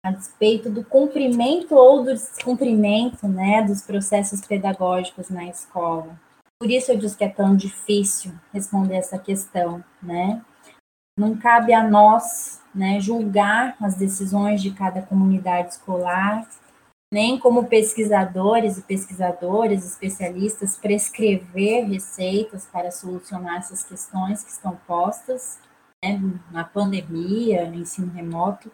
a 0.05 0.11
despeito 0.11 0.68
do 0.68 0.85
cumprimento 0.85 1.77
ou 1.77 2.03
do 2.03 2.12
descumprimento, 2.12 3.29
né, 3.29 3.62
dos 3.62 3.83
processos 3.83 4.41
pedagógicos 4.41 5.31
na 5.31 5.47
escola. 5.47 6.18
Por 6.61 6.68
isso 6.68 6.91
eu 6.91 6.99
disse 6.99 7.16
que 7.16 7.25
é 7.25 7.29
tão 7.29 7.57
difícil 7.57 8.33
responder 8.53 8.97
essa 8.97 9.18
questão, 9.18 9.85
né? 10.03 10.41
Não 11.19 11.37
cabe 11.37 11.75
a 11.75 11.87
nós, 11.87 12.61
né, 12.75 12.99
julgar 13.01 13.77
as 13.81 13.95
decisões 13.95 14.63
de 14.63 14.71
cada 14.71 15.03
comunidade 15.03 15.75
escolar, 15.75 16.49
nem 17.13 17.39
como 17.39 17.67
pesquisadores 17.67 18.79
e 18.79 18.83
pesquisadoras, 18.83 19.85
especialistas, 19.85 20.79
prescrever 20.79 21.87
receitas 21.87 22.65
para 22.65 22.91
solucionar 22.91 23.59
essas 23.59 23.85
questões 23.85 24.43
que 24.43 24.51
estão 24.51 24.75
postas 24.87 25.59
né, 26.03 26.19
na 26.51 26.65
pandemia, 26.65 27.69
no 27.69 27.75
ensino 27.75 28.11
remoto, 28.11 28.73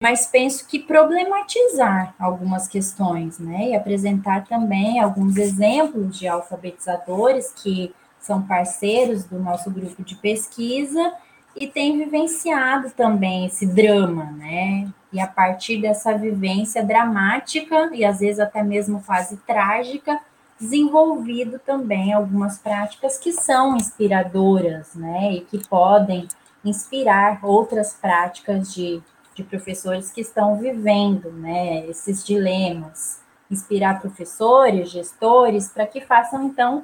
mas 0.00 0.26
penso 0.28 0.68
que 0.68 0.78
problematizar 0.78 2.14
algumas 2.18 2.68
questões, 2.68 3.40
né, 3.40 3.70
e 3.70 3.74
apresentar 3.74 4.46
também 4.46 5.00
alguns 5.00 5.36
exemplos 5.36 6.16
de 6.16 6.28
alfabetizadores 6.28 7.50
que 7.52 7.92
são 8.20 8.46
parceiros 8.46 9.24
do 9.24 9.40
nosso 9.40 9.68
grupo 9.70 10.04
de 10.04 10.14
pesquisa 10.14 11.12
e 11.56 11.66
têm 11.66 11.98
vivenciado 11.98 12.90
também 12.90 13.46
esse 13.46 13.66
drama, 13.66 14.24
né? 14.32 14.88
E 15.12 15.20
a 15.20 15.26
partir 15.26 15.80
dessa 15.80 16.16
vivência 16.16 16.84
dramática 16.84 17.90
e 17.94 18.04
às 18.04 18.18
vezes 18.18 18.40
até 18.40 18.62
mesmo 18.62 19.02
quase 19.04 19.36
trágica, 19.38 20.18
desenvolvido 20.58 21.58
também 21.58 22.12
algumas 22.12 22.58
práticas 22.58 23.18
que 23.18 23.32
são 23.32 23.76
inspiradoras, 23.76 24.94
né? 24.94 25.34
E 25.34 25.40
que 25.42 25.66
podem 25.68 26.26
inspirar 26.64 27.38
outras 27.42 27.94
práticas 27.94 28.72
de, 28.72 29.00
de 29.34 29.44
professores 29.44 30.10
que 30.10 30.20
estão 30.20 30.56
vivendo, 30.58 31.30
né? 31.32 31.86
Esses 31.86 32.24
dilemas. 32.24 33.22
Inspirar 33.50 34.00
professores, 34.00 34.90
gestores, 34.90 35.68
para 35.68 35.86
que 35.86 36.00
façam 36.00 36.42
então 36.44 36.82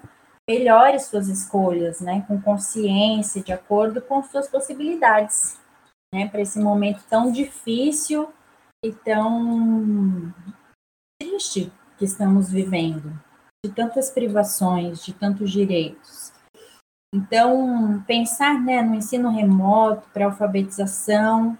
melhore 0.50 0.98
suas 0.98 1.28
escolhas, 1.28 2.00
né, 2.00 2.24
com 2.26 2.40
consciência, 2.40 3.42
de 3.42 3.52
acordo 3.52 4.02
com 4.02 4.20
suas 4.24 4.48
possibilidades, 4.48 5.56
né, 6.12 6.28
para 6.28 6.40
esse 6.40 6.58
momento 6.58 7.04
tão 7.08 7.30
difícil 7.30 8.28
e 8.84 8.92
tão 8.92 10.34
triste 11.20 11.72
que 11.96 12.04
estamos 12.04 12.50
vivendo, 12.50 13.12
de 13.64 13.70
tantas 13.72 14.10
privações, 14.10 15.04
de 15.04 15.12
tantos 15.12 15.52
direitos. 15.52 16.32
Então, 17.14 18.02
pensar 18.06 18.60
né, 18.60 18.82
no 18.82 18.94
ensino 18.94 19.30
remoto 19.30 20.08
para 20.12 20.24
alfabetização, 20.24 21.56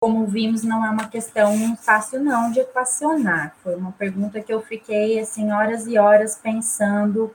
como 0.00 0.26
vimos, 0.26 0.62
não 0.62 0.84
é 0.84 0.90
uma 0.90 1.08
questão 1.08 1.76
fácil 1.76 2.22
não 2.22 2.50
de 2.50 2.60
equacionar. 2.60 3.54
Foi 3.62 3.74
uma 3.74 3.92
pergunta 3.92 4.40
que 4.40 4.52
eu 4.52 4.60
fiquei 4.60 5.18
assim 5.18 5.50
horas 5.50 5.86
e 5.86 5.96
horas 5.98 6.36
pensando 6.36 7.34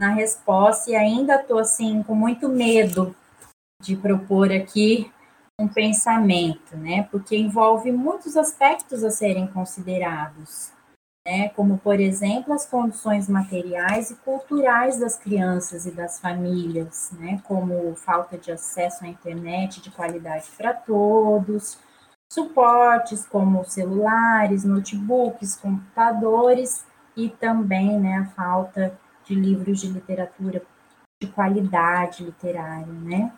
na 0.00 0.08
resposta 0.14 0.90
e 0.90 0.96
ainda 0.96 1.34
estou 1.34 1.58
assim 1.58 2.02
com 2.02 2.14
muito 2.14 2.48
medo 2.48 3.14
de 3.82 3.94
propor 3.94 4.50
aqui 4.50 5.12
um 5.60 5.68
pensamento, 5.68 6.74
né? 6.74 7.06
Porque 7.10 7.36
envolve 7.36 7.92
muitos 7.92 8.34
aspectos 8.34 9.04
a 9.04 9.10
serem 9.10 9.46
considerados. 9.46 10.72
né, 11.26 11.50
como, 11.50 11.76
por 11.78 12.00
exemplo, 12.00 12.54
as 12.54 12.64
condições 12.64 13.28
materiais 13.28 14.10
e 14.10 14.16
culturais 14.16 14.98
das 14.98 15.18
crianças 15.18 15.84
e 15.84 15.90
das 15.90 16.18
famílias, 16.18 17.10
né, 17.12 17.42
como 17.44 17.94
falta 17.94 18.38
de 18.38 18.50
acesso 18.50 19.04
à 19.04 19.06
internet 19.06 19.82
de 19.82 19.90
qualidade 19.90 20.46
para 20.56 20.72
todos, 20.72 21.78
suportes 22.32 23.26
como 23.26 23.64
celulares, 23.66 24.64
notebooks, 24.64 25.56
computadores 25.56 26.86
e 27.14 27.28
também 27.28 28.00
né, 28.00 28.16
a 28.16 28.34
falta 28.34 28.98
de 29.30 29.34
livros 29.36 29.80
de 29.80 29.88
literatura 29.88 30.62
de 31.22 31.28
qualidade 31.28 32.24
literária, 32.24 32.92
né? 32.92 33.32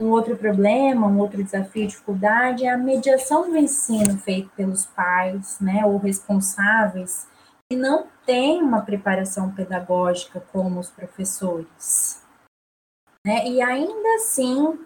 Um 0.00 0.10
outro 0.10 0.36
problema, 0.36 1.06
um 1.06 1.18
outro 1.18 1.42
desafio, 1.42 1.86
dificuldade 1.86 2.64
é 2.64 2.72
a 2.72 2.78
mediação 2.78 3.50
do 3.50 3.56
ensino 3.56 4.18
feito 4.18 4.50
pelos 4.50 4.86
pais, 4.86 5.58
né, 5.60 5.84
ou 5.86 5.98
responsáveis, 5.98 7.28
que 7.70 7.76
não 7.76 8.06
têm 8.26 8.60
uma 8.62 8.82
preparação 8.82 9.52
pedagógica 9.52 10.40
como 10.52 10.80
os 10.80 10.90
professores. 10.90 12.22
Né? 13.24 13.46
E 13.46 13.62
ainda 13.62 14.16
assim, 14.16 14.78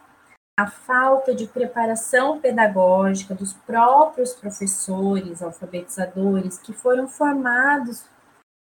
a 0.58 0.66
falta 0.66 1.34
de 1.34 1.46
preparação 1.46 2.38
pedagógica 2.38 3.34
dos 3.34 3.54
próprios 3.54 4.34
professores, 4.34 5.42
alfabetizadores, 5.42 6.58
que 6.58 6.72
foram 6.72 7.08
formados 7.08 8.04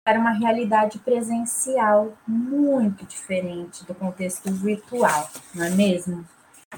para 0.08 0.18
uma 0.18 0.30
realidade 0.30 0.98
presencial 1.00 2.14
muito 2.26 3.04
diferente 3.04 3.84
do 3.84 3.94
contexto 3.94 4.50
virtual, 4.50 5.28
não 5.54 5.66
é 5.66 5.68
mesmo? 5.68 6.24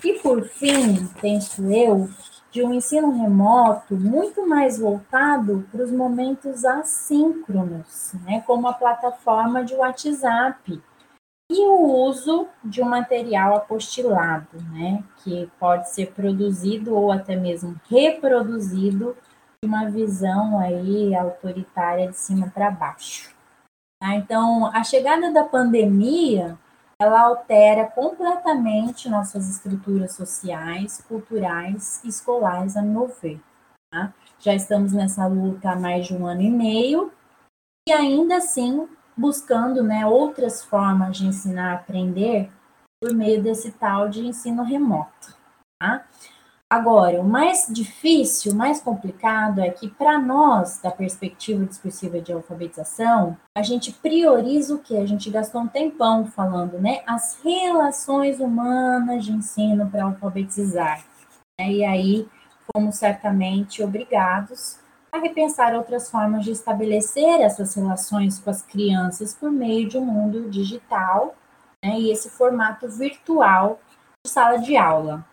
E 0.03 0.15
por 0.15 0.49
fim, 0.49 1.07
penso 1.21 1.73
eu, 1.73 2.11
de 2.51 2.61
um 2.65 2.75
ensino 2.75 3.23
remoto 3.23 3.95
muito 3.95 4.49
mais 4.49 4.81
voltado 4.81 5.65
para 5.71 5.85
os 5.85 5.93
momentos 5.93 6.65
assíncronos, 6.65 8.15
né, 8.27 8.43
como 8.45 8.67
a 8.67 8.73
plataforma 8.73 9.63
de 9.63 9.77
WhatsApp 9.77 10.83
e 11.53 11.69
o 11.69 11.83
uso 12.09 12.49
de 12.65 12.83
um 12.83 12.89
material 12.89 13.55
apostilado, 13.55 14.61
né, 14.73 15.05
que 15.23 15.49
pode 15.61 15.89
ser 15.91 16.11
produzido 16.11 16.97
ou 16.97 17.13
até 17.13 17.37
mesmo 17.37 17.81
reproduzido 17.89 19.17
uma 19.63 19.91
visão 19.91 20.59
aí 20.59 21.15
autoritária 21.15 22.09
de 22.09 22.17
cima 22.17 22.49
para 22.49 22.71
baixo. 22.71 23.35
Tá? 24.01 24.15
Então, 24.15 24.67
a 24.67 24.83
chegada 24.83 25.31
da 25.31 25.45
pandemia, 25.45 26.59
ela 26.99 27.21
altera 27.21 27.87
completamente 27.87 29.09
nossas 29.09 29.51
estruturas 29.51 30.13
sociais, 30.15 31.05
culturais 31.07 32.03
escolares, 32.05 32.77
a 32.77 32.83
meu 32.83 33.09
ver. 33.09 33.41
Tá? 33.93 34.15
Já 34.39 34.55
estamos 34.55 34.93
nessa 34.93 35.27
luta 35.27 35.73
há 35.73 35.77
mais 35.77 36.07
de 36.07 36.15
um 36.15 36.27
ano 36.27 36.41
e 36.41 36.51
meio 36.51 37.13
e 37.87 37.93
ainda 37.93 38.37
assim 38.37 38.89
buscando 39.15 39.83
né, 39.83 40.07
outras 40.07 40.65
formas 40.65 41.19
de 41.19 41.27
ensinar 41.27 41.73
a 41.73 41.75
aprender 41.75 42.51
por 42.99 43.13
meio 43.13 43.43
desse 43.43 43.73
tal 43.73 44.09
de 44.09 44.27
ensino 44.27 44.63
remoto. 44.63 45.37
Tá? 45.79 46.07
Agora, 46.73 47.21
o 47.21 47.25
mais 47.25 47.67
difícil, 47.69 48.53
o 48.53 48.55
mais 48.55 48.81
complicado 48.81 49.61
é 49.61 49.71
que, 49.71 49.89
para 49.89 50.21
nós, 50.21 50.79
da 50.81 50.93
perspectiva 50.93 51.65
discursiva 51.65 52.21
de 52.21 52.33
alfabetização, 52.33 53.37
a 53.59 53.63
gente 53.63 53.93
prioriza 53.93 54.77
o 54.77 54.79
que? 54.79 54.97
A 54.97 55.05
gente 55.05 55.29
gastou 55.31 55.63
um 55.63 55.67
tempão 55.67 56.27
falando, 56.27 56.79
né? 56.79 57.03
As 57.05 57.41
relações 57.43 58.39
humanas 58.39 59.25
de 59.25 59.33
ensino 59.33 59.91
para 59.91 60.05
alfabetizar. 60.05 61.05
Né? 61.59 61.73
E 61.73 61.85
aí, 61.85 62.29
fomos 62.73 62.95
certamente 62.95 63.83
obrigados 63.83 64.79
a 65.11 65.19
repensar 65.19 65.75
outras 65.75 66.09
formas 66.09 66.45
de 66.45 66.53
estabelecer 66.53 67.41
essas 67.41 67.75
relações 67.75 68.39
com 68.39 68.49
as 68.49 68.63
crianças 68.63 69.35
por 69.35 69.51
meio 69.51 69.89
de 69.89 69.99
um 69.99 70.05
mundo 70.05 70.49
digital 70.49 71.35
né? 71.85 71.99
e 71.99 72.13
esse 72.13 72.31
formato 72.31 72.89
virtual 72.89 73.81
de 74.25 74.31
sala 74.31 74.59
de 74.59 74.77
aula. 74.77 75.29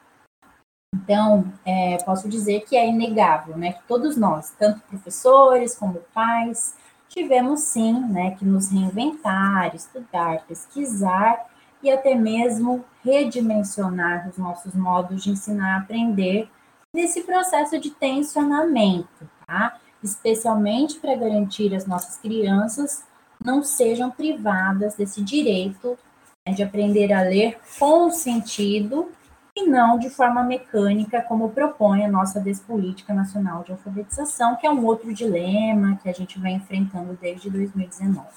Então, 0.94 1.52
é, 1.66 1.98
posso 2.04 2.30
dizer 2.30 2.62
que 2.62 2.76
é 2.76 2.88
inegável, 2.88 3.58
né, 3.58 3.74
que 3.74 3.84
todos 3.88 4.16
nós, 4.16 4.52
tanto 4.58 4.80
professores 4.82 5.76
como 5.76 6.00
pais, 6.14 6.76
tivemos 7.10 7.62
sim, 7.62 8.00
né, 8.10 8.32
que 8.32 8.46
nos 8.46 8.72
reinventar, 8.72 9.76
estudar, 9.76 10.46
pesquisar 10.48 11.46
e 11.84 11.92
até 11.92 12.16
mesmo 12.16 12.84
redimensionar 13.04 14.28
os 14.30 14.38
nossos 14.38 14.74
modos 14.74 15.24
de 15.24 15.32
ensinar 15.32 15.76
a 15.76 15.78
aprender 15.80 16.50
nesse 16.94 17.22
processo 17.22 17.80
de 17.80 17.92
tensionamento, 17.92 19.30
tá? 19.46 19.78
Especialmente 20.02 21.00
para 21.00 21.16
garantir 21.16 21.76
as 21.76 21.86
nossas 21.86 22.18
crianças 22.18 23.04
não 23.44 23.62
sejam 23.62 24.10
privadas 24.10 24.96
desse 24.96 25.22
direito 25.22 25.98
né, 26.46 26.54
de 26.54 26.64
aprender 26.64 27.14
a 27.14 27.22
ler 27.22 27.60
com 27.78 28.10
sentido 28.10 29.12
e 29.58 29.68
não 29.68 29.98
de 29.98 30.10
forma 30.10 30.44
mecânica, 30.44 31.22
como 31.22 31.50
propõe 31.50 32.06
a 32.06 32.12
nossa 32.12 32.40
Despolítica 32.40 33.14
Nacional 33.14 33.64
de 33.64 33.72
Alfabetização, 33.72 34.56
que 34.56 34.68
é 34.68 34.72
um 34.72 34.86
outro 34.86 35.12
dilema 35.14 35.98
que 36.02 36.08
a 36.08 36.14
gente 36.14 36.40
vem 36.40 36.58
enfrentando 36.58 37.18
desde 37.20 37.50
2019. 37.50 38.28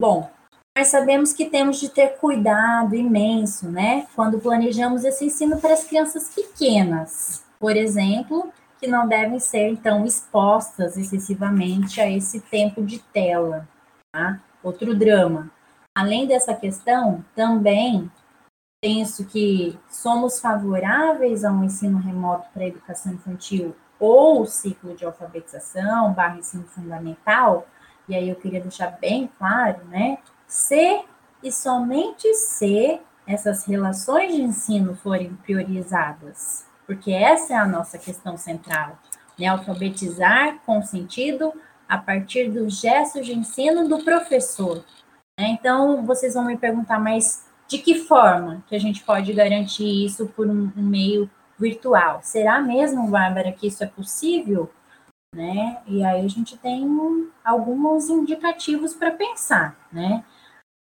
Bom, 0.00 0.30
nós 0.76 0.88
sabemos 0.88 1.32
que 1.32 1.46
temos 1.46 1.80
de 1.80 1.88
ter 1.88 2.18
cuidado 2.18 2.94
imenso, 2.94 3.68
né, 3.68 4.06
quando 4.14 4.38
planejamos 4.38 5.04
esse 5.04 5.24
ensino 5.24 5.58
para 5.58 5.74
as 5.74 5.84
crianças 5.84 6.32
pequenas, 6.34 7.44
por 7.58 7.74
exemplo, 7.76 8.52
que 8.78 8.86
não 8.86 9.08
devem 9.08 9.40
ser, 9.40 9.68
então, 9.70 10.04
expostas 10.04 10.96
excessivamente 10.96 12.00
a 12.00 12.08
esse 12.08 12.40
tempo 12.40 12.84
de 12.84 12.98
tela, 12.98 13.66
tá? 14.12 14.40
Outro 14.62 14.94
drama. 14.94 15.50
Além 15.96 16.26
dessa 16.26 16.54
questão, 16.54 17.24
também 17.34 18.10
penso 18.86 19.24
que 19.24 19.76
somos 19.90 20.38
favoráveis 20.38 21.44
a 21.44 21.50
um 21.50 21.64
ensino 21.64 21.98
remoto 21.98 22.48
para 22.54 22.68
educação 22.68 23.12
infantil 23.12 23.74
ou 23.98 24.46
ciclo 24.46 24.94
de 24.94 25.04
alfabetização, 25.04 26.12
barra 26.12 26.38
ensino 26.38 26.62
fundamental, 26.68 27.66
e 28.08 28.14
aí 28.14 28.28
eu 28.28 28.36
queria 28.36 28.60
deixar 28.60 28.92
bem 29.00 29.28
claro, 29.38 29.84
né? 29.86 30.18
Se 30.46 31.02
e 31.42 31.50
somente 31.50 32.32
se 32.34 33.00
essas 33.26 33.64
relações 33.64 34.32
de 34.32 34.40
ensino 34.40 34.94
forem 34.94 35.34
priorizadas, 35.34 36.64
porque 36.86 37.10
essa 37.10 37.54
é 37.54 37.56
a 37.56 37.66
nossa 37.66 37.98
questão 37.98 38.36
central, 38.36 39.00
né? 39.36 39.48
Alfabetizar 39.48 40.60
com 40.64 40.80
sentido 40.80 41.52
a 41.88 41.98
partir 41.98 42.52
dos 42.52 42.80
gestos 42.80 43.26
de 43.26 43.34
ensino 43.34 43.88
do 43.88 44.04
professor. 44.04 44.84
Né? 45.36 45.48
Então, 45.48 46.06
vocês 46.06 46.34
vão 46.34 46.44
me 46.44 46.56
perguntar, 46.56 47.00
mas 47.00 47.45
de 47.68 47.78
que 47.78 47.96
forma 47.96 48.62
que 48.68 48.76
a 48.76 48.78
gente 48.78 49.02
pode 49.04 49.32
garantir 49.32 50.04
isso 50.04 50.26
por 50.28 50.46
um, 50.46 50.72
um 50.76 50.82
meio 50.82 51.30
virtual? 51.58 52.20
Será 52.22 52.60
mesmo, 52.60 53.08
Bárbara, 53.08 53.52
que 53.52 53.66
isso 53.66 53.82
é 53.82 53.86
possível? 53.86 54.70
Né? 55.34 55.78
E 55.86 56.02
aí 56.04 56.24
a 56.24 56.28
gente 56.28 56.56
tem 56.56 56.86
alguns 57.44 58.08
indicativos 58.08 58.94
para 58.94 59.10
pensar, 59.10 59.76
né? 59.92 60.24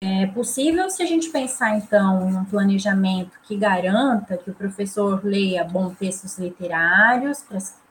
É 0.06 0.26
possível 0.26 0.90
se 0.90 1.02
a 1.02 1.06
gente 1.06 1.30
pensar, 1.30 1.78
então, 1.78 2.28
em 2.28 2.36
um 2.36 2.44
planejamento 2.44 3.40
que 3.42 3.56
garanta 3.56 4.36
que 4.36 4.50
o 4.50 4.54
professor 4.54 5.24
leia 5.24 5.64
bons 5.64 5.96
textos 5.96 6.38
literários, 6.38 7.42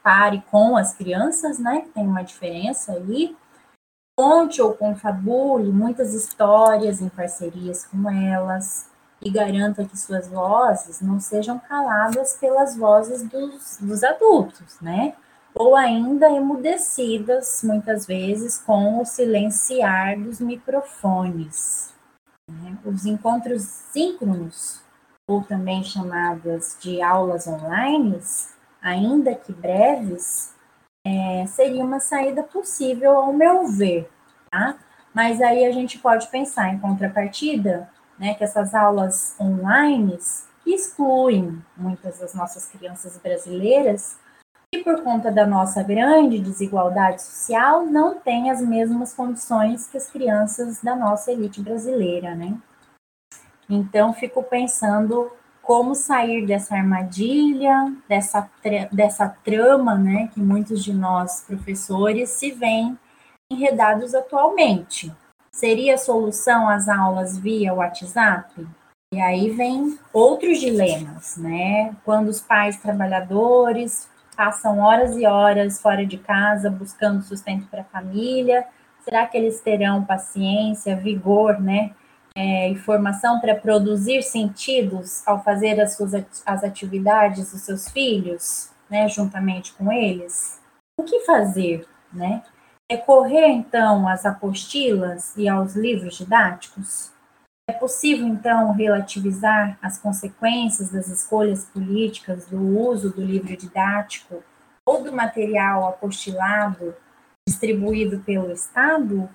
pare 0.03 0.43
com 0.51 0.77
as 0.77 0.93
crianças, 0.93 1.57
né? 1.57 1.87
Tem 1.91 2.05
uma 2.05 2.21
diferença 2.21 2.93
aí. 2.93 3.35
Conte 4.15 4.61
ou 4.61 4.75
confabule 4.75 5.71
muitas 5.71 6.13
histórias 6.13 7.01
em 7.01 7.09
parcerias 7.09 7.85
com 7.85 8.07
elas 8.09 8.87
e 9.19 9.31
garanta 9.31 9.85
que 9.85 9.97
suas 9.97 10.27
vozes 10.27 11.01
não 11.01 11.19
sejam 11.19 11.57
caladas 11.57 12.37
pelas 12.37 12.77
vozes 12.77 13.23
dos, 13.23 13.77
dos 13.81 14.03
adultos, 14.03 14.79
né? 14.79 15.15
Ou 15.55 15.75
ainda 15.75 16.29
emudecidas, 16.29 17.61
muitas 17.63 18.05
vezes, 18.05 18.59
com 18.59 19.01
o 19.01 19.05
silenciar 19.05 20.19
dos 20.19 20.39
microfones. 20.39 21.93
Né? 22.49 22.77
Os 22.85 23.05
encontros 23.05 23.63
síncronos, 23.63 24.81
ou 25.27 25.43
também 25.43 25.83
chamadas 25.83 26.77
de 26.79 27.01
aulas 27.01 27.47
online, 27.47 28.19
ainda 28.81 29.33
que 29.33 29.53
breves, 29.53 30.52
é, 31.05 31.45
seria 31.47 31.83
uma 31.83 31.99
saída 31.99 32.43
possível, 32.43 33.17
ao 33.17 33.33
meu 33.33 33.67
ver, 33.67 34.09
tá? 34.49 34.77
Mas 35.13 35.41
aí 35.41 35.65
a 35.65 35.71
gente 35.71 35.99
pode 35.99 36.27
pensar 36.27 36.73
em 36.73 36.79
contrapartida, 36.79 37.89
né, 38.17 38.33
que 38.33 38.43
essas 38.43 38.73
aulas 38.73 39.35
online 39.39 40.17
excluem 40.65 41.61
muitas 41.75 42.19
das 42.19 42.33
nossas 42.33 42.65
crianças 42.67 43.17
brasileiras 43.17 44.17
e 44.73 44.79
por 44.79 45.03
conta 45.03 45.31
da 45.31 45.45
nossa 45.45 45.83
grande 45.83 46.39
desigualdade 46.39 47.21
social 47.21 47.85
não 47.85 48.19
têm 48.19 48.49
as 48.49 48.61
mesmas 48.61 49.13
condições 49.13 49.87
que 49.87 49.97
as 49.97 50.09
crianças 50.09 50.81
da 50.81 50.95
nossa 50.95 51.31
elite 51.31 51.61
brasileira, 51.61 52.33
né? 52.33 52.57
Então 53.69 54.13
fico 54.13 54.41
pensando 54.41 55.31
como 55.63 55.95
sair 55.95 56.45
dessa 56.45 56.75
armadilha, 56.75 57.95
dessa, 58.07 58.49
dessa 58.91 59.29
trama, 59.43 59.95
né, 59.95 60.29
que 60.33 60.41
muitos 60.41 60.83
de 60.83 60.93
nós, 60.93 61.45
professores, 61.47 62.29
se 62.31 62.51
veem 62.51 62.99
enredados 63.49 64.13
atualmente. 64.13 65.11
Seria 65.51 65.97
solução 65.97 66.67
as 66.67 66.89
aulas 66.89 67.37
via 67.37 67.73
WhatsApp? 67.73 68.67
E 69.13 69.21
aí 69.21 69.51
vem 69.51 69.97
outros 70.11 70.59
dilemas, 70.59 71.37
né? 71.37 71.95
Quando 72.03 72.29
os 72.29 72.41
pais 72.41 72.77
trabalhadores 72.77 74.09
passam 74.35 74.79
horas 74.79 75.15
e 75.15 75.25
horas 75.25 75.79
fora 75.79 76.05
de 76.05 76.17
casa 76.17 76.69
buscando 76.69 77.21
sustento 77.21 77.67
para 77.67 77.81
a 77.81 77.85
família, 77.85 78.65
será 79.05 79.27
que 79.27 79.37
eles 79.37 79.61
terão 79.61 80.03
paciência, 80.03 80.95
vigor, 80.95 81.61
né? 81.61 81.91
É, 82.35 82.71
e 82.71 82.75
formação 82.75 83.39
para 83.39 83.55
produzir 83.55 84.23
sentidos 84.23 85.21
ao 85.27 85.43
fazer 85.43 85.79
as 85.79 85.95
suas 85.95 86.13
as 86.45 86.63
atividades 86.63 87.51
dos 87.51 87.61
seus 87.61 87.89
filhos, 87.89 88.71
né, 88.89 89.07
juntamente 89.07 89.73
com 89.73 89.91
eles? 89.91 90.59
O 90.97 91.03
que 91.03 91.19
fazer, 91.21 91.87
né? 92.11 92.43
Recorrer 92.91 93.47
então 93.47 94.07
às 94.07 94.25
apostilas 94.25 95.35
e 95.37 95.47
aos 95.47 95.75
livros 95.75 96.17
didáticos? 96.17 97.13
É 97.67 97.71
possível, 97.71 98.27
então, 98.27 98.73
relativizar 98.73 99.77
as 99.81 99.97
consequências 99.97 100.89
das 100.89 101.07
escolhas 101.07 101.63
políticas 101.65 102.45
do 102.47 102.59
uso 102.59 103.09
do 103.09 103.21
livro 103.21 103.55
didático 103.55 104.43
ou 104.85 105.01
do 105.01 105.13
material 105.13 105.87
apostilado 105.87 106.93
distribuído 107.47 108.19
pelo 108.19 108.51
Estado? 108.51 109.29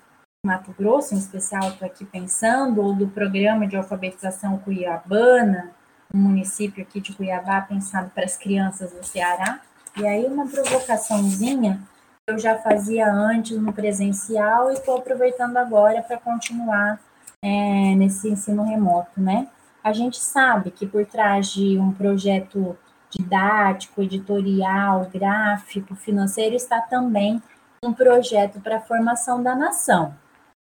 Mato 0.47 0.73
Grosso, 0.79 1.15
em 1.15 1.19
especial, 1.19 1.69
estou 1.69 1.87
aqui 1.87 2.05
pensando, 2.05 2.81
ou 2.81 2.95
do 2.95 3.09
programa 3.09 3.67
de 3.67 3.77
alfabetização 3.77 4.57
cuiabana, 4.59 5.73
um 6.15 6.19
município 6.19 6.83
aqui 6.83 7.01
de 7.01 7.13
Cuiabá 7.13 7.61
pensado 7.61 8.11
para 8.11 8.25
as 8.25 8.37
crianças 8.37 8.93
do 8.93 9.05
Ceará. 9.05 9.61
E 9.97 10.07
aí, 10.07 10.25
uma 10.27 10.47
provocaçãozinha 10.47 11.81
eu 12.29 12.39
já 12.39 12.57
fazia 12.59 13.11
antes 13.11 13.59
no 13.59 13.73
presencial 13.73 14.71
e 14.71 14.75
estou 14.75 14.99
aproveitando 14.99 15.57
agora 15.57 16.03
para 16.03 16.19
continuar 16.19 17.01
é, 17.43 17.95
nesse 17.95 18.29
ensino 18.29 18.63
remoto, 18.65 19.21
né? 19.21 19.49
A 19.83 19.93
gente 19.93 20.19
sabe 20.19 20.71
que 20.71 20.87
por 20.87 21.07
trás 21.07 21.51
de 21.51 21.79
um 21.79 21.91
projeto 21.91 22.77
didático, 23.11 24.03
editorial, 24.03 25.09
gráfico, 25.13 25.97
financeiro, 25.97 26.55
está 26.55 26.81
também 26.83 27.43
um 27.83 27.93
projeto 27.93 28.61
para 28.61 28.77
a 28.77 28.81
formação 28.81 29.43
da 29.43 29.55
nação, 29.55 30.15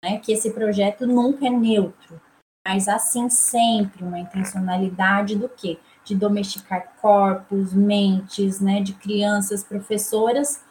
né? 0.04 0.18
Que 0.18 0.32
esse 0.32 0.50
projeto 0.50 1.06
nunca 1.06 1.46
é 1.46 1.50
neutro, 1.50 2.20
mas 2.66 2.88
assim 2.88 3.30
sempre 3.30 4.04
uma 4.04 4.18
intencionalidade 4.18 5.34
do 5.34 5.48
quê? 5.48 5.78
De 6.04 6.14
domesticar 6.14 6.92
corpos, 7.00 7.72
mentes, 7.72 8.60
né? 8.60 8.82
De 8.82 8.92
crianças, 8.92 9.64
professoras 9.64 10.62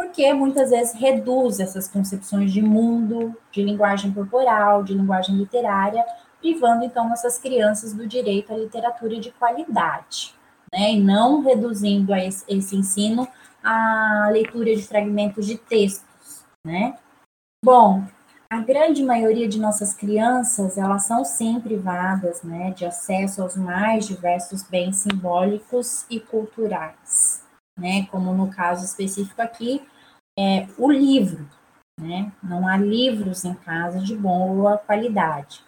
porque 0.00 0.32
muitas 0.32 0.70
vezes 0.70 0.94
reduz 0.94 1.60
essas 1.60 1.86
concepções 1.86 2.50
de 2.50 2.62
mundo, 2.62 3.36
de 3.52 3.62
linguagem 3.62 4.10
corporal, 4.10 4.82
de 4.82 4.94
linguagem 4.94 5.36
literária, 5.36 6.02
privando 6.40 6.86
então 6.86 7.06
nossas 7.06 7.36
crianças 7.36 7.92
do 7.92 8.06
direito 8.06 8.50
à 8.50 8.56
literatura 8.56 9.20
de 9.20 9.30
qualidade, 9.32 10.34
né? 10.72 10.94
E 10.94 11.00
não 11.00 11.42
reduzindo 11.42 12.14
esse, 12.14 12.42
esse 12.48 12.76
ensino 12.76 13.28
à 13.62 14.30
leitura 14.32 14.74
de 14.74 14.82
fragmentos 14.82 15.44
de 15.44 15.58
textos, 15.58 16.46
né? 16.64 16.96
Bom, 17.62 18.02
a 18.50 18.60
grande 18.60 19.02
maioria 19.02 19.48
de 19.48 19.60
nossas 19.60 19.94
crianças, 19.94 20.76
elas 20.76 21.04
são 21.04 21.24
sim 21.24 21.60
privadas, 21.60 22.42
né, 22.42 22.72
de 22.72 22.84
acesso 22.84 23.42
aos 23.42 23.56
mais 23.56 24.06
diversos 24.06 24.62
bens 24.64 24.96
simbólicos 24.96 26.04
e 26.10 26.18
culturais 26.18 27.48
né? 27.80 28.06
Como 28.10 28.32
no 28.34 28.50
caso 28.50 28.84
específico 28.84 29.40
aqui, 29.40 29.82
é 30.38 30.66
o 30.78 30.90
livro, 30.90 31.48
né? 31.98 32.30
Não 32.42 32.68
há 32.68 32.76
livros 32.76 33.44
em 33.44 33.54
casa 33.54 33.98
de 34.00 34.14
boa 34.14 34.78
qualidade. 34.78 35.64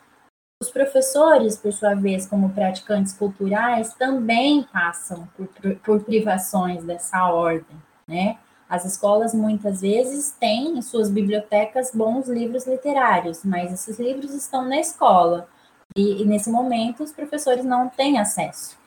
Os 0.63 0.71
professores, 0.71 1.57
por 1.57 1.73
sua 1.73 1.95
vez, 1.95 2.27
como 2.27 2.51
praticantes 2.51 3.13
culturais, 3.15 3.95
também 3.95 4.63
passam 4.63 5.27
por, 5.37 5.49
por 5.79 6.05
privações 6.05 6.85
dessa 6.85 7.27
ordem, 7.27 7.77
né? 8.07 8.39
As 8.73 8.87
escolas 8.87 9.35
muitas 9.35 9.83
vezes 9.83 10.31
têm 10.41 10.79
em 10.79 10.81
suas 10.81 11.11
bibliotecas 11.11 11.91
bons 11.93 12.27
livros 12.27 12.67
literários, 12.67 13.45
mas 13.45 13.71
esses 13.71 13.99
livros 13.99 14.33
estão 14.33 14.67
na 14.67 14.81
escola 14.81 15.47
e, 15.95 16.23
e 16.23 16.25
nesse 16.25 16.49
momento 16.49 17.03
os 17.03 17.13
professores 17.13 17.67
não 17.67 17.91
têm 17.91 18.19
acesso. 18.19 18.79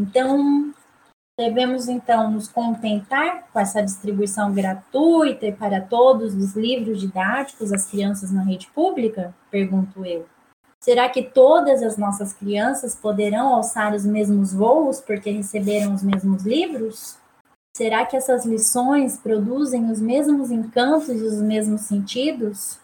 Então, 0.00 0.72
Devemos, 1.38 1.86
então, 1.86 2.30
nos 2.30 2.48
contentar 2.48 3.46
com 3.52 3.60
essa 3.60 3.82
distribuição 3.82 4.54
gratuita 4.54 5.44
e 5.44 5.52
para 5.52 5.82
todos 5.82 6.34
dos 6.34 6.56
livros 6.56 6.98
didáticos 6.98 7.74
às 7.74 7.84
crianças 7.84 8.32
na 8.32 8.42
rede 8.42 8.66
pública? 8.68 9.34
Pergunto 9.50 10.02
eu. 10.02 10.24
Será 10.82 11.10
que 11.10 11.22
todas 11.22 11.82
as 11.82 11.98
nossas 11.98 12.32
crianças 12.32 12.94
poderão 12.94 13.54
alçar 13.54 13.94
os 13.94 14.06
mesmos 14.06 14.54
voos 14.54 14.98
porque 14.98 15.30
receberam 15.30 15.92
os 15.92 16.02
mesmos 16.02 16.42
livros? 16.42 17.18
Será 17.76 18.06
que 18.06 18.16
essas 18.16 18.46
lições 18.46 19.18
produzem 19.18 19.90
os 19.90 20.00
mesmos 20.00 20.50
encantos 20.50 21.10
e 21.10 21.22
os 21.22 21.42
mesmos 21.42 21.82
sentidos? 21.82 22.78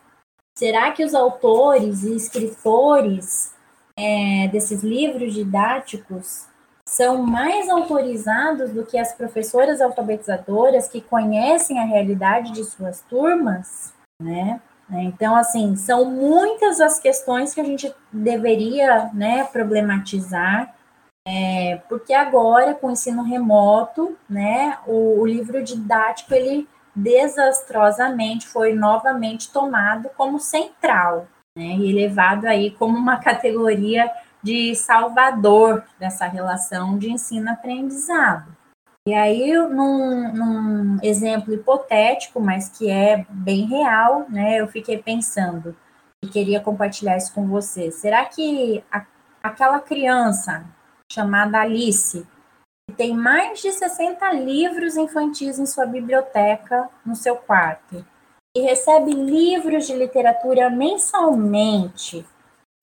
Será 0.54 0.92
que 0.92 1.02
os 1.02 1.14
autores 1.14 2.02
e 2.02 2.14
escritores 2.14 3.54
é, 3.98 4.48
desses 4.48 4.82
livros 4.82 5.32
didáticos 5.32 6.46
são 6.86 7.22
mais 7.22 7.70
autorizados 7.70 8.70
do 8.72 8.84
que 8.84 8.98
as 8.98 9.14
professoras 9.14 9.80
alfabetizadoras 9.80 10.88
que 10.88 11.00
conhecem 11.00 11.80
a 11.80 11.86
realidade 11.86 12.52
de 12.52 12.62
suas 12.62 13.00
turmas, 13.00 13.94
né? 14.20 14.60
Então, 14.90 15.34
assim, 15.34 15.74
são 15.74 16.04
muitas 16.04 16.82
as 16.82 16.98
questões 16.98 17.54
que 17.54 17.62
a 17.62 17.64
gente 17.64 17.90
deveria 18.12 19.10
né, 19.14 19.42
problematizar, 19.44 20.74
é, 21.26 21.76
porque 21.88 22.12
agora, 22.12 22.74
com 22.74 22.88
o 22.88 22.90
ensino 22.90 23.22
remoto, 23.22 24.16
né, 24.28 24.78
o, 24.86 25.20
o 25.20 25.26
livro 25.26 25.62
didático, 25.62 26.34
ele 26.34 26.68
desastrosamente 26.94 28.46
foi 28.46 28.74
novamente 28.74 29.50
tomado 29.50 30.10
como 30.16 30.38
central, 30.38 31.28
né, 31.56 31.64
e 31.64 31.92
levado 31.92 32.46
aí 32.46 32.72
como 32.72 32.98
uma 32.98 33.18
categoria 33.18 34.10
de 34.42 34.74
salvador 34.74 35.84
dessa 35.98 36.26
relação 36.26 36.98
de 36.98 37.10
ensino-aprendizado. 37.10 38.56
E 39.06 39.14
aí, 39.14 39.52
num, 39.52 40.32
num, 40.32 40.98
exemplo 41.02 41.52
hipotético, 41.54 42.40
mas 42.40 42.68
que 42.68 42.88
é 42.90 43.26
bem 43.28 43.66
real, 43.66 44.26
né, 44.28 44.60
eu 44.60 44.68
fiquei 44.68 44.98
pensando 44.98 45.76
e 46.22 46.28
queria 46.28 46.60
compartilhar 46.60 47.16
isso 47.16 47.32
com 47.32 47.46
você. 47.46 47.90
Será 47.90 48.24
que 48.24 48.82
a, 48.90 49.04
aquela 49.42 49.80
criança 49.80 50.64
chamada 51.12 51.60
Alice, 51.60 52.26
que 52.88 52.96
tem 52.96 53.14
mais 53.14 53.60
de 53.60 53.70
60 53.70 54.32
livros 54.32 54.96
infantis 54.96 55.58
em 55.58 55.66
sua 55.66 55.86
biblioteca, 55.86 56.88
no 57.04 57.14
seu 57.14 57.36
quarto, 57.36 58.04
e 58.56 58.60
recebe 58.60 59.12
livros 59.12 59.86
de 59.86 59.94
literatura 59.94 60.68
mensalmente, 60.68 62.26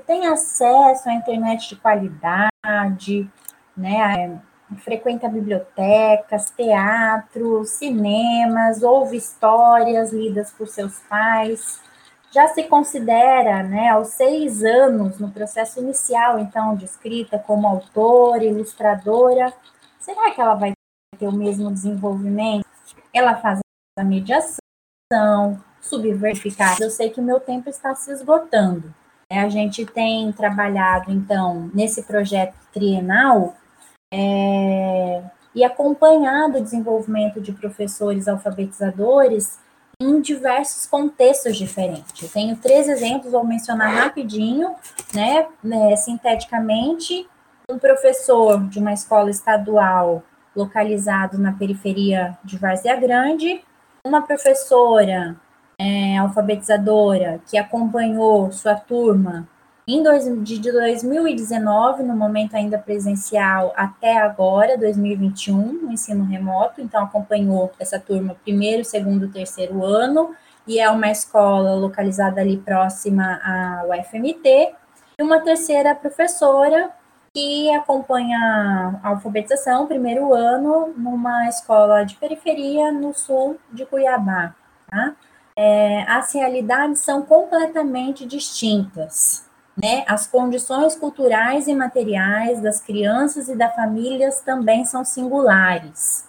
tem 0.09 0.25
acesso 0.25 1.07
à 1.07 1.13
internet 1.13 1.69
de 1.69 1.75
qualidade, 1.75 3.30
né? 3.77 4.41
Frequenta 4.84 5.30
bibliotecas, 5.30 6.49
teatros, 6.49 7.69
cinemas, 7.71 8.82
ouve 8.82 9.17
histórias 9.17 10.11
lidas 10.11 10.51
por 10.51 10.67
seus 10.67 10.99
pais. 11.01 11.80
Já 12.32 12.47
se 12.49 12.63
considera, 12.63 13.63
né, 13.63 13.89
aos 13.89 14.09
seis 14.09 14.63
anos, 14.63 15.17
no 15.19 15.32
processo 15.32 15.80
inicial, 15.80 16.39
então, 16.39 16.75
de 16.75 16.86
escrita 16.86 17.39
como 17.39 17.67
autora, 17.67 18.43
ilustradora. 18.43 19.51
Será 19.99 20.32
que 20.32 20.39
ela 20.39 20.53
vai 20.53 20.73
ter 21.17 21.27
o 21.27 21.32
mesmo 21.32 21.71
desenvolvimento? 21.71 22.65
Ela 23.11 23.36
faz 23.36 23.59
a 23.97 24.03
mediação, 24.03 24.59
subversificar. 25.82 26.77
Eu 26.80 26.91
sei 26.91 27.09
que 27.09 27.19
o 27.19 27.23
meu 27.23 27.39
tempo 27.39 27.67
está 27.69 27.95
se 27.95 28.11
esgotando. 28.11 28.93
A 29.32 29.49
gente 29.49 29.86
tem 29.86 30.32
trabalhado, 30.32 31.11
então, 31.11 31.69
nesse 31.73 32.03
projeto 32.03 32.55
trienal 32.71 33.55
é, 34.11 35.23
e 35.53 35.63
acompanhado 35.63 36.57
o 36.57 36.61
desenvolvimento 36.61 37.41
de 37.41 37.51
professores 37.51 38.27
alfabetizadores 38.27 39.59
em 40.02 40.22
diversos 40.22 40.86
contextos 40.86 41.58
diferentes. 41.58 42.24
Eu 42.24 42.30
tenho 42.30 42.56
três 42.56 42.88
exemplos, 42.88 43.34
vou 43.34 43.43
mencionar 43.43 43.93
rapidinho, 43.93 44.74
né, 45.14 45.45
né, 45.62 45.95
sinteticamente. 45.97 47.28
Um 47.70 47.78
professor 47.78 48.66
de 48.68 48.80
uma 48.80 48.93
escola 48.93 49.30
estadual 49.30 50.24
localizado 50.56 51.38
na 51.38 51.52
periferia 51.52 52.38
de 52.43 52.58
Várzea 52.58 52.95
Grande, 52.95 53.62
uma 54.06 54.22
professora 54.22 55.36
é, 55.78 56.18
alfabetizadora 56.18 57.41
que 57.45 57.58
acompanhou 57.58 58.52
sua 58.52 58.76
turma 58.76 59.47
em 59.95 60.03
dois, 60.03 60.25
de 60.43 60.71
2019, 60.71 62.03
no 62.03 62.15
momento 62.15 62.55
ainda 62.55 62.77
presencial, 62.77 63.73
até 63.75 64.17
agora, 64.17 64.77
2021, 64.77 65.55
no 65.55 65.91
ensino 65.91 66.23
remoto, 66.25 66.81
então 66.81 67.03
acompanhou 67.03 67.71
essa 67.79 67.99
turma 67.99 68.35
primeiro, 68.43 68.85
segundo, 68.85 69.31
terceiro 69.31 69.83
ano, 69.83 70.35
e 70.67 70.79
é 70.79 70.89
uma 70.89 71.09
escola 71.09 71.73
localizada 71.73 72.41
ali 72.41 72.57
próxima 72.57 73.39
à 73.43 73.83
UFMT, 73.87 74.75
e 75.17 75.23
uma 75.23 75.39
terceira 75.39 75.95
professora 75.95 76.91
que 77.33 77.73
acompanha 77.73 78.99
a 79.01 79.09
alfabetização, 79.09 79.87
primeiro 79.87 80.33
ano, 80.33 80.93
numa 80.95 81.47
escola 81.47 82.03
de 82.03 82.15
periferia 82.15 82.91
no 82.91 83.13
sul 83.13 83.57
de 83.71 83.85
Cuiabá. 83.85 84.53
Tá? 84.87 85.15
É, 85.55 86.03
as 86.03 86.33
realidades 86.33 87.01
são 87.01 87.21
completamente 87.23 88.25
distintas. 88.25 89.49
Né? 89.82 90.03
As 90.07 90.27
condições 90.27 90.95
culturais 90.95 91.67
e 91.67 91.73
materiais 91.73 92.61
das 92.61 92.82
crianças 92.82 93.47
e 93.47 93.55
das 93.55 93.73
famílias 93.75 94.41
também 94.41 94.84
são 94.84 95.05
singulares. 95.05 96.27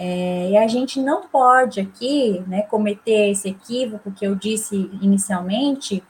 É, 0.00 0.50
e 0.50 0.56
a 0.56 0.66
gente 0.66 1.00
não 1.00 1.28
pode 1.28 1.80
aqui 1.80 2.42
né, 2.46 2.62
cometer 2.62 3.30
esse 3.30 3.50
equívoco 3.50 4.10
que 4.10 4.26
eu 4.26 4.34
disse 4.34 4.90
inicialmente, 5.00 6.02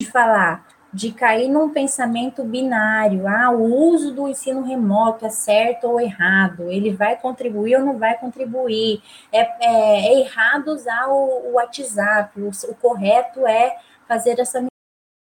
de 0.00 0.08
falar 0.08 0.66
de 0.92 1.12
cair 1.12 1.48
num 1.48 1.68
pensamento 1.68 2.42
binário, 2.42 3.28
ah, 3.28 3.50
o 3.50 3.90
uso 3.90 4.14
do 4.14 4.26
ensino 4.26 4.62
remoto 4.62 5.26
é 5.26 5.28
certo 5.28 5.86
ou 5.86 6.00
errado, 6.00 6.70
ele 6.70 6.92
vai 6.92 7.16
contribuir 7.16 7.76
ou 7.76 7.84
não 7.84 7.98
vai 7.98 8.16
contribuir, 8.18 9.02
é, 9.30 9.40
é, 9.40 10.06
é 10.06 10.20
errado 10.20 10.68
usar 10.68 11.08
o, 11.08 11.50
o 11.50 11.52
WhatsApp, 11.54 12.40
o, 12.40 12.48
o, 12.48 12.74
correto 12.74 13.46
é 13.46 13.76
fazer 14.06 14.40
essa 14.40 14.66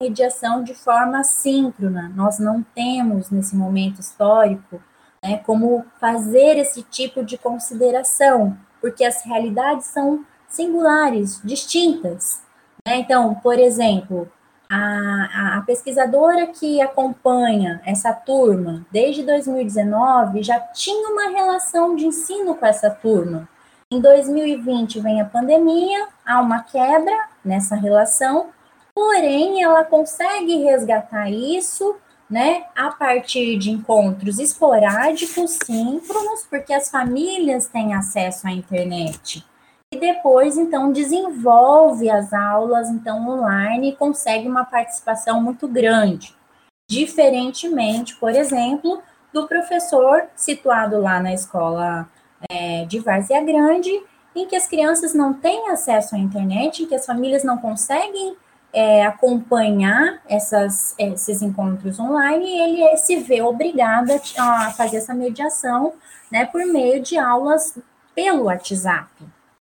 mediação 0.02 0.62
de 0.62 0.74
forma 0.74 1.24
síncrona, 1.24 2.12
nós 2.14 2.38
não 2.38 2.62
temos 2.62 3.30
nesse 3.30 3.56
momento 3.56 3.98
histórico 3.98 4.78
né, 5.24 5.38
como 5.38 5.86
fazer 5.98 6.58
esse 6.58 6.82
tipo 6.82 7.24
de 7.24 7.38
consideração, 7.38 8.58
porque 8.78 9.02
as 9.02 9.22
realidades 9.24 9.86
são 9.86 10.22
singulares, 10.48 11.40
distintas. 11.42 12.42
Né? 12.86 12.96
Então, 12.98 13.36
por 13.36 13.58
exemplo, 13.58 14.30
a, 14.70 15.56
a, 15.56 15.62
pesquisadora 15.62 16.46
que 16.48 16.78
acompanha 16.82 17.80
essa 17.82 18.12
turma 18.12 18.84
desde 18.92 19.22
2019 19.22 20.42
já 20.42 20.60
tinha 20.60 21.08
uma 21.08 21.30
relação 21.30 21.96
de 21.96 22.04
ensino 22.04 22.54
com 22.54 22.66
essa 22.66 22.90
turma. 22.90 23.48
Em 23.90 23.98
2020 23.98 25.00
vem 25.00 25.22
a 25.22 25.24
pandemia, 25.24 26.06
há 26.26 26.38
uma 26.40 26.62
quebra 26.62 27.28
nessa 27.42 27.76
relação, 27.76 28.50
porém 28.96 29.62
ela 29.62 29.84
consegue 29.84 30.56
resgatar 30.62 31.30
isso, 31.30 31.96
né, 32.30 32.64
a 32.74 32.90
partir 32.90 33.58
de 33.58 33.70
encontros 33.70 34.38
esporádicos, 34.38 35.58
síncronos, 35.62 36.46
porque 36.48 36.72
as 36.72 36.90
famílias 36.90 37.66
têm 37.68 37.92
acesso 37.92 38.48
à 38.48 38.52
internet 38.52 39.44
e 39.92 40.00
depois 40.00 40.56
então 40.56 40.90
desenvolve 40.90 42.08
as 42.08 42.32
aulas 42.32 42.88
então 42.88 43.28
online 43.28 43.90
e 43.90 43.96
consegue 43.96 44.48
uma 44.48 44.64
participação 44.64 45.42
muito 45.42 45.68
grande. 45.68 46.34
Diferentemente, 46.88 48.16
por 48.16 48.34
exemplo, 48.34 49.02
do 49.30 49.46
professor 49.46 50.24
situado 50.34 50.98
lá 50.98 51.20
na 51.20 51.34
escola 51.34 52.08
é, 52.50 52.86
de 52.86 52.98
Várzea 52.98 53.42
Grande, 53.42 53.90
em 54.34 54.46
que 54.46 54.56
as 54.56 54.66
crianças 54.66 55.12
não 55.12 55.34
têm 55.34 55.68
acesso 55.68 56.14
à 56.14 56.18
internet, 56.18 56.82
em 56.82 56.86
que 56.86 56.94
as 56.94 57.04
famílias 57.04 57.44
não 57.44 57.58
conseguem 57.58 58.36
é, 58.76 59.06
acompanhar 59.06 60.20
essas, 60.28 60.94
esses 60.98 61.40
encontros 61.40 61.98
online, 61.98 62.44
e 62.44 62.60
ele 62.60 62.96
se 62.98 63.16
vê 63.16 63.40
obrigado 63.40 64.10
a 64.38 64.70
fazer 64.72 64.98
essa 64.98 65.14
mediação 65.14 65.94
né, 66.30 66.44
por 66.44 66.62
meio 66.66 67.02
de 67.02 67.16
aulas 67.16 67.78
pelo 68.14 68.44
WhatsApp. 68.44 69.10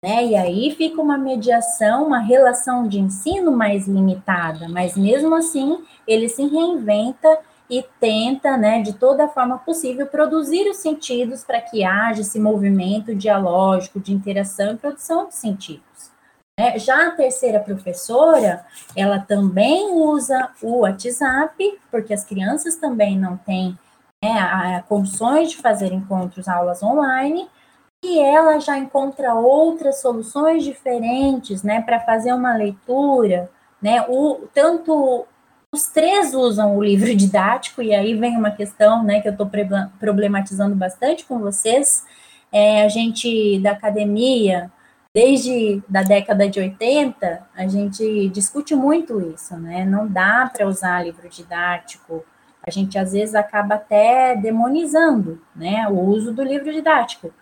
Né? 0.03 0.25
E 0.25 0.35
aí 0.35 0.73
fica 0.75 0.99
uma 0.99 1.15
mediação, 1.15 2.07
uma 2.07 2.17
relação 2.17 2.87
de 2.87 2.99
ensino 2.99 3.51
mais 3.51 3.87
limitada, 3.87 4.67
mas 4.67 4.97
mesmo 4.97 5.35
assim 5.35 5.77
ele 6.07 6.27
se 6.27 6.47
reinventa 6.47 7.37
e 7.69 7.85
tenta, 7.99 8.57
né, 8.57 8.81
de 8.81 8.93
toda 8.93 9.27
forma 9.27 9.59
possível, 9.59 10.07
produzir 10.07 10.67
os 10.67 10.77
sentidos 10.77 11.43
para 11.43 11.61
que 11.61 11.83
haja 11.83 12.21
esse 12.21 12.39
movimento 12.39 13.13
dialógico 13.13 13.99
de 13.99 14.11
interação 14.11 14.73
e 14.73 14.77
produção 14.77 15.27
de 15.27 15.35
sentidos. 15.35 16.16
Né? 16.58 16.80
Já 16.80 17.08
a 17.08 17.12
terceira 17.12 17.60
professora, 17.60 18.66
ela 18.95 19.20
também 19.20 19.91
usa 19.91 20.49
o 20.62 20.80
WhatsApp, 20.80 21.80
porque 21.91 22.14
as 22.14 22.26
crianças 22.26 22.76
também 22.78 23.18
não 23.18 23.38
têm 23.38 23.78
né, 24.24 24.32
a, 24.39 24.78
a 24.78 24.82
condições 24.82 25.51
de 25.51 25.58
fazer 25.58 25.93
encontros, 25.93 26.47
aulas 26.47 26.82
online, 26.82 27.47
e 28.03 28.20
ela 28.20 28.60
já 28.60 28.78
encontra 28.78 29.34
outras 29.36 30.01
soluções 30.01 30.64
diferentes, 30.64 31.64
né, 31.64 31.82
para 31.82 31.99
fazer 31.99 32.34
uma 32.34 32.55
leitura, 32.55 33.49
né, 33.82 34.03
o, 34.08 34.47
tanto 34.53 35.26
os 35.74 35.88
três 35.88 36.34
usam 36.34 36.76
o 36.76 36.84
livro 36.84 37.14
didático, 37.16 37.82
e 37.82 37.93
aí 37.93 38.16
vem 38.16 38.36
uma 38.36 38.51
questão, 38.51 39.03
né, 39.03 39.22
que 39.22 39.28
eu 39.28 39.34
estou 39.34 39.49
problematizando 39.99 40.76
bastante 40.76 41.26
com 41.26 41.39
vocês, 41.39 42.03
é, 42.51 42.84
a 42.84 42.88
gente 42.88 43.60
da 43.60 43.72
academia, 43.72 44.72
desde 45.18 45.82
da 45.89 46.03
década 46.03 46.47
de 46.47 46.59
80, 46.59 47.47
a 47.55 47.68
gente 47.68 48.30
discute 48.30 48.76
muito 48.76 49.20
isso, 49.34 49.57
né, 49.57 49.84
não 49.84 50.07
dá 50.07 50.47
para 50.53 50.68
usar 50.68 51.03
livro 51.03 51.28
didático, 51.28 52.24
a 52.61 52.70
gente 52.70 52.99
às 52.99 53.13
vezes 53.13 53.34
acaba 53.34 53.76
até 53.76 54.36
demonizando, 54.36 55.41
né, 55.55 55.88
o 55.89 55.99
uso 56.01 56.32
do 56.32 56.43
livro 56.43 56.72
didático, 56.72 57.34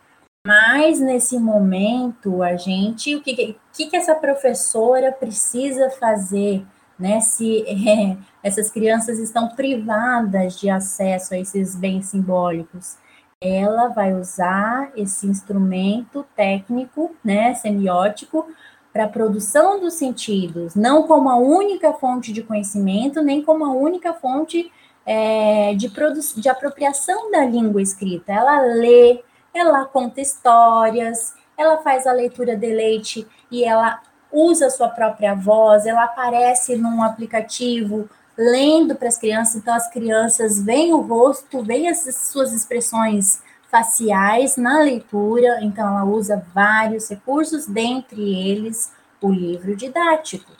mas 0.48 1.02
nesse 1.02 1.38
momento, 1.38 2.42
a 2.42 2.56
gente, 2.56 3.14
o 3.14 3.22
que, 3.22 3.58
que, 3.74 3.86
que 3.88 3.98
essa 3.98 4.16
professora 4.16 5.12
precisa 5.12 5.90
fazer, 5.90 6.66
né? 7.00 7.20
Se 7.20 7.66
é, 7.68 8.16
essas 8.44 8.70
crianças 8.70 9.18
estão 9.18 9.50
privadas 9.50 10.58
de 10.60 10.70
acesso 10.70 11.34
a 11.34 11.40
esses 11.40 11.76
bens 11.76 12.06
simbólicos, 12.06 12.98
ela 13.46 13.90
vai 13.90 14.14
usar 14.14 14.92
esse 14.96 15.28
instrumento 15.28 16.26
técnico, 16.36 17.16
né, 17.24 17.54
semiótico, 17.56 18.48
para 18.92 19.06
a 19.06 19.10
produção 19.10 19.80
dos 19.80 19.96
sentidos, 19.96 20.74
não 20.74 21.04
como 21.04 21.30
a 21.30 21.36
única 21.36 21.92
fonte 21.94 22.32
de 22.32 22.42
conhecimento, 22.42 23.22
nem 23.22 23.44
como 23.44 23.66
a 23.66 23.74
única 23.74 24.14
fonte 24.14 24.72
é, 25.06 25.76
de, 25.76 25.92
de 26.38 26.50
apropriação 26.50 27.30
da 27.30 27.44
língua 27.44 27.82
escrita. 27.82 28.32
Ela 28.32 28.62
lê, 28.62 29.22
ela 29.54 29.84
conta 29.84 30.22
histórias, 30.22 31.34
ela 31.58 31.80
faz 31.80 32.08
a 32.08 32.14
leitura 32.14 32.56
de 32.56 32.74
leite 32.74 33.28
e 33.52 33.66
ela 33.66 34.02
usa 34.32 34.68
a 34.68 34.70
sua 34.70 34.90
própria 34.90 35.36
voz, 35.36 35.86
ela 35.86 36.06
aparece 36.06 36.76
num 36.76 37.04
aplicativo 37.04 38.10
lendo 38.38 38.96
para 38.96 39.08
as 39.08 39.18
crianças, 39.18 39.56
então 39.56 39.74
as 39.74 39.90
crianças 39.90 40.62
veem 40.62 40.94
o 40.94 41.02
rosto, 41.02 41.64
veem 41.64 41.90
as 41.90 42.04
suas 42.32 42.52
expressões 42.52 43.42
faciais 43.72 44.58
na 44.58 44.80
leitura, 44.80 45.60
então 45.62 45.88
ela 45.88 46.06
usa 46.06 46.46
vários 46.54 47.10
recursos, 47.10 47.66
dentre 47.66 48.22
eles 48.50 48.92
o 49.22 49.32
livro 49.32 49.76
didático, 49.76 50.52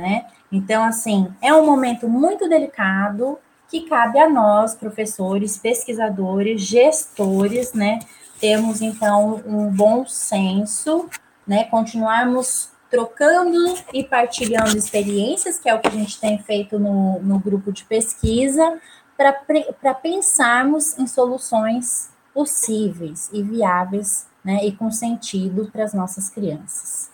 né? 0.00 0.26
Então, 0.50 0.84
assim, 0.84 1.32
é 1.42 1.52
um 1.52 1.66
momento 1.66 2.08
muito 2.08 2.48
delicado 2.48 3.38
que 3.68 3.88
cabe 3.88 4.18
a 4.18 4.28
nós, 4.28 4.74
professores, 4.74 5.58
pesquisadores, 5.58 6.60
gestores, 6.62 7.72
né, 7.72 7.98
temos 8.40 8.82
então 8.82 9.42
um 9.46 9.70
bom 9.70 10.04
senso, 10.06 11.08
né? 11.46 11.64
Continuarmos 11.64 12.68
trocando 12.94 13.74
e 13.92 14.04
partilhando 14.04 14.78
experiências, 14.78 15.58
que 15.58 15.68
é 15.68 15.74
o 15.74 15.80
que 15.80 15.88
a 15.88 15.90
gente 15.90 16.20
tem 16.20 16.38
feito 16.38 16.78
no, 16.78 17.20
no 17.20 17.40
grupo 17.40 17.72
de 17.72 17.84
pesquisa, 17.84 18.80
para 19.16 19.94
pensarmos 19.94 20.96
em 20.96 21.04
soluções 21.04 22.12
possíveis 22.32 23.28
e 23.32 23.42
viáveis, 23.42 24.28
né? 24.44 24.64
E 24.64 24.76
com 24.76 24.92
sentido 24.92 25.68
para 25.72 25.82
as 25.82 25.92
nossas 25.92 26.28
crianças. 26.28 27.10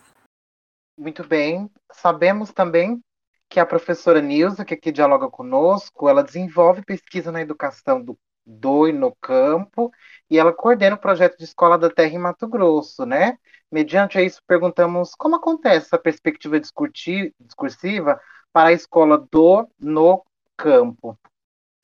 Muito 0.99 1.26
bem. 1.26 1.70
Sabemos 1.91 2.53
também 2.53 3.03
que 3.49 3.59
a 3.59 3.64
professora 3.64 4.20
Nilza, 4.20 4.66
que 4.66 4.74
aqui 4.74 4.93
dialoga 4.93 5.31
conosco, 5.31 6.11
ela 6.11 6.22
desenvolve 6.22 6.83
pesquisa 6.85 7.33
na 7.33 7.41
educação 7.41 8.03
do 8.03 8.18
DOI 8.45 8.93
no 8.93 9.14
campo, 9.20 9.93
e 10.28 10.38
ela 10.38 10.53
coordena 10.53 10.97
o 10.97 11.01
projeto 11.01 11.38
de 11.38 11.45
Escola 11.45 11.78
da 11.78 11.91
Terra 11.91 12.14
em 12.14 12.18
Mato 12.18 12.49
Grosso, 12.49 13.05
né? 13.05 13.38
Mediante 13.70 14.18
a 14.18 14.22
isso, 14.22 14.43
perguntamos 14.47 15.14
como 15.14 15.36
acontece 15.36 15.86
essa 15.86 15.99
perspectiva 15.99 16.59
discursiva 16.59 18.20
para 18.53 18.70
a 18.70 18.72
escola 18.72 19.18
do 19.30 19.68
no 19.78 20.24
campo, 20.57 21.18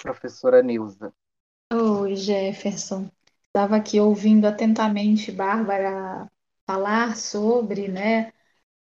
professora 0.02 0.62
Nilza. 0.62 1.12
Oi, 1.72 2.16
Jefferson. 2.16 3.08
Estava 3.46 3.76
aqui 3.76 3.98
ouvindo 3.98 4.46
atentamente 4.46 5.32
Bárbara 5.32 6.30
falar 6.66 7.16
sobre, 7.16 7.88
né, 7.88 8.32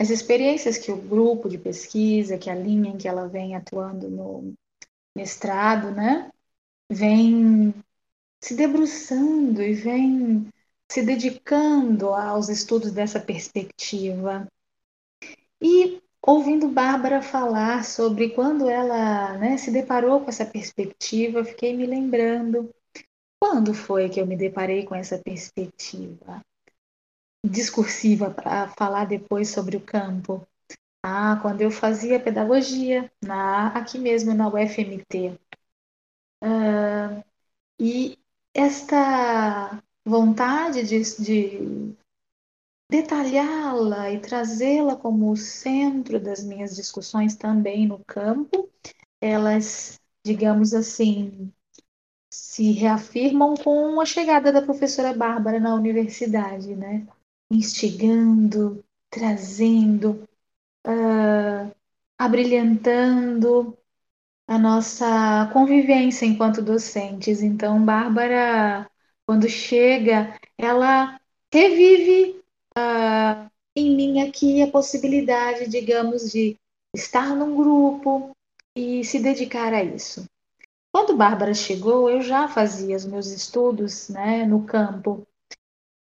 as 0.02 0.10
experiências 0.10 0.78
que 0.78 0.92
o 0.92 0.98
grupo 0.98 1.48
de 1.48 1.58
pesquisa, 1.58 2.38
que 2.38 2.50
a 2.50 2.56
linha 2.56 2.90
em 2.90 2.98
que 2.98 3.08
ela 3.08 3.28
vem 3.28 3.56
atuando 3.56 4.10
no 4.10 4.54
mestrado, 5.16 5.92
né, 5.92 6.32
vem 6.94 7.74
se 8.42 8.56
debruçando 8.56 9.62
e 9.62 9.74
vem 9.74 10.48
se 10.92 11.02
dedicando 11.02 12.10
aos 12.10 12.50
estudos 12.50 12.92
dessa 12.92 13.20
perspectiva. 13.20 14.48
E 15.62 16.02
ouvindo 16.22 16.68
Bárbara 16.68 17.22
falar 17.22 17.84
sobre 17.84 18.30
quando 18.30 18.70
ela 18.70 19.38
né, 19.38 19.58
se 19.58 19.72
deparou 19.72 20.22
com 20.22 20.30
essa 20.30 20.46
perspectiva, 20.46 21.44
fiquei 21.44 21.76
me 21.76 21.86
lembrando 21.86 22.70
quando 23.40 23.74
foi 23.74 24.10
que 24.10 24.22
eu 24.22 24.26
me 24.26 24.38
deparei 24.38 24.86
com 24.86 24.96
essa 24.96 25.18
perspectiva 25.18 26.42
discursiva 27.46 28.32
para 28.32 28.70
falar 28.70 29.06
depois 29.06 29.50
sobre 29.50 29.76
o 29.76 29.82
campo? 29.82 30.48
Ah, 31.04 31.38
quando 31.42 31.62
eu 31.62 31.70
fazia 31.70 32.20
pedagogia 32.20 33.12
na 33.22 33.68
aqui 33.68 34.00
mesmo 34.00 34.34
na 34.34 34.48
UFMT. 34.48 35.38
Uh, 36.44 37.24
e 37.80 38.20
esta 38.54 39.82
vontade 40.06 40.84
de, 40.84 41.02
de 41.24 41.96
detalhá-la 42.92 44.12
e 44.12 44.20
trazê-la 44.20 44.98
como 44.98 45.32
o 45.32 45.38
centro 45.38 46.20
das 46.20 46.44
minhas 46.44 46.76
discussões 46.76 47.36
também 47.36 47.88
no 47.88 48.04
campo, 48.06 48.70
elas, 49.22 50.02
digamos 50.24 50.74
assim, 50.74 51.50
se 52.30 52.72
reafirmam 52.72 53.56
com 53.56 54.02
a 54.02 54.06
chegada 54.06 54.52
da 54.52 54.62
professora 54.62 55.14
Bárbara 55.14 55.62
na 55.62 55.74
universidade, 55.74 56.76
né? 56.76 57.08
Instigando, 57.50 58.84
trazendo, 59.10 60.28
uh, 60.86 61.74
abrilhantando 62.18 63.78
a 64.48 64.58
nossa 64.58 65.50
convivência 65.54 66.26
enquanto 66.26 66.62
docentes. 66.62 67.42
Então, 67.42 67.84
Bárbara, 67.84 68.90
quando 69.26 69.48
chega, 69.50 70.38
ela 70.58 71.20
revive 71.54 72.42
uh, 72.78 73.50
em 73.76 73.96
mim 73.96 74.22
aqui 74.22 74.62
a 74.62 74.72
possibilidade, 74.72 75.70
digamos, 75.70 76.32
de 76.32 76.58
estar 76.96 77.36
num 77.36 77.56
grupo 77.56 78.36
e 78.76 79.04
se 79.04 79.20
dedicar 79.20 79.74
a 79.74 79.84
isso. 79.84 80.26
Quando 80.92 81.18
Bárbara 81.18 81.54
chegou, 81.54 82.10
eu 82.10 82.22
já 82.22 82.48
fazia 82.48 82.96
os 82.96 83.06
meus 83.06 83.28
estudos 83.28 84.10
né, 84.10 84.46
no 84.46 84.64
campo, 84.64 85.26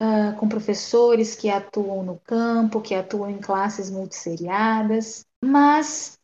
uh, 0.02 0.36
com 0.38 0.48
professores 0.48 1.36
que 1.36 1.50
atuam 1.50 2.04
no 2.04 2.20
campo, 2.20 2.82
que 2.82 2.94
atuam 2.94 3.30
em 3.30 3.40
classes 3.40 3.90
multisseriadas, 3.90 5.26
mas 5.44 6.20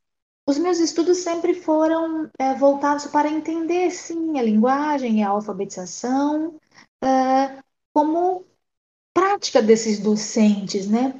os 0.46 0.58
meus 0.58 0.80
estudos 0.80 1.20
sempre 1.20 1.54
foram 1.54 2.30
é, 2.38 2.54
voltados 2.56 3.06
para 3.08 3.30
entender, 3.30 3.91
sim, 3.91 4.38
a 4.38 4.44
linguagem 4.44 5.20
e 5.20 5.24
a 5.24 5.30
alfabetização 5.30 6.60
uh, 7.04 7.64
como 7.94 8.46
prática 9.14 9.62
desses 9.62 10.00
docentes, 10.00 10.88
né? 10.88 11.14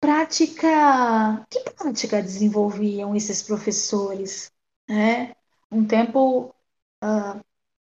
Prática, 0.00 1.46
que 1.50 1.60
prática 1.70 2.22
desenvolviam 2.22 3.16
esses 3.16 3.42
professores, 3.42 4.52
né? 4.88 5.34
Um 5.70 5.86
tempo 5.86 6.54
uh, 7.02 7.40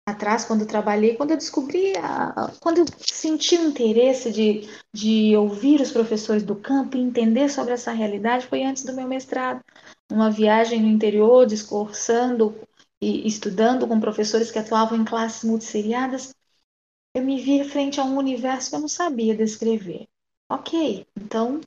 atrás, 0.05 0.45
quando 0.45 0.61
eu 0.61 0.67
trabalhei, 0.67 1.15
quando 1.15 1.31
eu 1.31 1.37
descobri, 1.37 1.93
uh, 1.93 2.59
quando 2.59 2.79
eu 2.79 2.85
senti 2.99 3.55
o 3.57 3.67
interesse 3.67 4.31
de, 4.31 4.69
de 4.93 5.35
ouvir 5.35 5.81
os 5.81 5.91
professores 5.91 6.43
do 6.43 6.55
campo 6.55 6.97
e 6.97 7.01
entender 7.01 7.49
sobre 7.49 7.73
essa 7.73 7.91
realidade, 7.91 8.47
foi 8.47 8.63
antes 8.63 8.83
do 8.83 8.93
meu 8.93 9.07
mestrado. 9.07 9.61
Uma 10.11 10.29
viagem 10.29 10.81
no 10.81 10.87
interior, 10.87 11.45
discursando 11.45 12.55
e 13.01 13.27
estudando 13.27 13.87
com 13.87 13.99
professores 13.99 14.51
que 14.51 14.59
atuavam 14.59 14.97
em 14.97 15.05
classes 15.05 15.43
multisseriadas, 15.43 16.33
eu 17.15 17.23
me 17.23 17.39
vi 17.39 17.63
frente 17.63 17.99
a 17.99 18.03
um 18.03 18.17
universo 18.17 18.69
que 18.69 18.75
eu 18.75 18.79
não 18.79 18.87
sabia 18.87 19.35
descrever. 19.35 20.07
Ok, 20.49 21.05
então, 21.15 21.61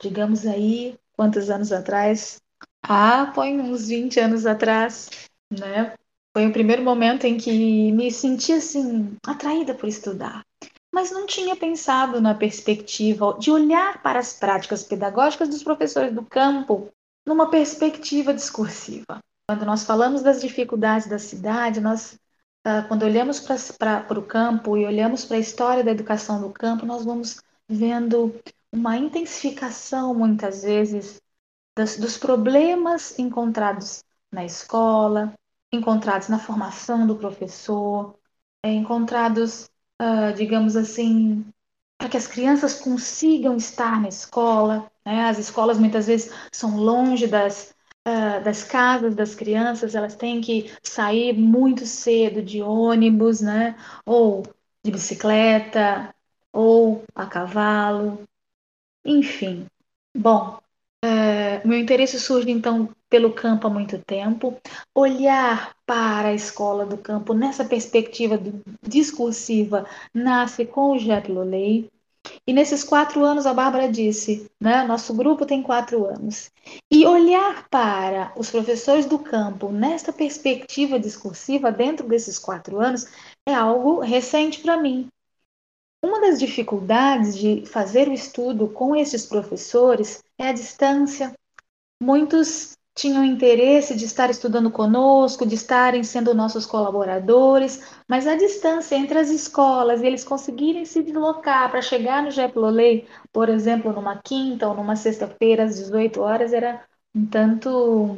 digamos 0.00 0.46
aí, 0.46 0.98
quantos 1.12 1.50
anos 1.50 1.72
atrás? 1.72 2.40
Ah, 2.82 3.30
põe 3.34 3.60
uns 3.60 3.88
20 3.88 4.18
anos 4.18 4.46
atrás, 4.46 5.10
né? 5.50 5.94
Foi 6.32 6.46
o 6.46 6.52
primeiro 6.52 6.82
momento 6.82 7.24
em 7.24 7.36
que 7.36 7.90
me 7.92 8.10
senti 8.10 8.52
assim, 8.52 9.16
atraída 9.26 9.74
por 9.74 9.88
estudar. 9.88 10.44
Mas 10.92 11.10
não 11.10 11.26
tinha 11.26 11.56
pensado 11.56 12.20
na 12.20 12.34
perspectiva 12.34 13.36
de 13.38 13.50
olhar 13.50 14.02
para 14.02 14.18
as 14.18 14.32
práticas 14.32 14.82
pedagógicas 14.82 15.48
dos 15.48 15.62
professores 15.62 16.12
do 16.12 16.24
campo 16.24 16.88
numa 17.26 17.50
perspectiva 17.50 18.32
discursiva. 18.32 19.18
Quando 19.48 19.64
nós 19.64 19.84
falamos 19.84 20.22
das 20.22 20.40
dificuldades 20.40 21.08
da 21.08 21.18
cidade, 21.18 21.80
nós 21.80 22.18
uh, 22.66 22.86
quando 22.88 23.02
olhamos 23.02 23.40
para 23.40 24.18
o 24.18 24.22
campo 24.22 24.76
e 24.76 24.86
olhamos 24.86 25.24
para 25.24 25.36
a 25.36 25.40
história 25.40 25.84
da 25.84 25.90
educação 25.90 26.40
no 26.40 26.52
campo, 26.52 26.86
nós 26.86 27.04
vamos 27.04 27.40
vendo 27.68 28.34
uma 28.72 28.96
intensificação, 28.96 30.14
muitas 30.14 30.62
vezes, 30.62 31.20
das, 31.76 31.96
dos 31.96 32.16
problemas 32.16 33.18
encontrados 33.18 34.04
na 34.32 34.44
escola, 34.44 35.34
encontrados 35.72 36.28
na 36.28 36.38
formação 36.38 37.06
do 37.06 37.16
professor, 37.16 38.16
é, 38.62 38.70
encontrados, 38.72 39.70
uh, 40.00 40.34
digamos 40.36 40.76
assim, 40.76 41.44
para 41.98 42.08
que 42.08 42.16
as 42.16 42.26
crianças 42.26 42.80
consigam 42.80 43.56
estar 43.56 44.00
na 44.00 44.08
escola. 44.08 44.90
Né? 45.04 45.28
As 45.28 45.38
escolas 45.38 45.78
muitas 45.78 46.06
vezes 46.06 46.32
são 46.52 46.76
longe 46.76 47.26
das, 47.26 47.74
uh, 48.06 48.42
das 48.42 48.64
casas 48.64 49.14
das 49.14 49.34
crianças, 49.34 49.94
elas 49.94 50.14
têm 50.14 50.40
que 50.40 50.72
sair 50.82 51.32
muito 51.34 51.86
cedo 51.86 52.42
de 52.42 52.62
ônibus, 52.62 53.40
né? 53.40 53.76
Ou 54.04 54.42
de 54.84 54.90
bicicleta, 54.90 56.14
ou 56.52 57.04
a 57.14 57.26
cavalo, 57.26 58.26
enfim. 59.04 59.66
Bom, 60.16 60.58
uh, 61.04 61.68
meu 61.68 61.78
interesse 61.78 62.18
surge 62.18 62.50
então 62.50 62.88
pelo 63.10 63.32
campo 63.32 63.66
há 63.66 63.70
muito 63.70 63.98
tempo. 63.98 64.56
Olhar 64.94 65.74
para 65.84 66.28
a 66.28 66.34
escola 66.34 66.86
do 66.86 66.96
campo 66.96 67.34
nessa 67.34 67.64
perspectiva 67.64 68.40
discursiva 68.80 69.84
nasce 70.14 70.64
com 70.64 70.92
o 70.92 70.98
Jacques 70.98 71.34
Lollet. 71.34 71.90
E 72.46 72.52
nesses 72.52 72.84
quatro 72.84 73.24
anos, 73.24 73.46
a 73.46 73.54
Bárbara 73.54 73.90
disse, 73.90 74.50
né, 74.60 74.84
nosso 74.84 75.14
grupo 75.14 75.46
tem 75.46 75.62
quatro 75.62 76.06
anos. 76.06 76.50
E 76.90 77.06
olhar 77.06 77.66
para 77.68 78.32
os 78.36 78.50
professores 78.50 79.06
do 79.06 79.18
campo 79.18 79.72
nesta 79.72 80.12
perspectiva 80.12 81.00
discursiva 81.00 81.72
dentro 81.72 82.06
desses 82.06 82.38
quatro 82.38 82.78
anos 82.78 83.06
é 83.48 83.54
algo 83.54 84.00
recente 84.00 84.60
para 84.60 84.76
mim. 84.76 85.08
Uma 86.04 86.20
das 86.20 86.38
dificuldades 86.38 87.36
de 87.36 87.66
fazer 87.66 88.08
o 88.08 88.12
estudo 88.12 88.68
com 88.68 88.94
esses 88.94 89.26
professores 89.26 90.22
é 90.38 90.48
a 90.48 90.52
distância. 90.52 91.34
Muitos 92.02 92.76
tinham 93.00 93.24
interesse 93.24 93.96
de 93.96 94.04
estar 94.04 94.28
estudando 94.28 94.70
conosco, 94.70 95.46
de 95.46 95.54
estarem 95.54 96.04
sendo 96.04 96.34
nossos 96.34 96.66
colaboradores, 96.66 97.82
mas 98.06 98.26
a 98.26 98.36
distância 98.36 98.94
entre 98.94 99.18
as 99.18 99.30
escolas 99.30 100.02
e 100.02 100.06
eles 100.06 100.22
conseguirem 100.22 100.84
se 100.84 101.02
deslocar 101.02 101.70
para 101.70 101.80
chegar 101.80 102.22
no 102.22 102.30
Jep 102.30 102.58
Lolei, 102.58 103.08
por 103.32 103.48
exemplo, 103.48 103.90
numa 103.90 104.20
quinta 104.20 104.68
ou 104.68 104.74
numa 104.74 104.96
sexta-feira 104.96 105.64
às 105.64 105.76
18 105.76 106.20
horas, 106.20 106.52
era 106.52 106.84
um 107.14 107.24
tanto 107.24 108.16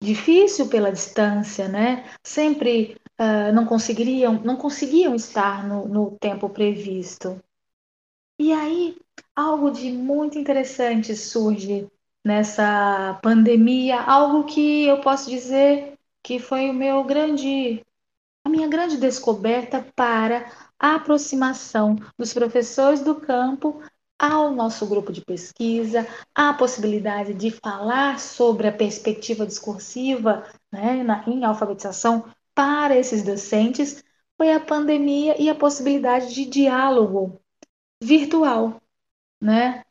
difícil 0.00 0.68
pela 0.68 0.92
distância, 0.92 1.66
né? 1.66 2.08
Sempre 2.24 2.96
uh, 3.18 3.52
não 3.52 3.66
conseguiriam, 3.66 4.34
não 4.34 4.54
conseguiam 4.54 5.16
estar 5.16 5.66
no, 5.66 5.88
no 5.88 6.16
tempo 6.20 6.48
previsto. 6.48 7.42
E 8.38 8.52
aí, 8.52 8.96
algo 9.34 9.68
de 9.68 9.90
muito 9.90 10.38
interessante 10.38 11.16
surge 11.16 11.88
nessa 12.26 13.20
pandemia, 13.22 14.00
algo 14.00 14.42
que 14.46 14.84
eu 14.84 15.00
posso 15.00 15.30
dizer 15.30 15.96
que 16.24 16.40
foi 16.40 16.68
o 16.68 16.74
meu 16.74 17.04
grande 17.04 17.80
a 18.44 18.48
minha 18.48 18.66
grande 18.66 18.96
descoberta 18.96 19.86
para 19.94 20.50
a 20.76 20.96
aproximação 20.96 21.96
dos 22.18 22.34
professores 22.34 23.00
do 23.00 23.14
campo 23.14 23.80
ao 24.18 24.50
nosso 24.50 24.86
grupo 24.88 25.12
de 25.12 25.20
pesquisa, 25.20 26.04
a 26.34 26.52
possibilidade 26.52 27.32
de 27.32 27.52
falar 27.52 28.18
sobre 28.18 28.66
a 28.66 28.72
perspectiva 28.72 29.46
discursiva 29.46 30.44
né, 30.72 31.04
na, 31.04 31.22
em 31.28 31.44
alfabetização 31.44 32.24
para 32.52 32.96
esses 32.96 33.22
docentes, 33.22 34.02
foi 34.36 34.52
a 34.52 34.58
pandemia 34.58 35.40
e 35.40 35.48
a 35.48 35.54
possibilidade 35.54 36.34
de 36.34 36.44
diálogo 36.44 37.40
virtual. 38.02 38.80
Né? 39.40 39.84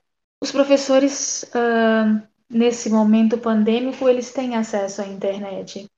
Os 0.46 0.52
professores, 0.52 1.42
uh, 1.56 2.22
nesse 2.48 2.88
momento 2.88 3.36
pandêmico, 3.36 4.08
eles 4.08 4.32
têm 4.32 4.56
acesso 4.56 5.02
à 5.02 5.08
internet. 5.08 5.90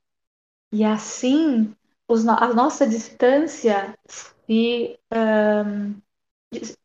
E 0.72 0.82
assim, 0.82 1.76
os, 2.08 2.26
a 2.26 2.54
nossa 2.54 2.88
distância 2.88 3.94
se 4.08 4.98
uh, 5.12 5.94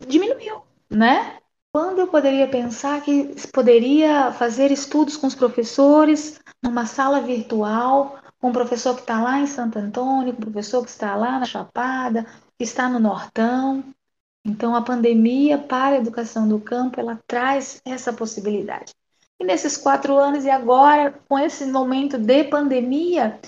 diminuiu, 0.05 0.63
né? 0.89 1.39
Quando 1.71 1.99
eu 1.99 2.07
poderia 2.07 2.49
pensar 2.49 3.01
que 3.01 3.33
poderia 3.53 4.33
fazer 4.33 4.69
estudos 4.69 5.15
com 5.15 5.27
os 5.27 5.33
professores 5.33 6.41
numa 6.61 6.85
sala 6.85 7.21
virtual, 7.21 8.19
com 8.41 8.49
o 8.49 8.53
professor 8.53 8.93
que 8.93 9.03
está 9.03 9.23
lá 9.23 9.39
em 9.39 9.47
Santo 9.47 9.79
Antônio, 9.79 10.33
com 10.33 10.41
o 10.41 10.51
professor 10.51 10.83
que 10.83 10.89
está 10.89 11.15
lá 11.15 11.39
na 11.39 11.45
Chapada, 11.45 12.25
que 12.57 12.65
está 12.65 12.89
no 12.89 12.99
Nortão, 12.99 13.81
então, 14.45 14.75
a 14.75 14.81
pandemia 14.81 15.57
para 15.57 15.95
a 15.95 15.99
educação 15.99 16.47
do 16.47 16.59
campo, 16.59 16.99
ela 16.99 17.19
traz 17.27 17.81
essa 17.85 18.11
possibilidade 18.11 18.93
E 19.39 19.45
nesses 19.45 19.77
quatro 19.77 20.17
anos 20.17 20.45
e 20.45 20.49
agora, 20.49 21.13
com 21.29 21.39
esse 21.39 21.65
momento 21.65 22.17
de 22.17 22.43
pandemia, 22.45 23.39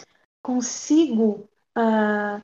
consigo, 0.41 1.49
uh, 1.77 2.41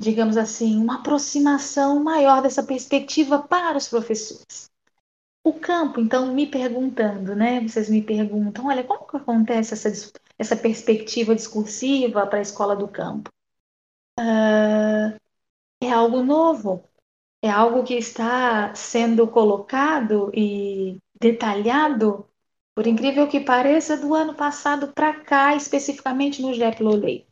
digamos 0.00 0.36
assim, 0.36 0.80
uma 0.82 0.96
aproximação 1.00 2.02
maior 2.02 2.42
dessa 2.42 2.62
perspectiva 2.62 3.40
para 3.40 3.78
os 3.78 3.88
professores. 3.88 4.70
O 5.44 5.54
campo, 5.54 6.00
então, 6.00 6.34
me 6.34 6.46
perguntando, 6.46 7.34
né? 7.34 7.60
Vocês 7.60 7.88
me 7.88 8.02
perguntam, 8.02 8.66
olha, 8.66 8.84
como 8.84 9.06
que 9.06 9.16
acontece 9.16 9.74
essa, 9.74 10.12
essa 10.38 10.56
perspectiva 10.56 11.34
discursiva 11.34 12.26
para 12.26 12.38
a 12.38 12.42
escola 12.42 12.76
do 12.76 12.88
campo? 12.88 13.30
Uh, 14.18 15.16
é 15.80 15.90
algo 15.92 16.22
novo, 16.22 16.87
é 17.42 17.50
algo 17.50 17.84
que 17.84 17.94
está 17.94 18.74
sendo 18.74 19.26
colocado 19.28 20.30
e 20.34 20.98
detalhado, 21.20 22.26
por 22.74 22.86
incrível 22.86 23.28
que 23.28 23.40
pareça, 23.40 23.96
do 23.96 24.14
ano 24.14 24.34
passado 24.34 24.92
para 24.92 25.14
cá, 25.20 25.54
especificamente 25.54 26.42
no 26.42 26.54
JEP 26.54 26.82
Lolei. 26.82 27.26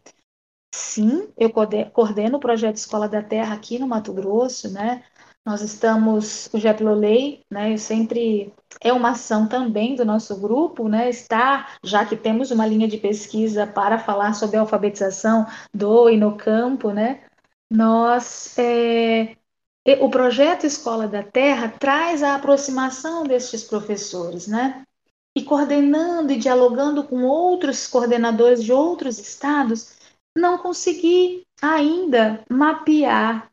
Sim, 0.74 1.32
eu 1.36 1.50
coordeno 1.50 2.36
o 2.36 2.40
projeto 2.40 2.76
Escola 2.76 3.08
da 3.08 3.22
Terra 3.22 3.54
aqui 3.54 3.78
no 3.78 3.88
Mato 3.88 4.12
Grosso, 4.12 4.70
né? 4.70 5.02
Nós 5.44 5.60
estamos, 5.62 6.50
o 6.52 6.58
JEP 6.58 6.82
Lolei, 6.82 7.44
né? 7.50 7.72
Eu 7.72 7.78
sempre 7.78 8.52
é 8.82 8.92
uma 8.92 9.10
ação 9.10 9.48
também 9.48 9.94
do 9.94 10.04
nosso 10.04 10.38
grupo, 10.40 10.88
né? 10.88 11.08
Está, 11.08 11.68
já 11.84 12.04
que 12.04 12.16
temos 12.16 12.50
uma 12.50 12.66
linha 12.66 12.88
de 12.88 12.98
pesquisa 12.98 13.66
para 13.66 13.98
falar 13.98 14.34
sobre 14.34 14.56
a 14.56 14.60
alfabetização 14.60 15.46
do 15.72 16.10
e 16.10 16.16
no 16.16 16.36
campo, 16.36 16.90
né? 16.90 17.24
Nós 17.70 18.58
é, 18.58 19.36
o 20.00 20.10
projeto 20.10 20.66
Escola 20.66 21.06
da 21.06 21.22
Terra 21.22 21.68
traz 21.68 22.22
a 22.22 22.34
aproximação 22.34 23.24
destes 23.24 23.62
professores, 23.62 24.46
né? 24.46 24.84
E 25.36 25.44
coordenando 25.44 26.32
e 26.32 26.38
dialogando 26.38 27.04
com 27.04 27.24
outros 27.24 27.86
coordenadores 27.86 28.64
de 28.64 28.72
outros 28.72 29.18
estados, 29.18 29.96
não 30.36 30.58
consegui 30.58 31.46
ainda 31.62 32.44
mapear 32.50 33.50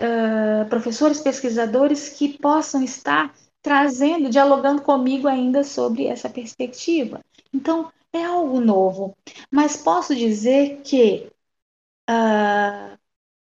uh, 0.00 0.68
professores 0.68 1.20
pesquisadores 1.20 2.10
que 2.10 2.36
possam 2.38 2.82
estar 2.82 3.34
trazendo, 3.62 4.28
dialogando 4.28 4.82
comigo 4.82 5.28
ainda 5.28 5.64
sobre 5.64 6.06
essa 6.06 6.28
perspectiva. 6.28 7.20
Então, 7.52 7.90
é 8.12 8.24
algo 8.24 8.60
novo, 8.60 9.16
mas 9.50 9.76
posso 9.76 10.14
dizer 10.14 10.80
que 10.82 11.30
uh, 12.08 12.98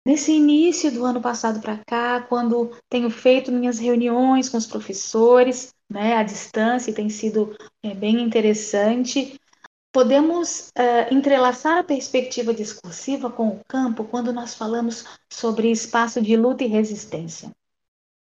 Nesse 0.06 0.30
início 0.30 0.92
do 0.92 1.04
ano 1.04 1.20
passado 1.20 1.60
para 1.60 1.78
cá, 1.84 2.20
quando 2.20 2.70
tenho 2.88 3.10
feito 3.10 3.50
minhas 3.50 3.80
reuniões 3.80 4.48
com 4.48 4.56
os 4.56 4.64
professores, 4.64 5.74
né, 5.90 6.14
à 6.14 6.22
distância, 6.22 6.94
tem 6.94 7.10
sido 7.10 7.56
é, 7.82 7.92
bem 7.92 8.22
interessante, 8.22 9.36
podemos 9.90 10.68
uh, 10.78 11.12
entrelaçar 11.12 11.78
a 11.78 11.82
perspectiva 11.82 12.54
discursiva 12.54 13.28
com 13.28 13.48
o 13.48 13.60
campo 13.66 14.04
quando 14.04 14.32
nós 14.32 14.54
falamos 14.54 15.04
sobre 15.28 15.72
espaço 15.72 16.22
de 16.22 16.36
luta 16.36 16.62
e 16.62 16.68
resistência. 16.68 17.50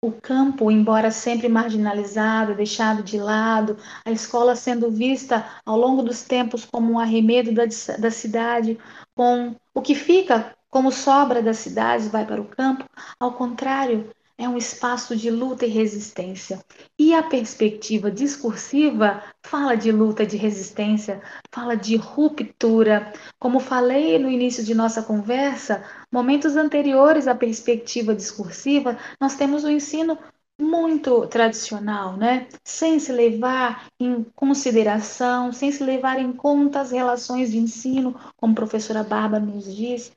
O 0.03 0.11
campo, 0.11 0.69
embora 0.69 1.09
sempre 1.09 1.49
marginalizado, 1.49 2.53
deixado 2.53 3.01
de 3.01 3.17
lado, 3.17 3.75
a 4.05 4.11
escola 4.11 4.55
sendo 4.55 4.91
vista 4.91 5.49
ao 5.65 5.79
longo 5.79 6.03
dos 6.03 6.21
tempos 6.21 6.63
como 6.63 6.93
um 6.93 6.99
arremedo 6.99 7.51
da, 7.51 7.63
da 7.97 8.11
cidade, 8.11 8.77
com 9.15 9.55
o 9.73 9.81
que 9.81 9.95
fica 9.95 10.55
como 10.71 10.91
sobra 10.91 11.43
das 11.43 11.57
cidades 11.57 12.07
vai 12.07 12.25
para 12.25 12.41
o 12.41 12.47
campo, 12.47 12.85
ao 13.19 13.33
contrário, 13.33 14.09
é 14.37 14.49
um 14.49 14.57
espaço 14.57 15.15
de 15.15 15.29
luta 15.29 15.65
e 15.65 15.69
resistência. 15.69 16.63
E 16.97 17.13
a 17.13 17.21
perspectiva 17.21 18.09
discursiva 18.09 19.21
fala 19.45 19.75
de 19.75 19.91
luta, 19.91 20.25
de 20.25 20.35
resistência, 20.37 21.21
fala 21.51 21.75
de 21.75 21.95
ruptura. 21.95 23.13
Como 23.37 23.59
falei 23.59 24.17
no 24.17 24.31
início 24.31 24.63
de 24.63 24.73
nossa 24.73 25.03
conversa, 25.03 25.83
momentos 26.11 26.55
anteriores 26.55 27.27
à 27.27 27.35
perspectiva 27.35 28.15
discursiva, 28.15 28.97
nós 29.19 29.35
temos 29.35 29.63
o 29.63 29.67
um 29.67 29.71
ensino 29.71 30.17
muito 30.59 31.27
tradicional, 31.27 32.17
né? 32.17 32.47
Sem 32.63 32.99
se 32.99 33.11
levar 33.11 33.87
em 33.99 34.23
consideração, 34.35 35.51
sem 35.51 35.71
se 35.71 35.83
levar 35.83 36.19
em 36.19 36.31
conta 36.31 36.81
as 36.81 36.91
relações 36.91 37.51
de 37.51 37.57
ensino, 37.57 38.15
como 38.37 38.53
a 38.53 38.55
professora 38.55 39.03
Bárbara 39.03 39.43
nos 39.43 39.75
diz, 39.75 40.11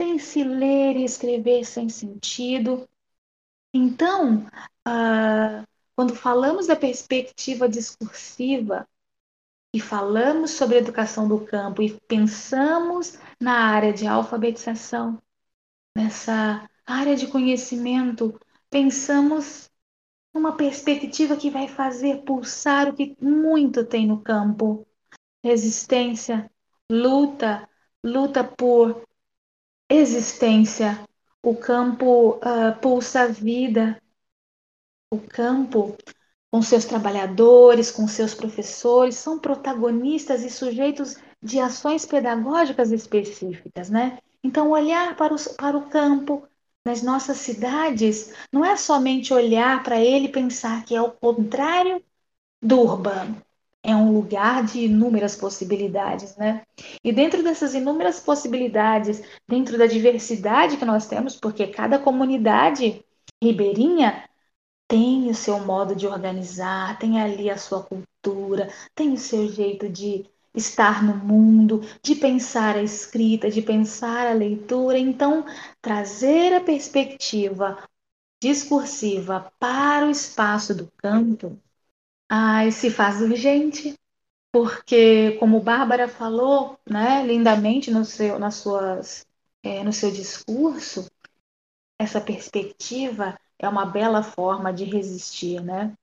sem 0.00 0.18
se 0.18 0.42
ler 0.42 0.96
e 0.96 1.04
escrever 1.04 1.64
sem 1.64 1.88
sentido. 1.88 2.88
Então, 3.72 4.46
uh, 4.86 5.66
quando 5.96 6.14
falamos 6.14 6.66
da 6.66 6.76
perspectiva 6.76 7.68
discursiva 7.68 8.88
e 9.72 9.80
falamos 9.80 10.52
sobre 10.52 10.78
educação 10.78 11.28
do 11.28 11.44
campo 11.44 11.82
e 11.82 11.98
pensamos 12.02 13.18
na 13.40 13.52
área 13.52 13.92
de 13.92 14.06
alfabetização, 14.06 15.20
nessa 15.96 16.68
área 16.86 17.16
de 17.16 17.26
conhecimento, 17.26 18.38
pensamos 18.70 19.70
numa 20.32 20.56
perspectiva 20.56 21.36
que 21.36 21.50
vai 21.50 21.68
fazer 21.68 22.22
pulsar 22.22 22.88
o 22.88 22.94
que 22.94 23.16
muito 23.20 23.84
tem 23.84 24.06
no 24.06 24.20
campo: 24.20 24.86
resistência, 25.42 26.50
luta, 26.90 27.68
luta 28.02 28.42
por 28.42 29.06
existência. 29.88 30.98
O 31.42 31.54
campo 31.56 32.36
uh, 32.36 32.78
pulsa 32.80 33.28
vida. 33.28 34.00
O 35.10 35.18
campo, 35.18 35.96
com 36.50 36.62
seus 36.62 36.84
trabalhadores, 36.84 37.90
com 37.90 38.08
seus 38.08 38.34
professores, 38.34 39.16
são 39.16 39.38
protagonistas 39.38 40.42
e 40.42 40.50
sujeitos 40.50 41.16
de 41.42 41.60
ações 41.60 42.06
pedagógicas 42.06 42.90
específicas, 42.90 43.90
né? 43.90 44.18
Então, 44.42 44.70
olhar 44.70 45.16
para, 45.16 45.32
os, 45.32 45.48
para 45.48 45.76
o 45.76 45.88
campo 45.88 46.46
nas 46.84 47.02
nossas 47.02 47.38
cidades 47.38 48.32
não 48.52 48.64
é 48.64 48.76
somente 48.76 49.32
olhar 49.32 49.82
para 49.82 50.00
ele 50.00 50.26
e 50.26 50.32
pensar 50.32 50.84
que 50.84 50.94
é 50.94 51.00
o 51.00 51.12
contrário 51.12 52.02
do 52.60 52.80
urbano 52.80 53.42
é 53.84 53.94
um 53.94 54.12
lugar 54.14 54.64
de 54.64 54.86
inúmeras 54.86 55.36
possibilidades, 55.36 56.34
né? 56.36 56.62
E 57.04 57.12
dentro 57.12 57.42
dessas 57.42 57.74
inúmeras 57.74 58.18
possibilidades, 58.18 59.22
dentro 59.46 59.76
da 59.76 59.86
diversidade 59.86 60.78
que 60.78 60.84
nós 60.86 61.06
temos, 61.06 61.36
porque 61.36 61.66
cada 61.66 61.98
comunidade 61.98 63.04
ribeirinha 63.42 64.24
tem 64.88 65.28
o 65.28 65.34
seu 65.34 65.60
modo 65.60 65.94
de 65.94 66.06
organizar, 66.06 66.98
tem 66.98 67.20
ali 67.20 67.50
a 67.50 67.58
sua 67.58 67.82
cultura, 67.82 68.72
tem 68.94 69.12
o 69.12 69.18
seu 69.18 69.46
jeito 69.48 69.86
de 69.86 70.24
estar 70.54 71.02
no 71.02 71.16
mundo, 71.16 71.82
de 72.02 72.14
pensar 72.14 72.76
a 72.76 72.82
escrita, 72.82 73.50
de 73.50 73.60
pensar 73.60 74.26
a 74.26 74.32
leitura. 74.32 74.98
Então, 74.98 75.44
trazer 75.82 76.54
a 76.54 76.60
perspectiva 76.60 77.78
discursiva 78.42 79.52
para 79.58 80.06
o 80.06 80.10
espaço 80.10 80.74
do 80.74 80.90
campo 80.96 81.58
Ai, 82.36 82.72
se 82.72 82.90
faz 82.90 83.20
urgente, 83.20 83.94
porque, 84.52 85.32
como 85.38 85.60
Bárbara 85.60 86.08
falou, 86.08 86.78
né, 86.88 87.24
lindamente 87.26 87.90
no 87.92 88.04
seu, 88.04 88.38
nas 88.38 88.56
suas, 88.56 89.26
é, 89.62 89.84
no 89.84 89.92
seu 89.92 90.10
discurso, 90.10 91.08
essa 91.98 92.20
perspectiva 92.20 93.38
é 93.58 93.68
uma 93.68 93.86
bela 93.86 94.22
forma 94.22 94.72
de 94.72 94.84
resistir, 94.84 95.62
né? 95.62 95.94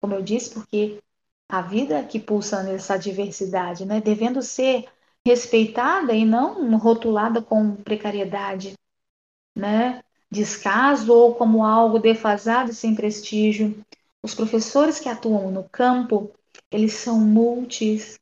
Como 0.00 0.14
eu 0.14 0.22
disse, 0.22 0.50
porque 0.52 1.02
a 1.48 1.62
vida 1.62 2.04
que 2.04 2.20
pulsa 2.20 2.62
nessa 2.62 2.98
diversidade, 2.98 3.84
né, 3.86 4.00
devendo 4.00 4.42
ser 4.42 4.88
respeitada 5.26 6.12
e 6.12 6.24
não 6.24 6.76
rotulada 6.76 7.40
com 7.42 7.76
precariedade, 7.76 8.74
né, 9.56 10.02
descaso 10.30 11.12
ou 11.12 11.34
como 11.34 11.64
algo 11.64 11.98
defasado 11.98 12.70
e 12.70 12.74
sem 12.74 12.94
prestígio. 12.94 13.84
Os 14.22 14.34
professores 14.34 14.98
que 14.98 15.08
atuam 15.08 15.50
no 15.50 15.68
campo, 15.68 16.32
eles 16.70 16.94
são 16.94 17.20
multis, 17.20 18.18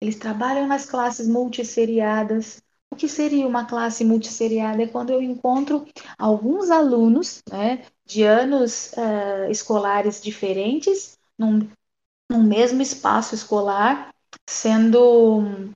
eles 0.00 0.16
trabalham 0.16 0.66
nas 0.66 0.86
classes 0.86 1.28
multisseriadas. 1.28 2.62
O 2.90 2.96
que 2.96 3.08
seria 3.08 3.46
uma 3.46 3.66
classe 3.66 4.04
multisseriada? 4.04 4.82
É 4.82 4.86
quando 4.86 5.10
eu 5.10 5.22
encontro 5.22 5.86
alguns 6.16 6.70
alunos 6.70 7.42
né, 7.50 7.86
de 8.06 8.22
anos 8.22 8.92
uh, 8.92 9.50
escolares 9.50 10.20
diferentes 10.20 11.18
num, 11.38 11.68
num, 12.30 12.42
mesmo 12.42 12.80
espaço 12.80 13.34
escolar, 13.34 14.12
sendo 14.48 15.72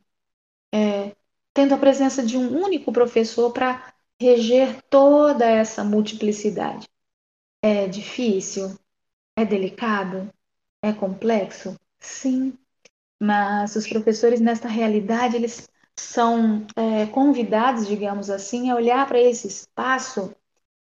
é, 0.74 1.14
tendo 1.52 1.74
a 1.74 1.78
presença 1.78 2.24
de 2.24 2.36
um 2.36 2.62
único 2.62 2.92
professor 2.92 3.52
para 3.52 3.92
reger 4.20 4.80
toda 4.88 5.44
essa 5.44 5.84
multiplicidade. 5.84 6.88
É 7.62 7.86
difícil, 7.86 8.76
é 9.36 9.44
delicado? 9.44 10.30
É 10.82 10.92
complexo? 10.92 11.76
Sim. 12.00 12.58
Mas 13.20 13.76
os 13.76 13.88
professores, 13.88 14.40
nesta 14.40 14.68
realidade, 14.68 15.36
eles 15.36 15.68
são 15.98 16.66
é, 16.76 17.06
convidados, 17.06 17.86
digamos 17.86 18.30
assim, 18.30 18.70
a 18.70 18.76
olhar 18.76 19.06
para 19.06 19.20
esse 19.20 19.46
espaço 19.48 20.34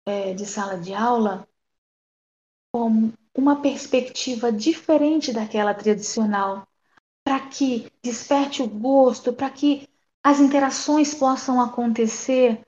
é, 0.06 0.34
de 0.34 0.46
sala 0.46 0.78
de 0.80 0.94
aula 0.94 1.48
como 2.72 3.14
uma 3.36 3.62
perspectiva 3.62 4.52
diferente 4.52 5.32
daquela 5.32 5.74
tradicional, 5.74 6.68
para 7.24 7.40
que 7.50 7.92
desperte 8.04 8.62
o 8.64 8.68
gosto, 8.70 9.34
para 9.34 9.50
que 9.50 9.88
as 10.24 10.40
interações 10.40 11.14
possam 11.14 11.62
acontecer, 11.62 12.66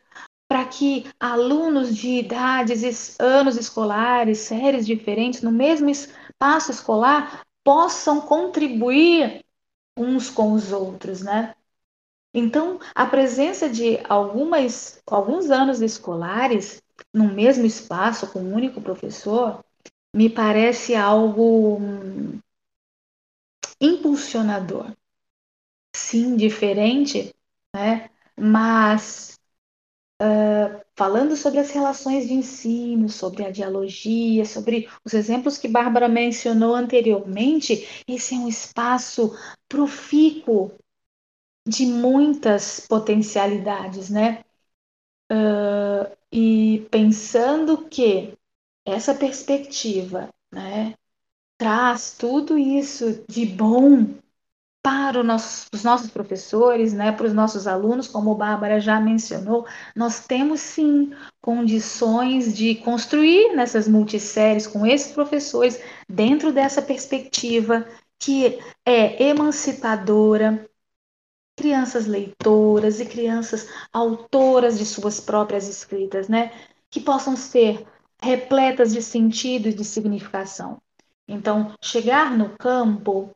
para 0.52 0.66
que 0.66 1.06
alunos 1.18 1.96
de 1.96 2.10
idades, 2.20 3.16
anos 3.18 3.56
escolares, 3.56 4.40
séries 4.40 4.86
diferentes, 4.86 5.42
no 5.42 5.50
mesmo 5.50 5.90
espaço 5.90 6.72
escolar, 6.72 7.42
possam 7.64 8.20
contribuir 8.20 9.46
uns 9.98 10.30
com 10.30 10.52
os 10.52 10.74
outros, 10.74 11.22
né? 11.22 11.56
Então, 12.34 12.82
a 12.94 13.06
presença 13.06 13.70
de 13.70 13.98
algumas, 14.10 15.02
alguns 15.08 15.50
anos 15.50 15.80
escolares 15.82 16.84
no 17.14 17.34
mesmo 17.34 17.66
espaço 17.66 18.30
com 18.30 18.40
um 18.42 18.54
único 18.54 18.82
professor 18.82 19.64
me 20.14 20.30
parece 20.30 20.96
algo 20.96 21.78
hum, 21.78 22.40
impulsionador. 23.80 24.92
Sim, 25.96 26.36
diferente, 26.36 27.34
né? 27.74 28.10
mas 28.38 29.40
uh, 30.22 30.82
falando 30.96 31.36
sobre 31.36 31.60
as 31.60 31.72
relações 31.72 32.28
de 32.28 32.34
ensino, 32.34 33.10
sobre 33.10 33.44
a 33.44 33.52
dialogia, 33.52 34.46
sobre 34.46 34.88
os 35.04 35.14
exemplos 35.14 35.58
que 35.58 35.68
Bárbara 35.68 36.08
mencionou 36.08 36.76
anteriormente, 36.76 38.04
esse 38.08 38.36
é 38.36 38.38
um 38.38 38.48
espaço 38.48 39.36
profícuo 39.68 40.72
de 41.68 41.86
muitas 41.86 42.82
potencialidades, 42.82 44.10
né? 44.10 44.44
Uh, 45.32 46.16
e 46.32 46.88
pensando 46.92 47.90
que 47.90 48.38
essa 48.86 49.14
perspectiva, 49.14 50.30
né, 50.52 50.94
traz 51.58 52.16
tudo 52.18 52.58
isso 52.58 53.24
de 53.30 53.46
bom 53.46 54.16
para 54.84 55.24
nosso, 55.24 55.68
os 55.74 55.84
nossos 55.84 56.10
professores, 56.10 56.92
né, 56.94 57.12
para 57.12 57.28
os 57.28 57.34
nossos 57.34 57.68
alunos, 57.68 58.08
como 58.08 58.32
a 58.32 58.36
Bárbara 58.36 58.80
já 58.80 59.00
mencionou, 59.00 59.66
nós 59.96 60.26
temos 60.26 60.60
sim 60.60 61.14
condições 61.40 62.56
de 62.56 62.76
construir 62.76 63.56
nessas 63.56 63.88
multisséries 63.88 64.66
com 64.66 64.86
esses 64.86 65.12
professores 65.12 65.80
dentro 66.10 66.52
dessa 66.52 66.82
perspectiva 66.82 67.86
que 68.18 68.60
é 68.86 69.24
emancipadora, 69.30 70.68
crianças 71.56 72.08
leitoras 72.08 73.00
e 73.00 73.06
crianças 73.06 73.68
autoras 73.94 74.80
de 74.80 74.86
suas 74.86 75.20
próprias 75.20 75.68
escritas, 75.68 76.28
né, 76.28 76.52
que 76.90 77.00
possam 77.00 77.36
ser 77.36 77.86
repletas 78.22 78.94
de 78.94 79.02
sentido 79.02 79.70
e 79.70 79.74
de 79.74 79.84
significação. 79.84 80.82
Então, 81.28 81.76
chegar 81.82 82.36
no 82.38 82.50
campo 82.58 83.36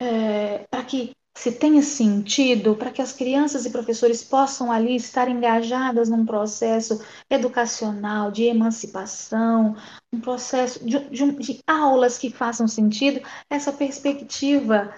é, 0.00 0.66
para 0.70 0.84
que 0.84 1.12
se 1.36 1.52
tenha 1.52 1.82
sentido, 1.82 2.76
para 2.76 2.90
que 2.90 3.00
as 3.00 3.12
crianças 3.12 3.64
e 3.64 3.70
professores 3.70 4.22
possam 4.22 4.70
ali 4.70 4.96
estar 4.96 5.28
engajadas 5.28 6.08
num 6.08 6.26
processo 6.26 7.00
educacional, 7.30 8.30
de 8.30 8.44
emancipação, 8.44 9.76
um 10.12 10.20
processo 10.20 10.84
de, 10.84 10.98
de, 11.08 11.32
de 11.32 11.60
aulas 11.66 12.18
que 12.18 12.30
façam 12.30 12.66
sentido, 12.66 13.20
essa 13.48 13.72
perspectiva 13.72 14.92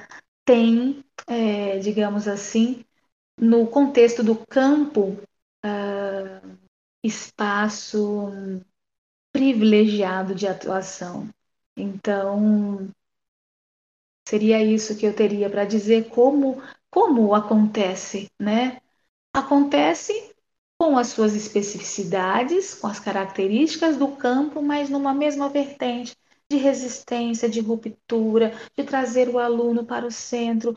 tem, 0.44 1.04
é, 1.26 1.78
digamos 1.78 2.26
assim, 2.26 2.84
no 3.38 3.66
contexto 3.66 4.22
do 4.22 4.36
campo, 4.48 5.18
uh, 5.64 6.58
espaço 7.04 8.30
privilegiado 9.32 10.34
de 10.34 10.46
atuação. 10.46 11.28
Então, 11.76 12.90
seria 14.28 14.62
isso 14.62 14.96
que 14.96 15.06
eu 15.06 15.14
teria 15.14 15.48
para 15.50 15.64
dizer 15.64 16.08
como 16.08 16.62
como 16.90 17.34
acontece, 17.34 18.30
né? 18.38 18.80
Acontece 19.34 20.34
com 20.78 20.98
as 20.98 21.08
suas 21.08 21.34
especificidades, 21.34 22.74
com 22.74 22.86
as 22.86 23.00
características 23.00 23.96
do 23.96 24.16
campo, 24.16 24.62
mas 24.62 24.90
numa 24.90 25.14
mesma 25.14 25.48
vertente 25.48 26.14
de 26.50 26.56
resistência, 26.58 27.48
de 27.48 27.60
ruptura, 27.60 28.52
de 28.76 28.84
trazer 28.84 29.28
o 29.28 29.38
aluno 29.38 29.86
para 29.86 30.06
o 30.06 30.10
centro, 30.10 30.76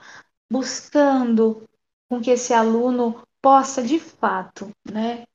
buscando 0.50 1.68
com 2.10 2.22
que 2.22 2.32
esse 2.32 2.54
aluno 2.54 3.24
possa 3.42 3.84
de 3.84 4.00
fato, 4.00 4.72
né, 4.90 5.26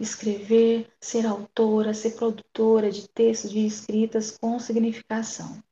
escrever, 0.00 0.90
ser 1.00 1.26
autora, 1.26 1.94
ser 1.94 2.12
produtora 2.16 2.90
de 2.90 3.08
textos, 3.08 3.50
de 3.50 3.66
escritas 3.66 4.36
com 4.38 4.58
significação. 4.58 5.62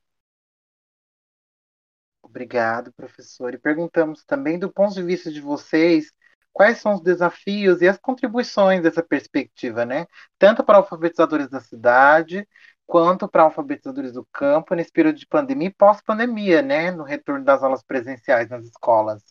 Obrigado, 2.36 2.92
professor. 2.92 3.54
E 3.54 3.58
perguntamos 3.58 4.22
também, 4.22 4.58
do 4.58 4.70
ponto 4.70 4.92
de 4.92 5.02
vista 5.02 5.32
de 5.32 5.40
vocês, 5.40 6.12
quais 6.52 6.76
são 6.76 6.92
os 6.92 7.00
desafios 7.00 7.80
e 7.80 7.88
as 7.88 7.96
contribuições 7.96 8.82
dessa 8.82 9.02
perspectiva, 9.02 9.86
né? 9.86 10.06
Tanto 10.38 10.62
para 10.62 10.76
alfabetizadores 10.76 11.48
da 11.48 11.60
cidade, 11.60 12.46
quanto 12.86 13.26
para 13.26 13.44
alfabetizadores 13.44 14.12
do 14.12 14.28
campo, 14.30 14.74
nesse 14.74 14.92
período 14.92 15.18
de 15.18 15.26
pandemia 15.26 15.68
e 15.68 15.74
pós-pandemia, 15.74 16.60
né? 16.60 16.90
No 16.90 17.04
retorno 17.04 17.42
das 17.42 17.62
aulas 17.62 17.82
presenciais 17.82 18.50
nas 18.50 18.66
escolas. 18.66 19.22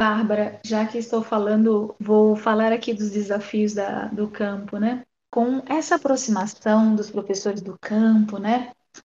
Bárbara, 0.00 0.60
já 0.64 0.86
que 0.86 0.98
estou 0.98 1.20
falando, 1.20 1.96
vou 1.98 2.36
falar 2.36 2.72
aqui 2.72 2.94
dos 2.94 3.10
desafios 3.10 3.74
da, 3.74 4.06
do 4.06 4.28
campo, 4.28 4.78
né? 4.78 5.02
Com 5.32 5.64
essa 5.66 5.96
aproximação 5.96 6.94
dos 6.94 7.10
professores 7.10 7.60
do 7.60 7.76
campo, 7.80 8.38
né? 8.38 8.70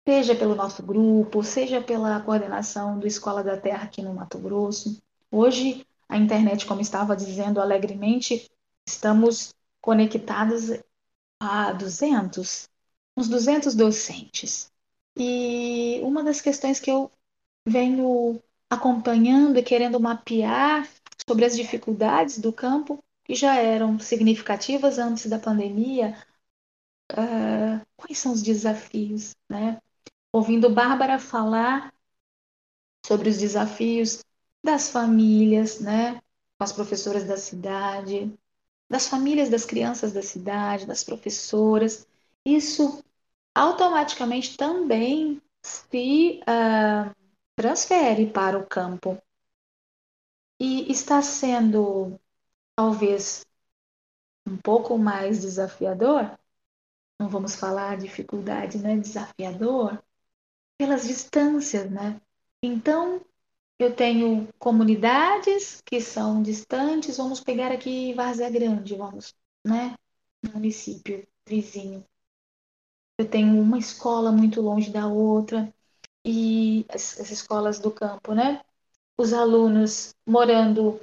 Seja 0.08 0.36
pelo 0.36 0.54
nosso 0.54 0.82
grupo, 0.84 1.42
seja 1.42 1.82
pela 1.82 2.20
coordenação 2.20 2.98
do 2.98 3.06
Escola 3.08 3.42
da 3.42 3.56
Terra 3.56 3.84
aqui 3.84 4.02
no 4.02 4.14
Mato 4.14 4.38
Grosso. 4.38 5.02
Hoje, 5.30 5.84
a 6.08 6.16
internet, 6.16 6.64
como 6.64 6.80
estava 6.80 7.16
dizendo 7.16 7.60
alegremente, 7.60 8.48
estamos 8.86 9.52
conectados 9.80 10.70
a 11.40 11.72
200, 11.72 12.68
uns 13.16 13.28
200 13.28 13.74
docentes. 13.74 14.72
E 15.16 16.00
uma 16.04 16.22
das 16.22 16.40
questões 16.40 16.78
que 16.78 16.90
eu 16.90 17.10
venho 17.66 18.40
acompanhando 18.70 19.58
e 19.58 19.62
querendo 19.62 19.98
mapear 19.98 20.88
sobre 21.28 21.44
as 21.44 21.56
dificuldades 21.56 22.38
do 22.38 22.52
campo, 22.52 23.02
que 23.24 23.34
já 23.34 23.56
eram 23.56 23.98
significativas 23.98 24.98
antes 24.98 25.26
da 25.26 25.38
pandemia, 25.38 26.16
uh, 27.12 27.84
quais 27.96 28.18
são 28.18 28.32
os 28.32 28.42
desafios, 28.42 29.34
né? 29.48 29.80
Ouvindo 30.36 30.68
Bárbara 30.68 31.18
falar 31.18 31.94
sobre 33.06 33.30
os 33.30 33.38
desafios 33.38 34.22
das 34.62 34.90
famílias, 34.90 35.80
né? 35.80 36.16
Com 36.58 36.64
as 36.64 36.72
professoras 36.72 37.24
da 37.24 37.38
cidade, 37.38 38.38
das 38.86 39.08
famílias 39.08 39.48
das 39.48 39.64
crianças 39.64 40.12
da 40.12 40.20
cidade, 40.20 40.84
das 40.84 41.02
professoras, 41.02 42.06
isso 42.44 43.02
automaticamente 43.54 44.58
também 44.58 45.40
se 45.62 46.42
uh, 46.42 47.16
transfere 47.56 48.30
para 48.30 48.58
o 48.58 48.66
campo. 48.66 49.16
E 50.60 50.92
está 50.92 51.22
sendo, 51.22 52.20
talvez, 52.74 53.46
um 54.46 54.58
pouco 54.58 54.98
mais 54.98 55.40
desafiador, 55.40 56.38
não 57.18 57.26
vamos 57.26 57.56
falar 57.56 57.96
dificuldade, 57.96 58.76
né? 58.76 58.98
Desafiador, 58.98 59.98
pelas 60.78 61.06
distâncias, 61.06 61.90
né? 61.90 62.20
Então, 62.62 63.20
eu 63.78 63.94
tenho 63.94 64.48
comunidades 64.58 65.82
que 65.84 66.00
são 66.00 66.42
distantes, 66.42 67.16
vamos 67.16 67.40
pegar 67.40 67.72
aqui 67.72 68.14
Várzea 68.14 68.50
Grande, 68.50 68.96
vamos, 68.96 69.34
né? 69.64 69.94
Município 70.52 71.26
vizinho. 71.46 72.04
Eu 73.18 73.28
tenho 73.28 73.60
uma 73.60 73.78
escola 73.78 74.30
muito 74.30 74.60
longe 74.60 74.90
da 74.90 75.06
outra, 75.06 75.72
e 76.26 76.84
as, 76.88 77.20
as 77.20 77.30
escolas 77.30 77.78
do 77.78 77.90
campo, 77.90 78.34
né? 78.34 78.60
Os 79.16 79.32
alunos 79.32 80.14
morando 80.26 81.00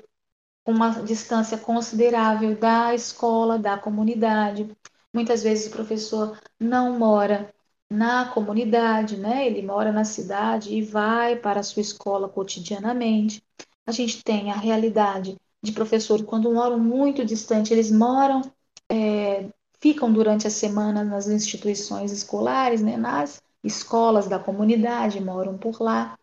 uma 0.65 1.01
distância 1.01 1.57
considerável 1.57 2.57
da 2.57 2.93
escola, 2.93 3.57
da 3.57 3.77
comunidade. 3.77 4.75
Muitas 5.13 5.41
vezes 5.43 5.67
o 5.67 5.71
professor 5.71 6.37
não 6.59 6.99
mora 6.99 7.53
na 7.91 8.25
comunidade, 8.25 9.17
né? 9.17 9.47
Ele 9.47 9.61
mora 9.61 9.91
na 9.91 10.03
cidade 10.03 10.73
e 10.73 10.81
vai 10.81 11.35
para 11.35 11.59
a 11.59 11.63
sua 11.63 11.81
escola 11.81 12.27
cotidianamente. 12.27 13.43
A 13.85 13.91
gente 13.91 14.23
tem 14.23 14.51
a 14.51 14.55
realidade 14.57 15.37
de 15.61 15.71
professores 15.71 16.25
quando 16.25 16.51
moram 16.53 16.79
muito 16.79 17.23
distante, 17.23 17.73
eles 17.73 17.91
moram, 17.91 18.41
é, 18.89 19.49
ficam 19.79 20.11
durante 20.11 20.47
a 20.47 20.51
semana 20.51 21.03
nas 21.03 21.27
instituições 21.27 22.11
escolares, 22.11 22.81
né? 22.81 22.97
Nas 22.97 23.41
escolas 23.63 24.27
da 24.27 24.39
comunidade 24.39 25.21
moram 25.21 25.57
por 25.57 25.81
lá. 25.81 26.17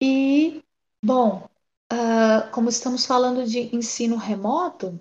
E, 0.00 0.62
bom, 1.02 1.48
uh, 1.92 2.50
como 2.52 2.68
estamos 2.68 3.06
falando 3.06 3.44
de 3.46 3.74
ensino 3.74 4.16
remoto, 4.16 4.98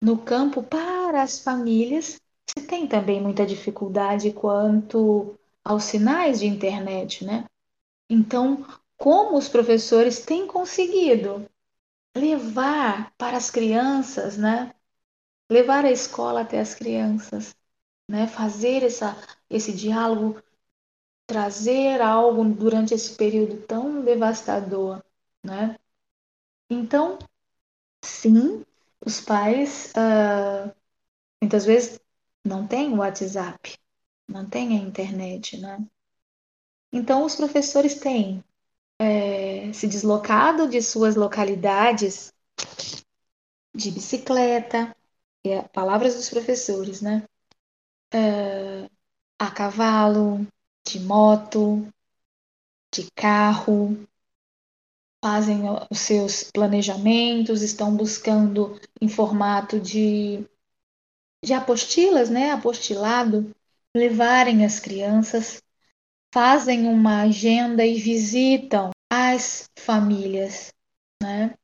no 0.00 0.16
campo 0.18 0.62
para 0.62 1.22
as 1.22 1.40
famílias 1.40 2.20
se 2.58 2.66
tem 2.66 2.86
também 2.86 3.20
muita 3.20 3.46
dificuldade 3.46 4.32
quanto 4.32 5.38
aos 5.64 5.84
sinais 5.84 6.40
de 6.40 6.46
internet, 6.46 7.24
né? 7.24 7.44
Então, 8.08 8.66
como 8.96 9.36
os 9.38 9.48
professores 9.48 10.20
têm 10.24 10.46
conseguido 10.46 11.46
levar 12.16 13.12
para 13.16 13.36
as 13.36 13.50
crianças, 13.50 14.36
né? 14.36 14.74
Levar 15.50 15.84
a 15.84 15.90
escola 15.92 16.42
até 16.42 16.60
as 16.60 16.74
crianças, 16.74 17.54
né? 18.08 18.26
Fazer 18.26 18.82
essa, 18.84 19.16
esse 19.50 19.72
diálogo, 19.72 20.42
trazer 21.26 22.00
algo 22.00 22.44
durante 22.44 22.94
esse 22.94 23.16
período 23.16 23.62
tão 23.66 24.02
devastador, 24.04 25.02
né? 25.44 25.78
Então, 26.70 27.18
sim, 28.04 28.64
os 29.04 29.20
pais 29.20 29.92
uh, 29.96 30.72
muitas 31.42 31.64
vezes 31.66 32.00
não 32.44 32.66
têm 32.66 32.92
o 32.92 32.98
WhatsApp, 32.98 33.78
não 34.28 34.48
têm 34.48 34.78
a 34.78 34.80
internet, 34.80 35.58
né? 35.58 35.78
Então, 36.92 37.24
os 37.24 37.36
professores 37.36 37.94
têm 37.94 38.44
é, 38.98 39.72
se 39.72 39.86
deslocado 39.86 40.68
de 40.68 40.82
suas 40.82 41.16
localidades 41.16 42.32
de 43.74 43.90
bicicleta, 43.90 44.94
é, 45.44 45.62
palavras 45.62 46.14
dos 46.14 46.28
professores, 46.28 47.00
né? 47.00 47.26
É, 48.12 48.90
a 49.38 49.50
cavalo, 49.50 50.46
de 50.86 51.00
moto, 51.00 51.86
de 52.92 53.08
carro, 53.12 53.96
fazem 55.22 55.62
os 55.90 55.98
seus 55.98 56.50
planejamentos, 56.50 57.62
estão 57.62 57.96
buscando 57.96 58.80
em 59.00 59.08
formato 59.08 59.78
de, 59.78 60.44
de 61.44 61.52
apostilas, 61.52 62.30
né, 62.30 62.50
apostilado, 62.52 63.50
levarem 63.94 64.64
as 64.64 64.78
crianças, 64.78 65.62
fazem 66.32 66.86
uma 66.86 67.22
agenda 67.22 67.84
e 67.84 67.94
visitam 67.98 68.90
as 69.10 69.68
famílias, 69.78 70.72
né? 71.22 71.54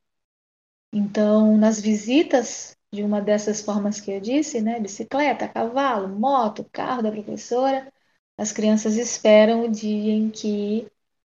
Então, 0.92 1.56
nas 1.56 1.80
visitas 1.80 2.76
de 2.92 3.02
uma 3.02 3.20
dessas 3.20 3.60
formas 3.60 4.00
que 4.00 4.10
eu 4.10 4.20
disse, 4.20 4.60
né, 4.60 4.80
bicicleta, 4.80 5.48
cavalo, 5.48 6.08
moto, 6.08 6.68
carro 6.72 7.02
da 7.02 7.10
professora, 7.12 7.92
as 8.38 8.52
crianças 8.52 8.96
esperam 8.96 9.64
o 9.64 9.70
dia 9.70 10.12
em 10.12 10.30
que 10.30 10.90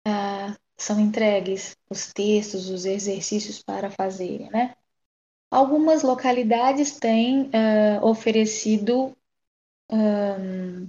ah, 0.05 0.55
são 0.77 0.99
entregues 0.99 1.75
os 1.89 2.11
textos, 2.13 2.69
os 2.69 2.85
exercícios 2.85 3.61
para 3.61 3.91
fazerem, 3.91 4.49
né? 4.51 4.75
Algumas 5.51 6.03
localidades 6.03 6.99
têm 6.99 7.49
uh, 7.49 8.05
oferecido 8.05 9.15
um, 9.91 10.87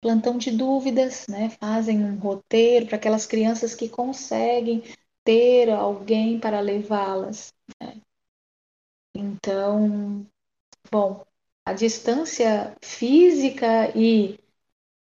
plantão 0.00 0.38
de 0.38 0.50
dúvidas, 0.50 1.26
né? 1.28 1.50
Fazem 1.50 2.04
um 2.04 2.16
roteiro 2.16 2.86
para 2.86 2.96
aquelas 2.96 3.26
crianças 3.26 3.74
que 3.74 3.88
conseguem 3.88 4.82
ter 5.24 5.70
alguém 5.70 6.38
para 6.38 6.60
levá-las. 6.60 7.52
Né? 7.80 8.00
Então, 9.14 10.24
bom, 10.90 11.24
a 11.64 11.72
distância 11.72 12.76
física 12.80 13.90
e 13.96 14.38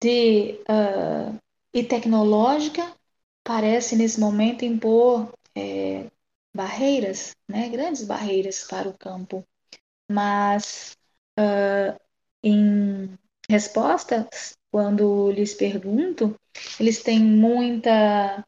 de 0.01 0.59
uh, 0.69 1.39
e 1.73 1.83
tecnológica 1.83 2.95
parece 3.43 3.95
nesse 3.95 4.19
momento 4.19 4.65
impor 4.65 5.31
é, 5.53 6.09
barreiras, 6.55 7.35
né, 7.47 7.69
grandes 7.69 8.03
barreiras 8.05 8.63
para 8.63 8.89
o 8.89 8.97
campo. 8.97 9.45
Mas 10.09 10.97
uh, 11.39 11.99
em 12.43 13.17
resposta, 13.49 14.27
quando 14.71 15.31
lhes 15.31 15.53
pergunto, 15.53 16.35
eles 16.79 17.03
têm 17.03 17.19
muita 17.19 18.45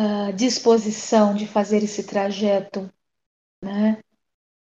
uh, 0.00 0.32
disposição 0.34 1.34
de 1.34 1.46
fazer 1.46 1.82
esse 1.82 2.04
trajeto, 2.04 2.90
né? 3.62 3.98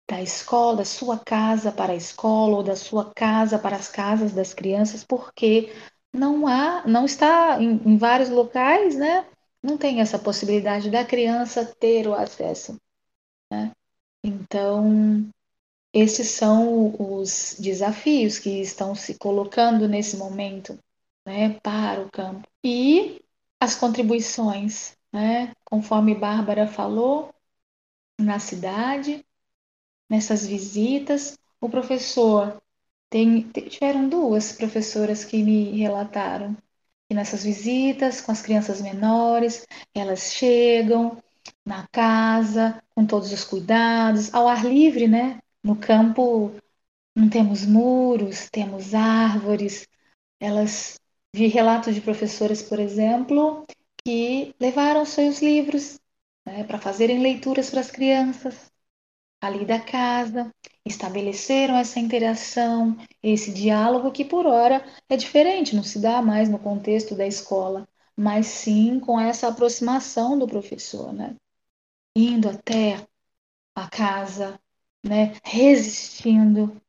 Da 0.08 0.22
escola, 0.22 0.78
da 0.78 0.86
sua 0.86 1.18
casa 1.20 1.72
para 1.72 1.94
a 1.94 1.96
escola, 1.96 2.58
ou 2.58 2.64
da 2.64 2.76
sua 2.76 3.12
casa 3.16 3.58
para 3.58 3.76
as 3.76 3.88
casas 3.88 4.34
das 4.34 4.54
crianças, 4.54 5.04
porque 5.04 5.74
não 6.14 6.48
há, 6.48 6.86
não 6.88 7.06
está 7.06 7.62
em, 7.62 7.82
em 7.86 7.98
vários 7.98 8.30
locais, 8.30 8.96
né? 8.96 9.26
Não 9.66 9.80
tem 9.80 10.00
essa 10.00 10.20
possibilidade 10.20 10.92
da 10.92 11.04
criança 11.04 11.66
ter 11.66 12.08
o 12.08 12.14
acesso. 12.14 12.80
Né? 13.52 13.72
Então, 14.24 15.28
esses 15.92 16.28
são 16.28 16.96
os 17.00 17.56
desafios 17.60 18.38
que 18.38 18.62
estão 18.62 18.94
se 18.94 19.18
colocando 19.18 19.88
nesse 19.88 20.18
momento 20.18 20.78
né, 21.26 21.60
para 21.64 22.04
o 22.04 22.12
campo. 22.12 22.48
E 22.64 23.24
as 23.60 23.74
contribuições, 23.74 24.96
né, 25.12 25.52
conforme 25.64 26.14
Bárbara 26.14 26.68
falou, 26.68 27.34
na 28.20 28.38
cidade, 28.38 29.26
nessas 30.08 30.46
visitas, 30.46 31.40
o 31.60 31.68
professor 31.68 32.62
tem, 33.10 33.42
tiveram 33.50 34.08
duas 34.08 34.52
professoras 34.52 35.26
que 35.26 35.42
me 35.42 35.72
relataram 35.72 36.56
que 37.08 37.16
nessas 37.16 37.44
visitas 37.44 38.22
com 38.22 38.32
as 38.32 38.42
crianças 38.42 38.82
menores, 38.82 39.66
elas 39.94 40.34
chegam 40.34 41.22
na 41.66 41.88
casa 41.88 42.82
com 42.96 43.06
todos 43.06 43.32
os 43.32 43.44
cuidados, 43.44 44.34
ao 44.34 44.48
ar 44.48 44.66
livre, 44.66 45.08
né? 45.08 45.40
No 45.64 45.76
campo 45.76 46.52
não 47.16 47.30
temos 47.30 47.66
muros, 47.66 48.50
temos 48.50 48.94
árvores. 48.94 49.88
Elas 50.40 51.00
vi 51.34 51.48
relatos 51.48 51.94
de 51.94 52.02
professoras, 52.02 52.62
por 52.62 52.80
exemplo, 52.80 53.66
que 54.04 54.56
levaram 54.60 55.06
seus 55.06 55.42
livros 55.42 56.00
né, 56.46 56.64
para 56.64 56.80
fazerem 56.80 57.20
leituras 57.22 57.70
para 57.70 57.82
as 57.82 57.92
crianças 57.92 58.72
ali 59.48 59.66
da 59.66 59.80
casa, 59.80 60.52
estabeleceram 60.86 61.76
essa 61.76 62.00
interação, 62.00 62.98
esse 63.22 63.52
diálogo 63.52 64.12
que 64.12 64.26
por 64.26 64.46
hora 64.46 64.86
é 65.10 65.18
diferente, 65.18 65.76
não 65.76 65.84
se 65.84 66.00
dá 66.00 66.22
mais 66.22 66.50
no 66.50 66.60
contexto 66.60 67.16
da 67.16 67.26
escola, 67.26 67.88
mas 68.16 68.48
sim 68.48 69.00
com 69.00 69.20
essa 69.20 69.48
aproximação 69.48 70.38
do 70.38 70.48
professor, 70.48 71.12
né? 71.14 71.36
Indo 72.16 72.50
até 72.50 73.06
a 73.76 73.90
casa, 73.90 74.60
né? 75.04 75.34
Resistindo, 75.44 76.80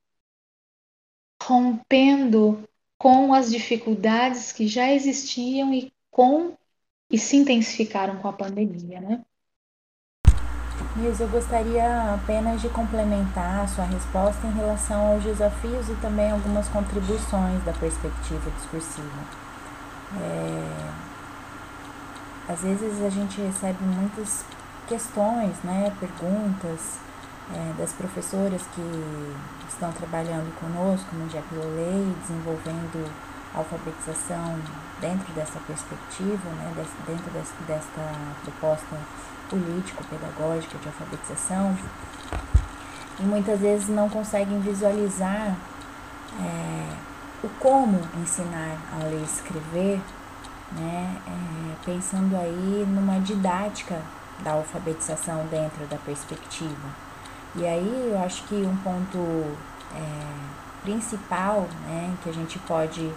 rompendo 1.42 2.68
com 2.98 3.32
as 3.32 3.50
dificuldades 3.50 4.52
que 4.52 4.66
já 4.66 4.92
existiam 4.92 5.72
e 5.72 5.92
com 6.10 6.56
e 7.10 7.18
se 7.18 7.36
intensificaram 7.36 8.20
com 8.20 8.28
a 8.28 8.32
pandemia, 8.32 9.00
né? 9.00 9.24
Nils, 10.96 11.20
eu 11.20 11.28
gostaria 11.28 12.14
apenas 12.14 12.62
de 12.62 12.70
complementar 12.70 13.64
a 13.64 13.66
sua 13.66 13.84
resposta 13.84 14.46
em 14.46 14.52
relação 14.52 15.12
aos 15.12 15.22
desafios 15.22 15.90
e 15.90 15.94
também 15.96 16.30
algumas 16.30 16.66
contribuições 16.68 17.62
da 17.64 17.72
perspectiva 17.74 18.50
discursiva. 18.56 19.20
É, 20.18 20.90
às 22.48 22.60
vezes 22.62 23.02
a 23.04 23.10
gente 23.10 23.42
recebe 23.42 23.84
muitas 23.84 24.42
questões, 24.88 25.54
né, 25.62 25.92
perguntas 26.00 26.98
é, 27.52 27.74
das 27.76 27.92
professoras 27.92 28.62
que 28.74 29.14
estão 29.68 29.92
trabalhando 29.92 30.50
conosco 30.58 31.14
no 31.14 31.28
Diaglolei, 31.28 32.16
desenvolvendo 32.22 33.12
alfabetização 33.54 34.58
dentro 34.98 35.30
dessa 35.34 35.60
perspectiva, 35.66 36.48
né, 36.56 36.72
dentro 37.06 37.30
desta 37.66 38.12
proposta 38.42 38.96
político-pedagógica 39.48 40.78
de 40.78 40.88
alfabetização 40.88 41.76
e 43.18 43.22
muitas 43.22 43.60
vezes 43.60 43.88
não 43.88 44.08
conseguem 44.08 44.60
visualizar 44.60 45.56
é, 46.40 46.92
o 47.42 47.48
como 47.60 48.00
ensinar 48.20 48.76
a 48.92 49.04
ler 49.04 49.20
e 49.20 49.24
escrever, 49.24 50.00
né, 50.72 51.16
é, 51.26 51.84
pensando 51.84 52.36
aí 52.36 52.86
numa 52.88 53.20
didática 53.20 54.00
da 54.42 54.52
alfabetização 54.52 55.46
dentro 55.46 55.86
da 55.86 55.96
perspectiva. 55.96 57.06
E 57.54 57.66
aí 57.66 58.10
eu 58.12 58.18
acho 58.22 58.42
que 58.44 58.54
um 58.54 58.76
ponto 58.76 59.18
é, 59.94 60.82
principal 60.82 61.66
né, 61.86 62.14
que 62.22 62.28
a 62.28 62.32
gente 62.32 62.58
pode 62.60 63.10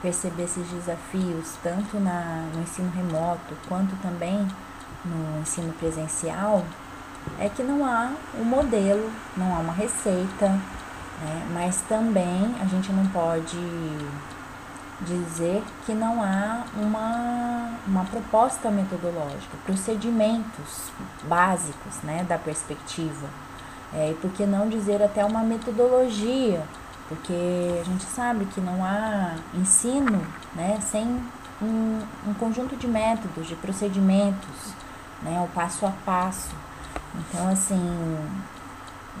perceber 0.00 0.44
esses 0.44 0.66
desafios, 0.68 1.56
tanto 1.62 1.98
na, 1.98 2.48
no 2.54 2.62
ensino 2.62 2.90
remoto 2.90 3.54
quanto 3.68 3.94
também 3.96 4.46
no 5.04 5.40
ensino 5.40 5.72
presencial 5.74 6.64
é 7.38 7.48
que 7.48 7.62
não 7.62 7.84
há 7.84 8.12
um 8.38 8.44
modelo, 8.44 9.10
não 9.36 9.54
há 9.54 9.58
uma 9.58 9.72
receita, 9.72 10.48
né? 10.48 11.48
mas 11.52 11.80
também 11.88 12.54
a 12.60 12.64
gente 12.66 12.92
não 12.92 13.06
pode 13.08 13.58
dizer 15.02 15.62
que 15.86 15.92
não 15.92 16.22
há 16.22 16.64
uma, 16.76 17.70
uma 17.86 18.04
proposta 18.04 18.70
metodológica, 18.70 19.56
procedimentos 19.64 20.90
básicos 21.24 22.02
né, 22.02 22.24
da 22.28 22.36
perspectiva. 22.36 23.28
É, 23.92 24.10
e 24.10 24.14
por 24.14 24.30
que 24.30 24.46
não 24.46 24.68
dizer 24.68 25.02
até 25.02 25.24
uma 25.24 25.42
metodologia 25.42 26.62
porque 27.10 27.34
a 27.80 27.82
gente 27.82 28.04
sabe 28.04 28.44
que 28.44 28.60
não 28.60 28.84
há 28.84 29.34
ensino 29.52 30.24
né, 30.54 30.78
sem 30.80 31.04
um, 31.60 31.98
um 32.24 32.34
conjunto 32.34 32.76
de 32.76 32.86
métodos, 32.86 33.48
de 33.48 33.56
procedimentos, 33.56 34.72
né, 35.22 35.40
o 35.44 35.48
passo 35.54 35.86
a 35.86 35.92
passo. 36.04 36.54
Então, 37.14 37.48
assim, 37.48 38.18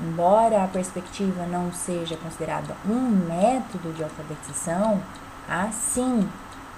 embora 0.02 0.64
a 0.64 0.68
perspectiva 0.68 1.46
não 1.46 1.72
seja 1.72 2.16
considerada 2.16 2.76
um 2.86 3.00
método 3.28 3.92
de 3.92 4.02
alfabetização, 4.02 5.02
há 5.48 5.68
sim 5.72 6.28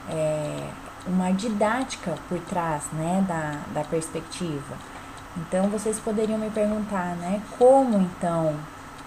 é, 0.08 0.68
uma 1.06 1.32
didática 1.32 2.14
por 2.28 2.38
trás 2.40 2.84
né, 2.92 3.24
da, 3.26 3.80
da 3.80 3.84
perspectiva. 3.86 4.76
Então 5.36 5.68
vocês 5.68 5.98
poderiam 5.98 6.38
me 6.38 6.50
perguntar, 6.50 7.16
né, 7.16 7.40
como 7.58 7.98
então 7.98 8.54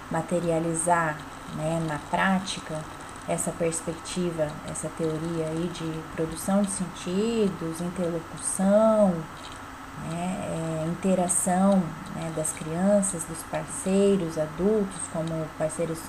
materializar 0.09 1.17
né, 1.55 1.83
na 1.87 1.99
prática 2.09 2.79
essa 3.27 3.51
perspectiva, 3.51 4.47
essa 4.69 4.89
teoria 4.97 5.47
aí 5.47 5.69
de 5.73 5.99
produção 6.15 6.61
de 6.61 6.71
sentidos, 6.71 7.81
interlocução, 7.81 9.15
né, 10.11 10.83
é, 10.83 10.87
interação 10.87 11.81
né, 12.15 12.31
das 12.35 12.51
crianças, 12.53 13.23
dos 13.23 13.41
parceiros, 13.43 14.37
adultos, 14.37 14.99
como 15.11 15.45
parceiros 15.57 15.99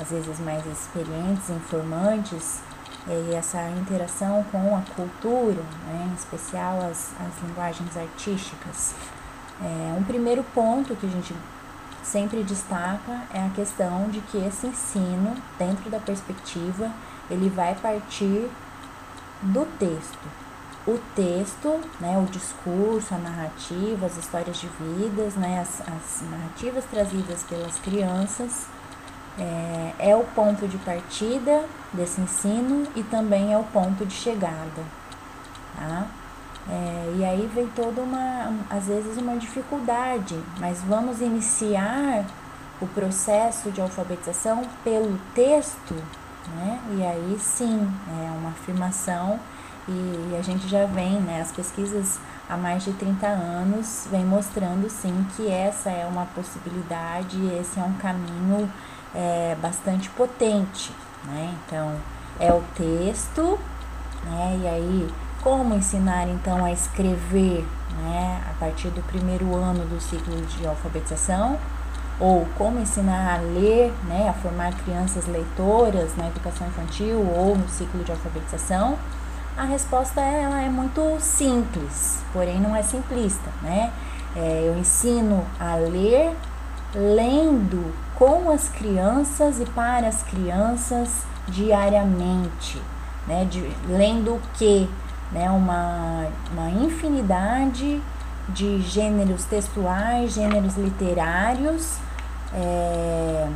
às 0.00 0.10
vezes 0.10 0.40
mais 0.40 0.64
experientes, 0.66 1.50
informantes, 1.50 2.60
e 3.06 3.34
essa 3.34 3.68
interação 3.70 4.44
com 4.52 4.76
a 4.76 4.82
cultura, 4.94 5.62
né, 5.86 6.08
em 6.10 6.14
especial 6.14 6.78
as, 6.78 7.12
as 7.20 7.42
linguagens 7.42 7.96
artísticas. 7.96 8.94
É, 9.60 9.94
um 9.98 10.04
primeiro 10.04 10.44
ponto 10.54 10.94
que 10.94 11.06
a 11.06 11.08
gente 11.08 11.34
sempre 12.02 12.42
destaca 12.42 13.22
é 13.32 13.44
a 13.44 13.50
questão 13.50 14.08
de 14.08 14.20
que 14.20 14.38
esse 14.38 14.66
ensino, 14.66 15.34
dentro 15.58 15.90
da 15.90 15.98
perspectiva, 15.98 16.90
ele 17.30 17.48
vai 17.48 17.74
partir 17.74 18.48
do 19.42 19.66
texto. 19.78 20.28
O 20.86 20.98
texto, 21.14 21.80
né, 22.00 22.18
o 22.18 22.30
discurso, 22.30 23.14
a 23.14 23.18
narrativa, 23.18 24.06
as 24.06 24.16
histórias 24.16 24.56
de 24.56 24.68
vidas, 24.80 25.34
né, 25.34 25.60
as, 25.60 25.80
as 25.80 26.28
narrativas 26.28 26.84
trazidas 26.86 27.42
pelas 27.44 27.78
crianças, 27.78 28.66
é, 29.38 29.94
é 30.10 30.16
o 30.16 30.24
ponto 30.34 30.66
de 30.66 30.76
partida 30.78 31.64
desse 31.92 32.20
ensino 32.20 32.86
e 32.96 33.02
também 33.04 33.52
é 33.52 33.58
o 33.58 33.64
ponto 33.64 34.04
de 34.04 34.14
chegada. 34.14 34.82
Tá? 35.76 36.06
É, 36.68 37.14
e 37.16 37.24
aí 37.24 37.50
vem 37.52 37.66
toda 37.68 38.00
uma, 38.00 38.52
às 38.70 38.86
vezes, 38.86 39.16
uma 39.18 39.36
dificuldade, 39.36 40.38
mas 40.58 40.80
vamos 40.82 41.20
iniciar 41.20 42.24
o 42.80 42.86
processo 42.88 43.70
de 43.70 43.80
alfabetização 43.80 44.62
pelo 44.84 45.18
texto, 45.34 45.94
né? 46.56 46.80
E 46.96 47.04
aí 47.04 47.38
sim, 47.40 47.88
é 48.08 48.30
uma 48.38 48.50
afirmação 48.50 49.38
e 49.88 50.36
a 50.38 50.42
gente 50.42 50.68
já 50.68 50.86
vem, 50.86 51.20
né? 51.20 51.40
As 51.40 51.50
pesquisas 51.50 52.18
há 52.48 52.56
mais 52.56 52.84
de 52.84 52.92
30 52.92 53.26
anos 53.26 54.06
vem 54.10 54.24
mostrando 54.24 54.88
sim 54.88 55.26
que 55.36 55.50
essa 55.50 55.90
é 55.90 56.06
uma 56.06 56.26
possibilidade, 56.26 57.36
esse 57.60 57.80
é 57.80 57.82
um 57.82 57.94
caminho 57.94 58.70
é, 59.14 59.56
bastante 59.60 60.08
potente, 60.10 60.92
né? 61.24 61.54
Então, 61.66 61.96
é 62.38 62.52
o 62.52 62.62
texto, 62.76 63.58
né? 64.24 64.58
E 64.62 64.66
aí, 64.68 65.08
como 65.42 65.74
ensinar 65.74 66.28
então 66.28 66.64
a 66.64 66.70
escrever, 66.72 67.66
né? 68.02 68.40
A 68.50 68.54
partir 68.60 68.88
do 68.88 69.02
primeiro 69.02 69.54
ano 69.56 69.84
do 69.86 70.00
ciclo 70.00 70.40
de 70.42 70.66
alfabetização, 70.66 71.58
ou 72.20 72.46
como 72.56 72.78
ensinar 72.78 73.34
a 73.34 73.40
ler, 73.40 73.92
né? 74.04 74.28
A 74.28 74.32
formar 74.32 74.72
crianças 74.84 75.26
leitoras 75.26 76.16
na 76.16 76.28
educação 76.28 76.66
infantil 76.68 77.18
ou 77.18 77.56
no 77.56 77.68
ciclo 77.68 78.04
de 78.04 78.12
alfabetização. 78.12 78.96
A 79.56 79.64
resposta 79.64 80.20
ela 80.20 80.62
é 80.62 80.68
muito 80.68 81.18
simples, 81.20 82.22
porém 82.32 82.58
não 82.60 82.74
é 82.74 82.82
simplista, 82.82 83.50
né? 83.60 83.92
É, 84.34 84.64
eu 84.66 84.78
ensino 84.78 85.44
a 85.60 85.74
ler 85.74 86.34
lendo 86.94 87.92
com 88.14 88.50
as 88.50 88.68
crianças 88.68 89.60
e 89.60 89.66
para 89.66 90.08
as 90.08 90.22
crianças 90.22 91.26
diariamente, 91.48 92.80
né? 93.26 93.44
De, 93.44 93.60
lendo 93.88 94.36
o 94.36 94.40
que? 94.54 94.88
Né? 95.30 95.50
Uma, 95.50 96.26
uma 96.52 96.70
infinidade 96.70 98.02
de 98.48 98.80
gêneros 98.80 99.44
textuais, 99.44 100.32
gêneros 100.32 100.76
literários, 100.76 101.98
é, 102.54 103.48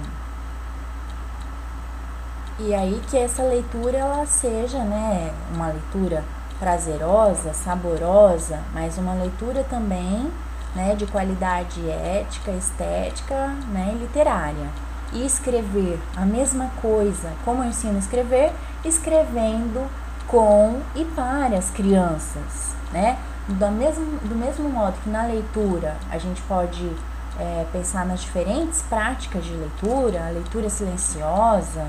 e 2.58 2.74
aí 2.74 3.00
que 3.10 3.18
essa 3.18 3.42
leitura 3.42 3.98
ela 3.98 4.24
seja, 4.24 4.78
né, 4.78 5.30
uma 5.54 5.68
leitura 5.68 6.24
prazerosa, 6.58 7.52
saborosa, 7.52 8.60
mas 8.72 8.96
uma 8.96 9.12
leitura 9.12 9.62
também 9.64 10.30
né, 10.74 10.94
de 10.94 11.06
qualidade 11.06 11.88
ética, 11.90 12.50
estética 12.52 13.48
né, 13.68 13.92
e 13.94 13.98
literária. 13.98 14.68
E 15.12 15.24
escrever 15.24 16.00
a 16.16 16.24
mesma 16.24 16.70
coisa, 16.80 17.30
como 17.44 17.62
eu 17.62 17.68
ensino 17.68 17.96
a 17.96 17.98
escrever, 17.98 18.52
escrevendo 18.84 19.88
com 20.26 20.80
e 20.94 21.04
para 21.04 21.56
as 21.56 21.70
crianças. 21.70 22.74
Né? 22.92 23.18
Do, 23.48 23.70
mesmo, 23.70 24.18
do 24.20 24.34
mesmo 24.34 24.68
modo 24.68 24.94
que 25.04 25.10
na 25.10 25.24
leitura 25.24 25.96
a 26.10 26.18
gente 26.18 26.40
pode 26.42 26.90
é, 27.38 27.66
pensar 27.70 28.04
nas 28.06 28.20
diferentes 28.20 28.82
práticas 28.82 29.44
de 29.44 29.52
leitura, 29.52 30.26
a 30.26 30.30
leitura 30.30 30.68
silenciosa, 30.68 31.86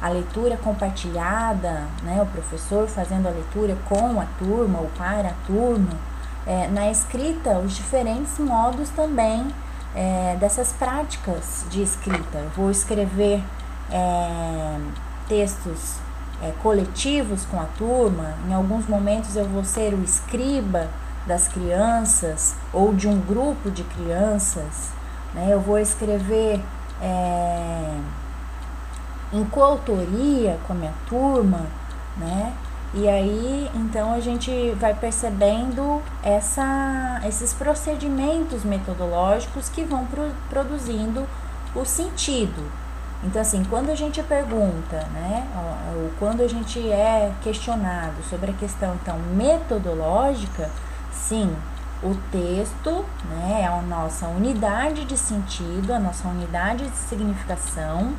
a 0.00 0.08
leitura 0.08 0.56
compartilhada, 0.56 1.82
né, 2.02 2.22
o 2.22 2.26
professor 2.26 2.88
fazendo 2.88 3.28
a 3.28 3.30
leitura 3.30 3.76
com 3.88 4.20
a 4.20 4.26
turma 4.38 4.80
ou 4.80 4.90
para 4.96 5.28
a 5.28 5.34
turma, 5.46 5.92
é, 6.46 6.68
na 6.68 6.90
escrita 6.90 7.58
os 7.58 7.74
diferentes 7.76 8.38
modos 8.38 8.88
também 8.90 9.46
é, 9.94 10.36
dessas 10.40 10.72
práticas 10.72 11.66
de 11.68 11.82
escrita. 11.82 12.38
Eu 12.38 12.50
vou 12.56 12.70
escrever 12.70 13.42
é, 13.90 14.76
textos 15.28 15.96
é, 16.42 16.52
coletivos 16.62 17.44
com 17.44 17.60
a 17.60 17.66
turma, 17.76 18.34
em 18.48 18.54
alguns 18.54 18.86
momentos 18.86 19.36
eu 19.36 19.46
vou 19.46 19.64
ser 19.64 19.92
o 19.92 20.02
escriba 20.02 20.88
das 21.26 21.46
crianças 21.48 22.54
ou 22.72 22.94
de 22.94 23.06
um 23.06 23.20
grupo 23.20 23.70
de 23.70 23.84
crianças, 23.84 24.90
né? 25.34 25.48
eu 25.50 25.60
vou 25.60 25.78
escrever 25.78 26.60
é, 27.02 27.94
em 29.32 29.44
coautoria 29.44 30.58
com 30.66 30.72
a 30.72 30.76
minha 30.76 30.94
turma, 31.08 31.66
né? 32.16 32.52
E 32.92 33.08
aí, 33.08 33.70
então, 33.72 34.12
a 34.12 34.18
gente 34.18 34.72
vai 34.72 34.92
percebendo 34.92 36.02
essa, 36.24 37.20
esses 37.24 37.52
procedimentos 37.52 38.64
metodológicos 38.64 39.68
que 39.68 39.84
vão 39.84 40.04
pro, 40.06 40.32
produzindo 40.48 41.24
o 41.74 41.84
sentido. 41.84 42.68
Então, 43.22 43.40
assim, 43.42 43.62
quando 43.64 43.90
a 43.90 43.94
gente 43.94 44.20
pergunta, 44.24 45.06
né, 45.12 45.46
ou 45.94 46.10
quando 46.18 46.40
a 46.40 46.48
gente 46.48 46.80
é 46.90 47.32
questionado 47.42 48.22
sobre 48.28 48.50
a 48.50 48.54
questão, 48.54 48.96
então, 49.00 49.18
metodológica, 49.36 50.68
sim, 51.12 51.54
o 52.02 52.16
texto, 52.32 53.04
né, 53.28 53.60
é 53.60 53.66
a 53.66 53.82
nossa 53.82 54.26
unidade 54.26 55.04
de 55.04 55.16
sentido, 55.16 55.92
a 55.92 55.98
nossa 55.98 56.26
unidade 56.26 56.88
de 56.88 56.96
significação, 56.96 58.14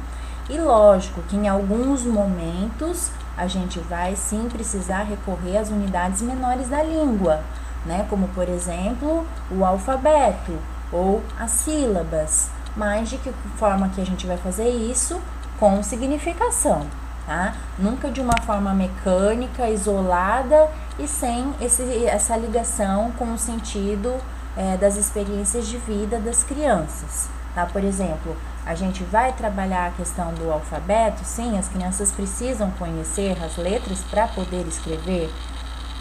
e 0.51 0.57
lógico 0.57 1.21
que 1.23 1.37
em 1.37 1.47
alguns 1.47 2.03
momentos 2.03 3.09
a 3.37 3.47
gente 3.47 3.79
vai 3.79 4.17
sim 4.17 4.49
precisar 4.49 5.03
recorrer 5.03 5.57
às 5.57 5.69
unidades 5.69 6.21
menores 6.21 6.67
da 6.67 6.83
língua, 6.83 7.39
né? 7.85 8.05
Como 8.09 8.27
por 8.29 8.47
exemplo, 8.49 9.25
o 9.49 9.63
alfabeto 9.63 10.51
ou 10.91 11.23
as 11.39 11.51
sílabas. 11.51 12.49
Mas 12.75 13.09
de 13.09 13.17
que 13.17 13.33
forma 13.55 13.89
que 13.89 14.01
a 14.01 14.05
gente 14.05 14.27
vai 14.27 14.35
fazer 14.35 14.69
isso? 14.69 15.21
Com 15.57 15.81
significação, 15.81 16.85
tá? 17.25 17.53
Nunca 17.79 18.11
de 18.11 18.19
uma 18.19 18.37
forma 18.41 18.73
mecânica, 18.73 19.69
isolada 19.69 20.69
e 20.99 21.07
sem 21.07 21.53
esse, 21.61 22.05
essa 22.05 22.35
ligação 22.35 23.11
com 23.17 23.33
o 23.33 23.37
sentido 23.37 24.13
é, 24.57 24.75
das 24.75 24.97
experiências 24.97 25.65
de 25.67 25.77
vida 25.77 26.19
das 26.19 26.43
crianças, 26.43 27.29
tá? 27.55 27.65
Por 27.65 27.83
exemplo, 27.83 28.35
a 28.65 28.75
gente 28.75 29.03
vai 29.03 29.33
trabalhar 29.33 29.87
a 29.87 29.91
questão 29.91 30.33
do 30.33 30.51
alfabeto, 30.51 31.23
sim, 31.23 31.57
as 31.57 31.67
crianças 31.67 32.11
precisam 32.11 32.71
conhecer 32.71 33.37
as 33.43 33.57
letras 33.57 33.99
para 34.09 34.27
poder 34.27 34.65
escrever, 34.67 35.31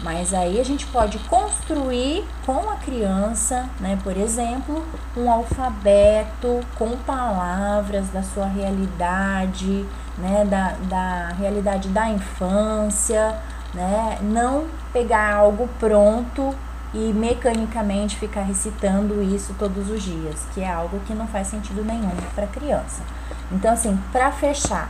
mas 0.03 0.33
aí 0.33 0.59
a 0.59 0.63
gente 0.63 0.85
pode 0.87 1.19
construir 1.19 2.25
com 2.45 2.69
a 2.69 2.75
criança, 2.75 3.69
né, 3.79 3.97
por 4.03 4.17
exemplo, 4.17 4.83
um 5.15 5.31
alfabeto 5.31 6.59
com 6.77 6.97
palavras 6.97 8.09
da 8.09 8.23
sua 8.23 8.45
realidade, 8.45 9.85
né, 10.17 10.45
da, 10.45 10.75
da 10.87 11.27
realidade 11.37 11.89
da 11.89 12.09
infância, 12.09 13.39
né, 13.73 14.17
não 14.21 14.67
pegar 14.91 15.35
algo 15.35 15.69
pronto 15.79 16.55
e 16.93 17.13
mecanicamente 17.13 18.17
ficar 18.17 18.41
recitando 18.41 19.21
isso 19.23 19.55
todos 19.57 19.89
os 19.89 20.03
dias, 20.03 20.35
que 20.53 20.61
é 20.61 20.69
algo 20.69 20.99
que 21.07 21.13
não 21.13 21.27
faz 21.27 21.47
sentido 21.47 21.83
nenhum 21.83 22.11
para 22.35 22.47
criança. 22.47 23.01
Então, 23.51 23.71
assim, 23.71 23.97
para 24.11 24.31
fechar, 24.31 24.89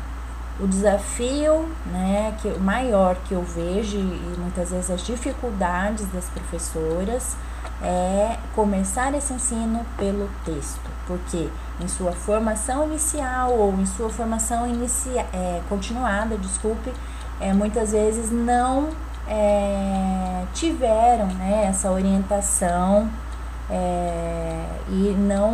o 0.59 0.67
desafio 0.67 1.69
né, 1.85 2.35
que, 2.41 2.49
maior 2.59 3.15
que 3.27 3.33
eu 3.33 3.43
vejo 3.43 3.97
e 3.97 4.35
muitas 4.37 4.71
vezes 4.71 4.89
as 4.89 5.01
dificuldades 5.01 6.05
das 6.07 6.25
professoras 6.25 7.35
é 7.81 8.37
começar 8.53 9.13
esse 9.15 9.33
ensino 9.33 9.85
pelo 9.97 10.29
texto, 10.45 10.89
porque 11.07 11.49
em 11.79 11.87
sua 11.87 12.11
formação 12.11 12.85
inicial 12.85 13.51
ou 13.53 13.73
em 13.73 13.85
sua 13.85 14.09
formação 14.09 14.67
inicia, 14.67 15.25
é, 15.33 15.61
continuada, 15.67 16.37
desculpe, 16.37 16.93
é, 17.39 17.51
muitas 17.53 17.91
vezes 17.91 18.31
não 18.31 18.89
é, 19.31 20.43
tiveram 20.53 21.27
né, 21.27 21.65
essa 21.69 21.89
orientação 21.89 23.09
é, 23.69 24.65
e 24.89 25.15
não, 25.17 25.53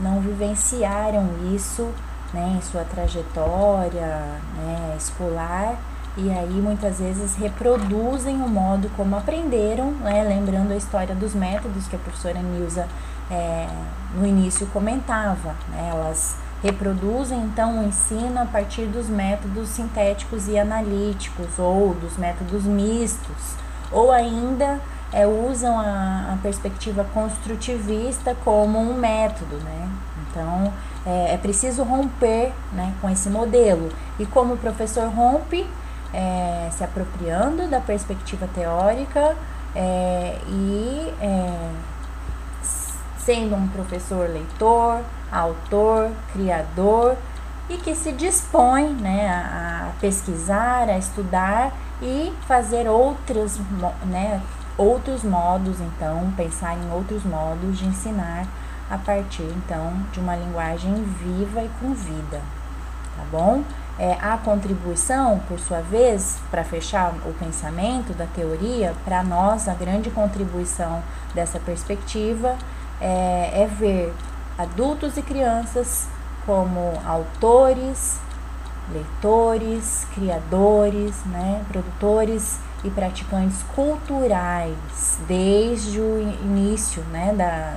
não 0.00 0.20
vivenciaram 0.20 1.28
isso 1.52 1.88
né, 2.32 2.54
em 2.56 2.62
sua 2.62 2.84
trajetória 2.84 4.06
né, 4.56 4.94
escolar 4.96 5.76
e 6.16 6.30
aí 6.30 6.60
muitas 6.62 7.00
vezes 7.00 7.34
reproduzem 7.34 8.36
o 8.36 8.48
modo 8.48 8.88
como 8.96 9.16
aprenderam, 9.16 9.90
né, 9.92 10.22
lembrando 10.22 10.72
a 10.72 10.76
história 10.76 11.14
dos 11.14 11.34
métodos 11.34 11.88
que 11.88 11.96
a 11.96 11.98
professora 11.98 12.38
Nilza 12.40 12.86
é, 13.30 13.66
no 14.14 14.26
início 14.26 14.66
comentava. 14.68 15.54
Né, 15.70 15.88
elas 15.90 16.36
reproduzem 16.62 17.38
então 17.40 17.80
o 17.80 17.86
ensino 17.86 18.40
a 18.40 18.44
partir 18.44 18.86
dos 18.86 19.08
métodos 19.08 19.68
sintéticos 19.68 20.48
e 20.48 20.58
analíticos 20.58 21.58
ou 21.58 21.94
dos 21.94 22.16
métodos 22.16 22.64
mistos, 22.64 23.54
ou 23.92 24.10
ainda 24.10 24.80
é, 25.12 25.26
usam 25.26 25.78
a, 25.78 26.34
a, 26.34 26.38
perspectiva 26.42 27.04
construtivista 27.14 28.36
como 28.44 28.78
um 28.78 28.94
método, 28.94 29.56
né? 29.56 29.88
Então 30.28 30.72
é, 31.06 31.34
é, 31.34 31.38
preciso 31.38 31.82
romper 31.82 32.52
né, 32.72 32.92
com 33.00 33.08
esse 33.08 33.30
modelo. 33.30 33.88
E 34.18 34.26
como 34.26 34.54
o 34.54 34.56
professor 34.58 35.08
rompe, 35.08 35.66
é, 36.12 36.68
se 36.72 36.84
apropriando 36.84 37.68
da 37.68 37.80
perspectiva 37.80 38.48
teórica 38.54 39.36
é, 39.74 40.38
e 40.48 41.14
é, 41.20 41.70
sendo 43.18 43.54
um 43.54 43.68
professor 43.68 44.28
leitor, 44.28 45.00
autor, 45.30 46.10
criador 46.32 47.16
e 47.68 47.76
que 47.76 47.94
se 47.94 48.12
dispõe 48.12 48.88
né, 48.94 49.28
a, 49.28 49.90
pesquisar, 50.00 50.88
a 50.88 50.98
estudar 50.98 51.72
e 52.00 52.32
fazer 52.46 52.88
outros, 52.88 53.58
né, 54.06 54.40
outros 54.76 55.22
modos, 55.22 55.80
então, 55.80 56.32
pensar 56.36 56.76
em 56.76 56.90
outros 56.92 57.24
modos 57.24 57.78
de 57.78 57.86
ensinar 57.86 58.46
a 58.90 58.96
partir, 58.96 59.42
então, 59.42 59.92
de 60.12 60.20
uma 60.20 60.34
linguagem 60.34 60.94
viva 60.94 61.62
e 61.62 61.70
com 61.80 61.92
vida, 61.92 62.40
tá 63.16 63.24
bom? 63.30 63.62
É, 63.98 64.12
a 64.22 64.38
contribuição, 64.38 65.40
por 65.48 65.58
sua 65.58 65.80
vez, 65.80 66.38
para 66.52 66.62
fechar 66.62 67.12
o 67.26 67.34
pensamento 67.34 68.14
da 68.14 68.26
teoria, 68.26 68.94
para 69.04 69.24
nós, 69.24 69.68
a 69.68 69.74
grande 69.74 70.08
contribuição 70.08 71.02
dessa 71.34 71.58
perspectiva 71.58 72.56
é, 73.00 73.62
é 73.62 73.66
ver 73.66 74.14
adultos 74.58 75.16
e 75.16 75.22
crianças 75.22 76.08
como 76.44 77.00
autores, 77.04 78.18
leitores, 78.92 80.06
criadores, 80.14 81.14
né, 81.26 81.62
produtores 81.68 82.58
e 82.82 82.90
praticantes 82.90 83.62
culturais 83.74 84.74
desde 85.26 86.00
o 86.00 86.20
início 86.42 87.02
né, 87.12 87.32
da, 87.34 87.76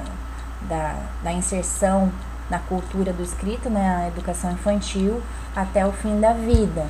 da, 0.68 0.96
da 1.24 1.32
inserção 1.32 2.12
na 2.50 2.60
cultura 2.60 3.14
do 3.14 3.24
escrito, 3.24 3.70
né, 3.70 4.04
a 4.04 4.08
educação 4.08 4.52
infantil, 4.52 5.22
até 5.56 5.86
o 5.86 5.92
fim 5.92 6.20
da 6.20 6.34
vida. 6.34 6.86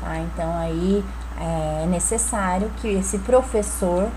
Tá? 0.00 0.18
Então 0.18 0.58
aí 0.58 1.04
é 1.38 1.86
necessário 1.86 2.70
que 2.80 2.88
esse 2.88 3.18
professor, 3.18 4.08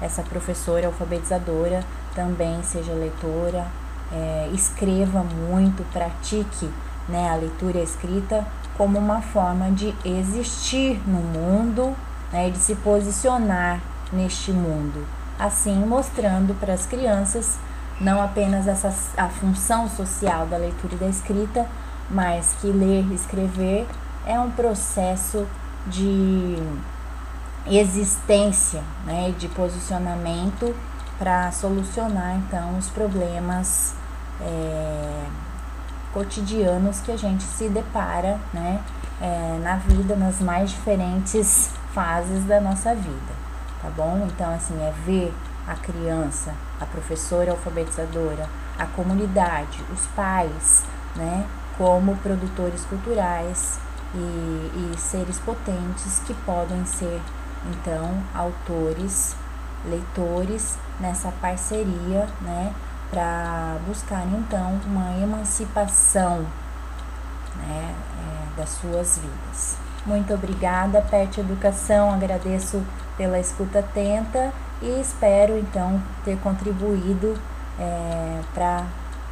essa 0.00 0.22
professora 0.22 0.86
alfabetizadora, 0.86 1.82
também 2.14 2.62
seja 2.62 2.92
leitora, 2.92 3.66
é, 4.12 4.50
escreva 4.52 5.22
muito, 5.22 5.84
pratique 5.92 6.70
né, 7.08 7.30
a 7.30 7.36
leitura 7.36 7.78
e 7.78 7.80
a 7.80 7.84
escrita 7.84 8.46
como 8.76 8.98
uma 8.98 9.22
forma 9.22 9.70
de 9.70 9.94
existir 10.04 11.00
no 11.06 11.20
mundo 11.20 11.96
né, 12.32 12.50
de 12.50 12.58
se 12.58 12.74
posicionar 12.76 13.80
neste 14.12 14.52
mundo. 14.52 15.06
Assim, 15.38 15.74
mostrando 15.84 16.54
para 16.58 16.74
as 16.74 16.86
crianças 16.86 17.58
não 18.00 18.22
apenas 18.22 18.66
essa, 18.66 18.92
a 19.16 19.28
função 19.28 19.88
social 19.88 20.46
da 20.46 20.56
leitura 20.56 20.94
e 20.94 20.98
da 20.98 21.08
escrita, 21.08 21.66
mas 22.10 22.54
que 22.60 22.66
ler 22.66 23.04
e 23.10 23.14
escrever 23.14 23.86
é 24.26 24.38
um 24.38 24.50
processo 24.50 25.46
de 25.86 26.56
existência, 27.66 28.82
né, 29.04 29.34
de 29.38 29.48
posicionamento 29.48 30.74
para 31.18 31.50
solucionar 31.52 32.36
então 32.36 32.76
os 32.78 32.88
problemas 32.88 33.94
é, 34.40 35.24
cotidianos 36.12 37.00
que 37.00 37.12
a 37.12 37.16
gente 37.16 37.42
se 37.42 37.68
depara 37.68 38.38
né, 38.52 38.82
é, 39.20 39.58
na 39.62 39.76
vida, 39.76 40.16
nas 40.16 40.40
mais 40.40 40.70
diferentes 40.70 41.70
fases 41.92 42.44
da 42.44 42.60
nossa 42.60 42.94
vida, 42.94 43.34
tá 43.82 43.88
bom? 43.90 44.26
Então, 44.26 44.54
assim, 44.54 44.74
é 44.82 44.92
ver 45.04 45.34
a 45.66 45.74
criança, 45.74 46.54
a 46.80 46.86
professora 46.86 47.50
alfabetizadora, 47.50 48.48
a 48.78 48.86
comunidade, 48.86 49.82
os 49.92 50.06
pais, 50.08 50.84
né, 51.14 51.46
como 51.76 52.16
produtores 52.16 52.84
culturais 52.84 53.78
e, 54.14 54.18
e 54.18 54.98
seres 54.98 55.38
potentes 55.40 56.20
que 56.26 56.34
podem 56.46 56.84
ser, 56.86 57.20
então, 57.70 58.22
autores, 58.34 59.34
leitores 59.84 60.78
nessa 61.00 61.32
parceria, 61.40 62.26
né, 62.40 62.72
para 63.10 63.76
buscar 63.86 64.26
então 64.26 64.80
uma 64.86 65.16
emancipação 65.22 66.46
né, 67.56 67.94
é, 67.94 68.60
das 68.60 68.70
suas 68.70 69.18
vidas. 69.18 69.76
Muito 70.04 70.32
obrigada, 70.32 71.02
Pet 71.02 71.40
Educação, 71.40 72.12
agradeço 72.12 72.82
pela 73.16 73.38
escuta 73.38 73.80
atenta 73.80 74.52
e 74.80 75.00
espero 75.00 75.58
então 75.58 76.00
ter 76.24 76.38
contribuído 76.38 77.38
é, 77.78 78.40
para 78.54 78.84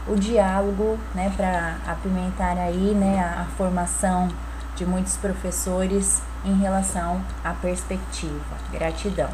o 0.06 0.16
diálogo, 0.16 0.98
né, 1.14 1.32
para 1.36 1.76
apimentar 1.86 2.58
aí 2.58 2.94
né, 2.94 3.20
a, 3.20 3.42
a 3.42 3.44
formação 3.56 4.28
de 4.76 4.84
muitos 4.84 5.16
professores 5.16 6.20
em 6.44 6.54
relação 6.54 7.22
à 7.42 7.52
perspectiva. 7.54 8.56
Gratidão. 8.70 9.30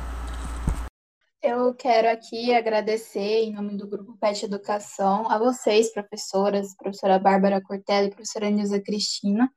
Eu 1.42 1.72
quero 1.72 2.06
aqui 2.06 2.54
agradecer, 2.54 3.44
em 3.44 3.54
nome 3.54 3.74
do 3.74 3.88
Grupo 3.88 4.14
PET 4.20 4.44
Educação, 4.44 5.30
a 5.30 5.38
vocês, 5.38 5.90
professoras, 5.90 6.76
professora 6.76 7.18
Bárbara 7.18 7.62
Cortella 7.62 8.08
e 8.08 8.10
professora 8.10 8.50
Nilza 8.50 8.78
Cristina, 8.78 9.50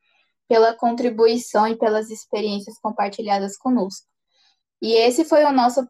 pela 0.48 0.74
contribuição 0.74 1.68
e 1.68 1.78
pelas 1.78 2.10
experiências 2.10 2.80
compartilhadas 2.80 3.58
conosco. 3.58 4.08
E 4.82 4.94
esse 4.94 5.26
foi 5.26 5.44
o 5.44 5.52
nosso 5.52 5.86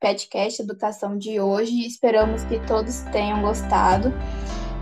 PetCast 0.00 0.62
Educação 0.62 1.18
de 1.18 1.40
hoje. 1.40 1.88
Esperamos 1.88 2.44
que 2.44 2.64
todos 2.64 3.00
tenham 3.10 3.42
gostado. 3.42 4.12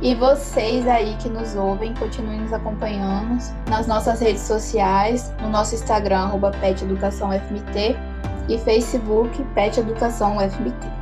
E 0.03 0.15
vocês 0.15 0.87
aí 0.87 1.17
que 1.23 1.31
nos 1.31 1.57
ouvem, 1.57 1.95
continuem 1.95 2.41
nos 2.41 2.53
acompanhando 2.53 3.39
nas 3.67 3.87
nossas 3.87 4.21
redes 4.21 4.43
sociais, 4.43 5.31
no 5.41 5.49
nosso 5.49 5.75
Instagram, 5.75 6.21
arroba 6.21 6.51
PetEducaçãoFMT, 6.51 7.97
e 8.49 8.59
Facebook 8.59 9.43
Pet 9.55 9.79
Educação 9.79 10.37
UFBT. 10.39 11.00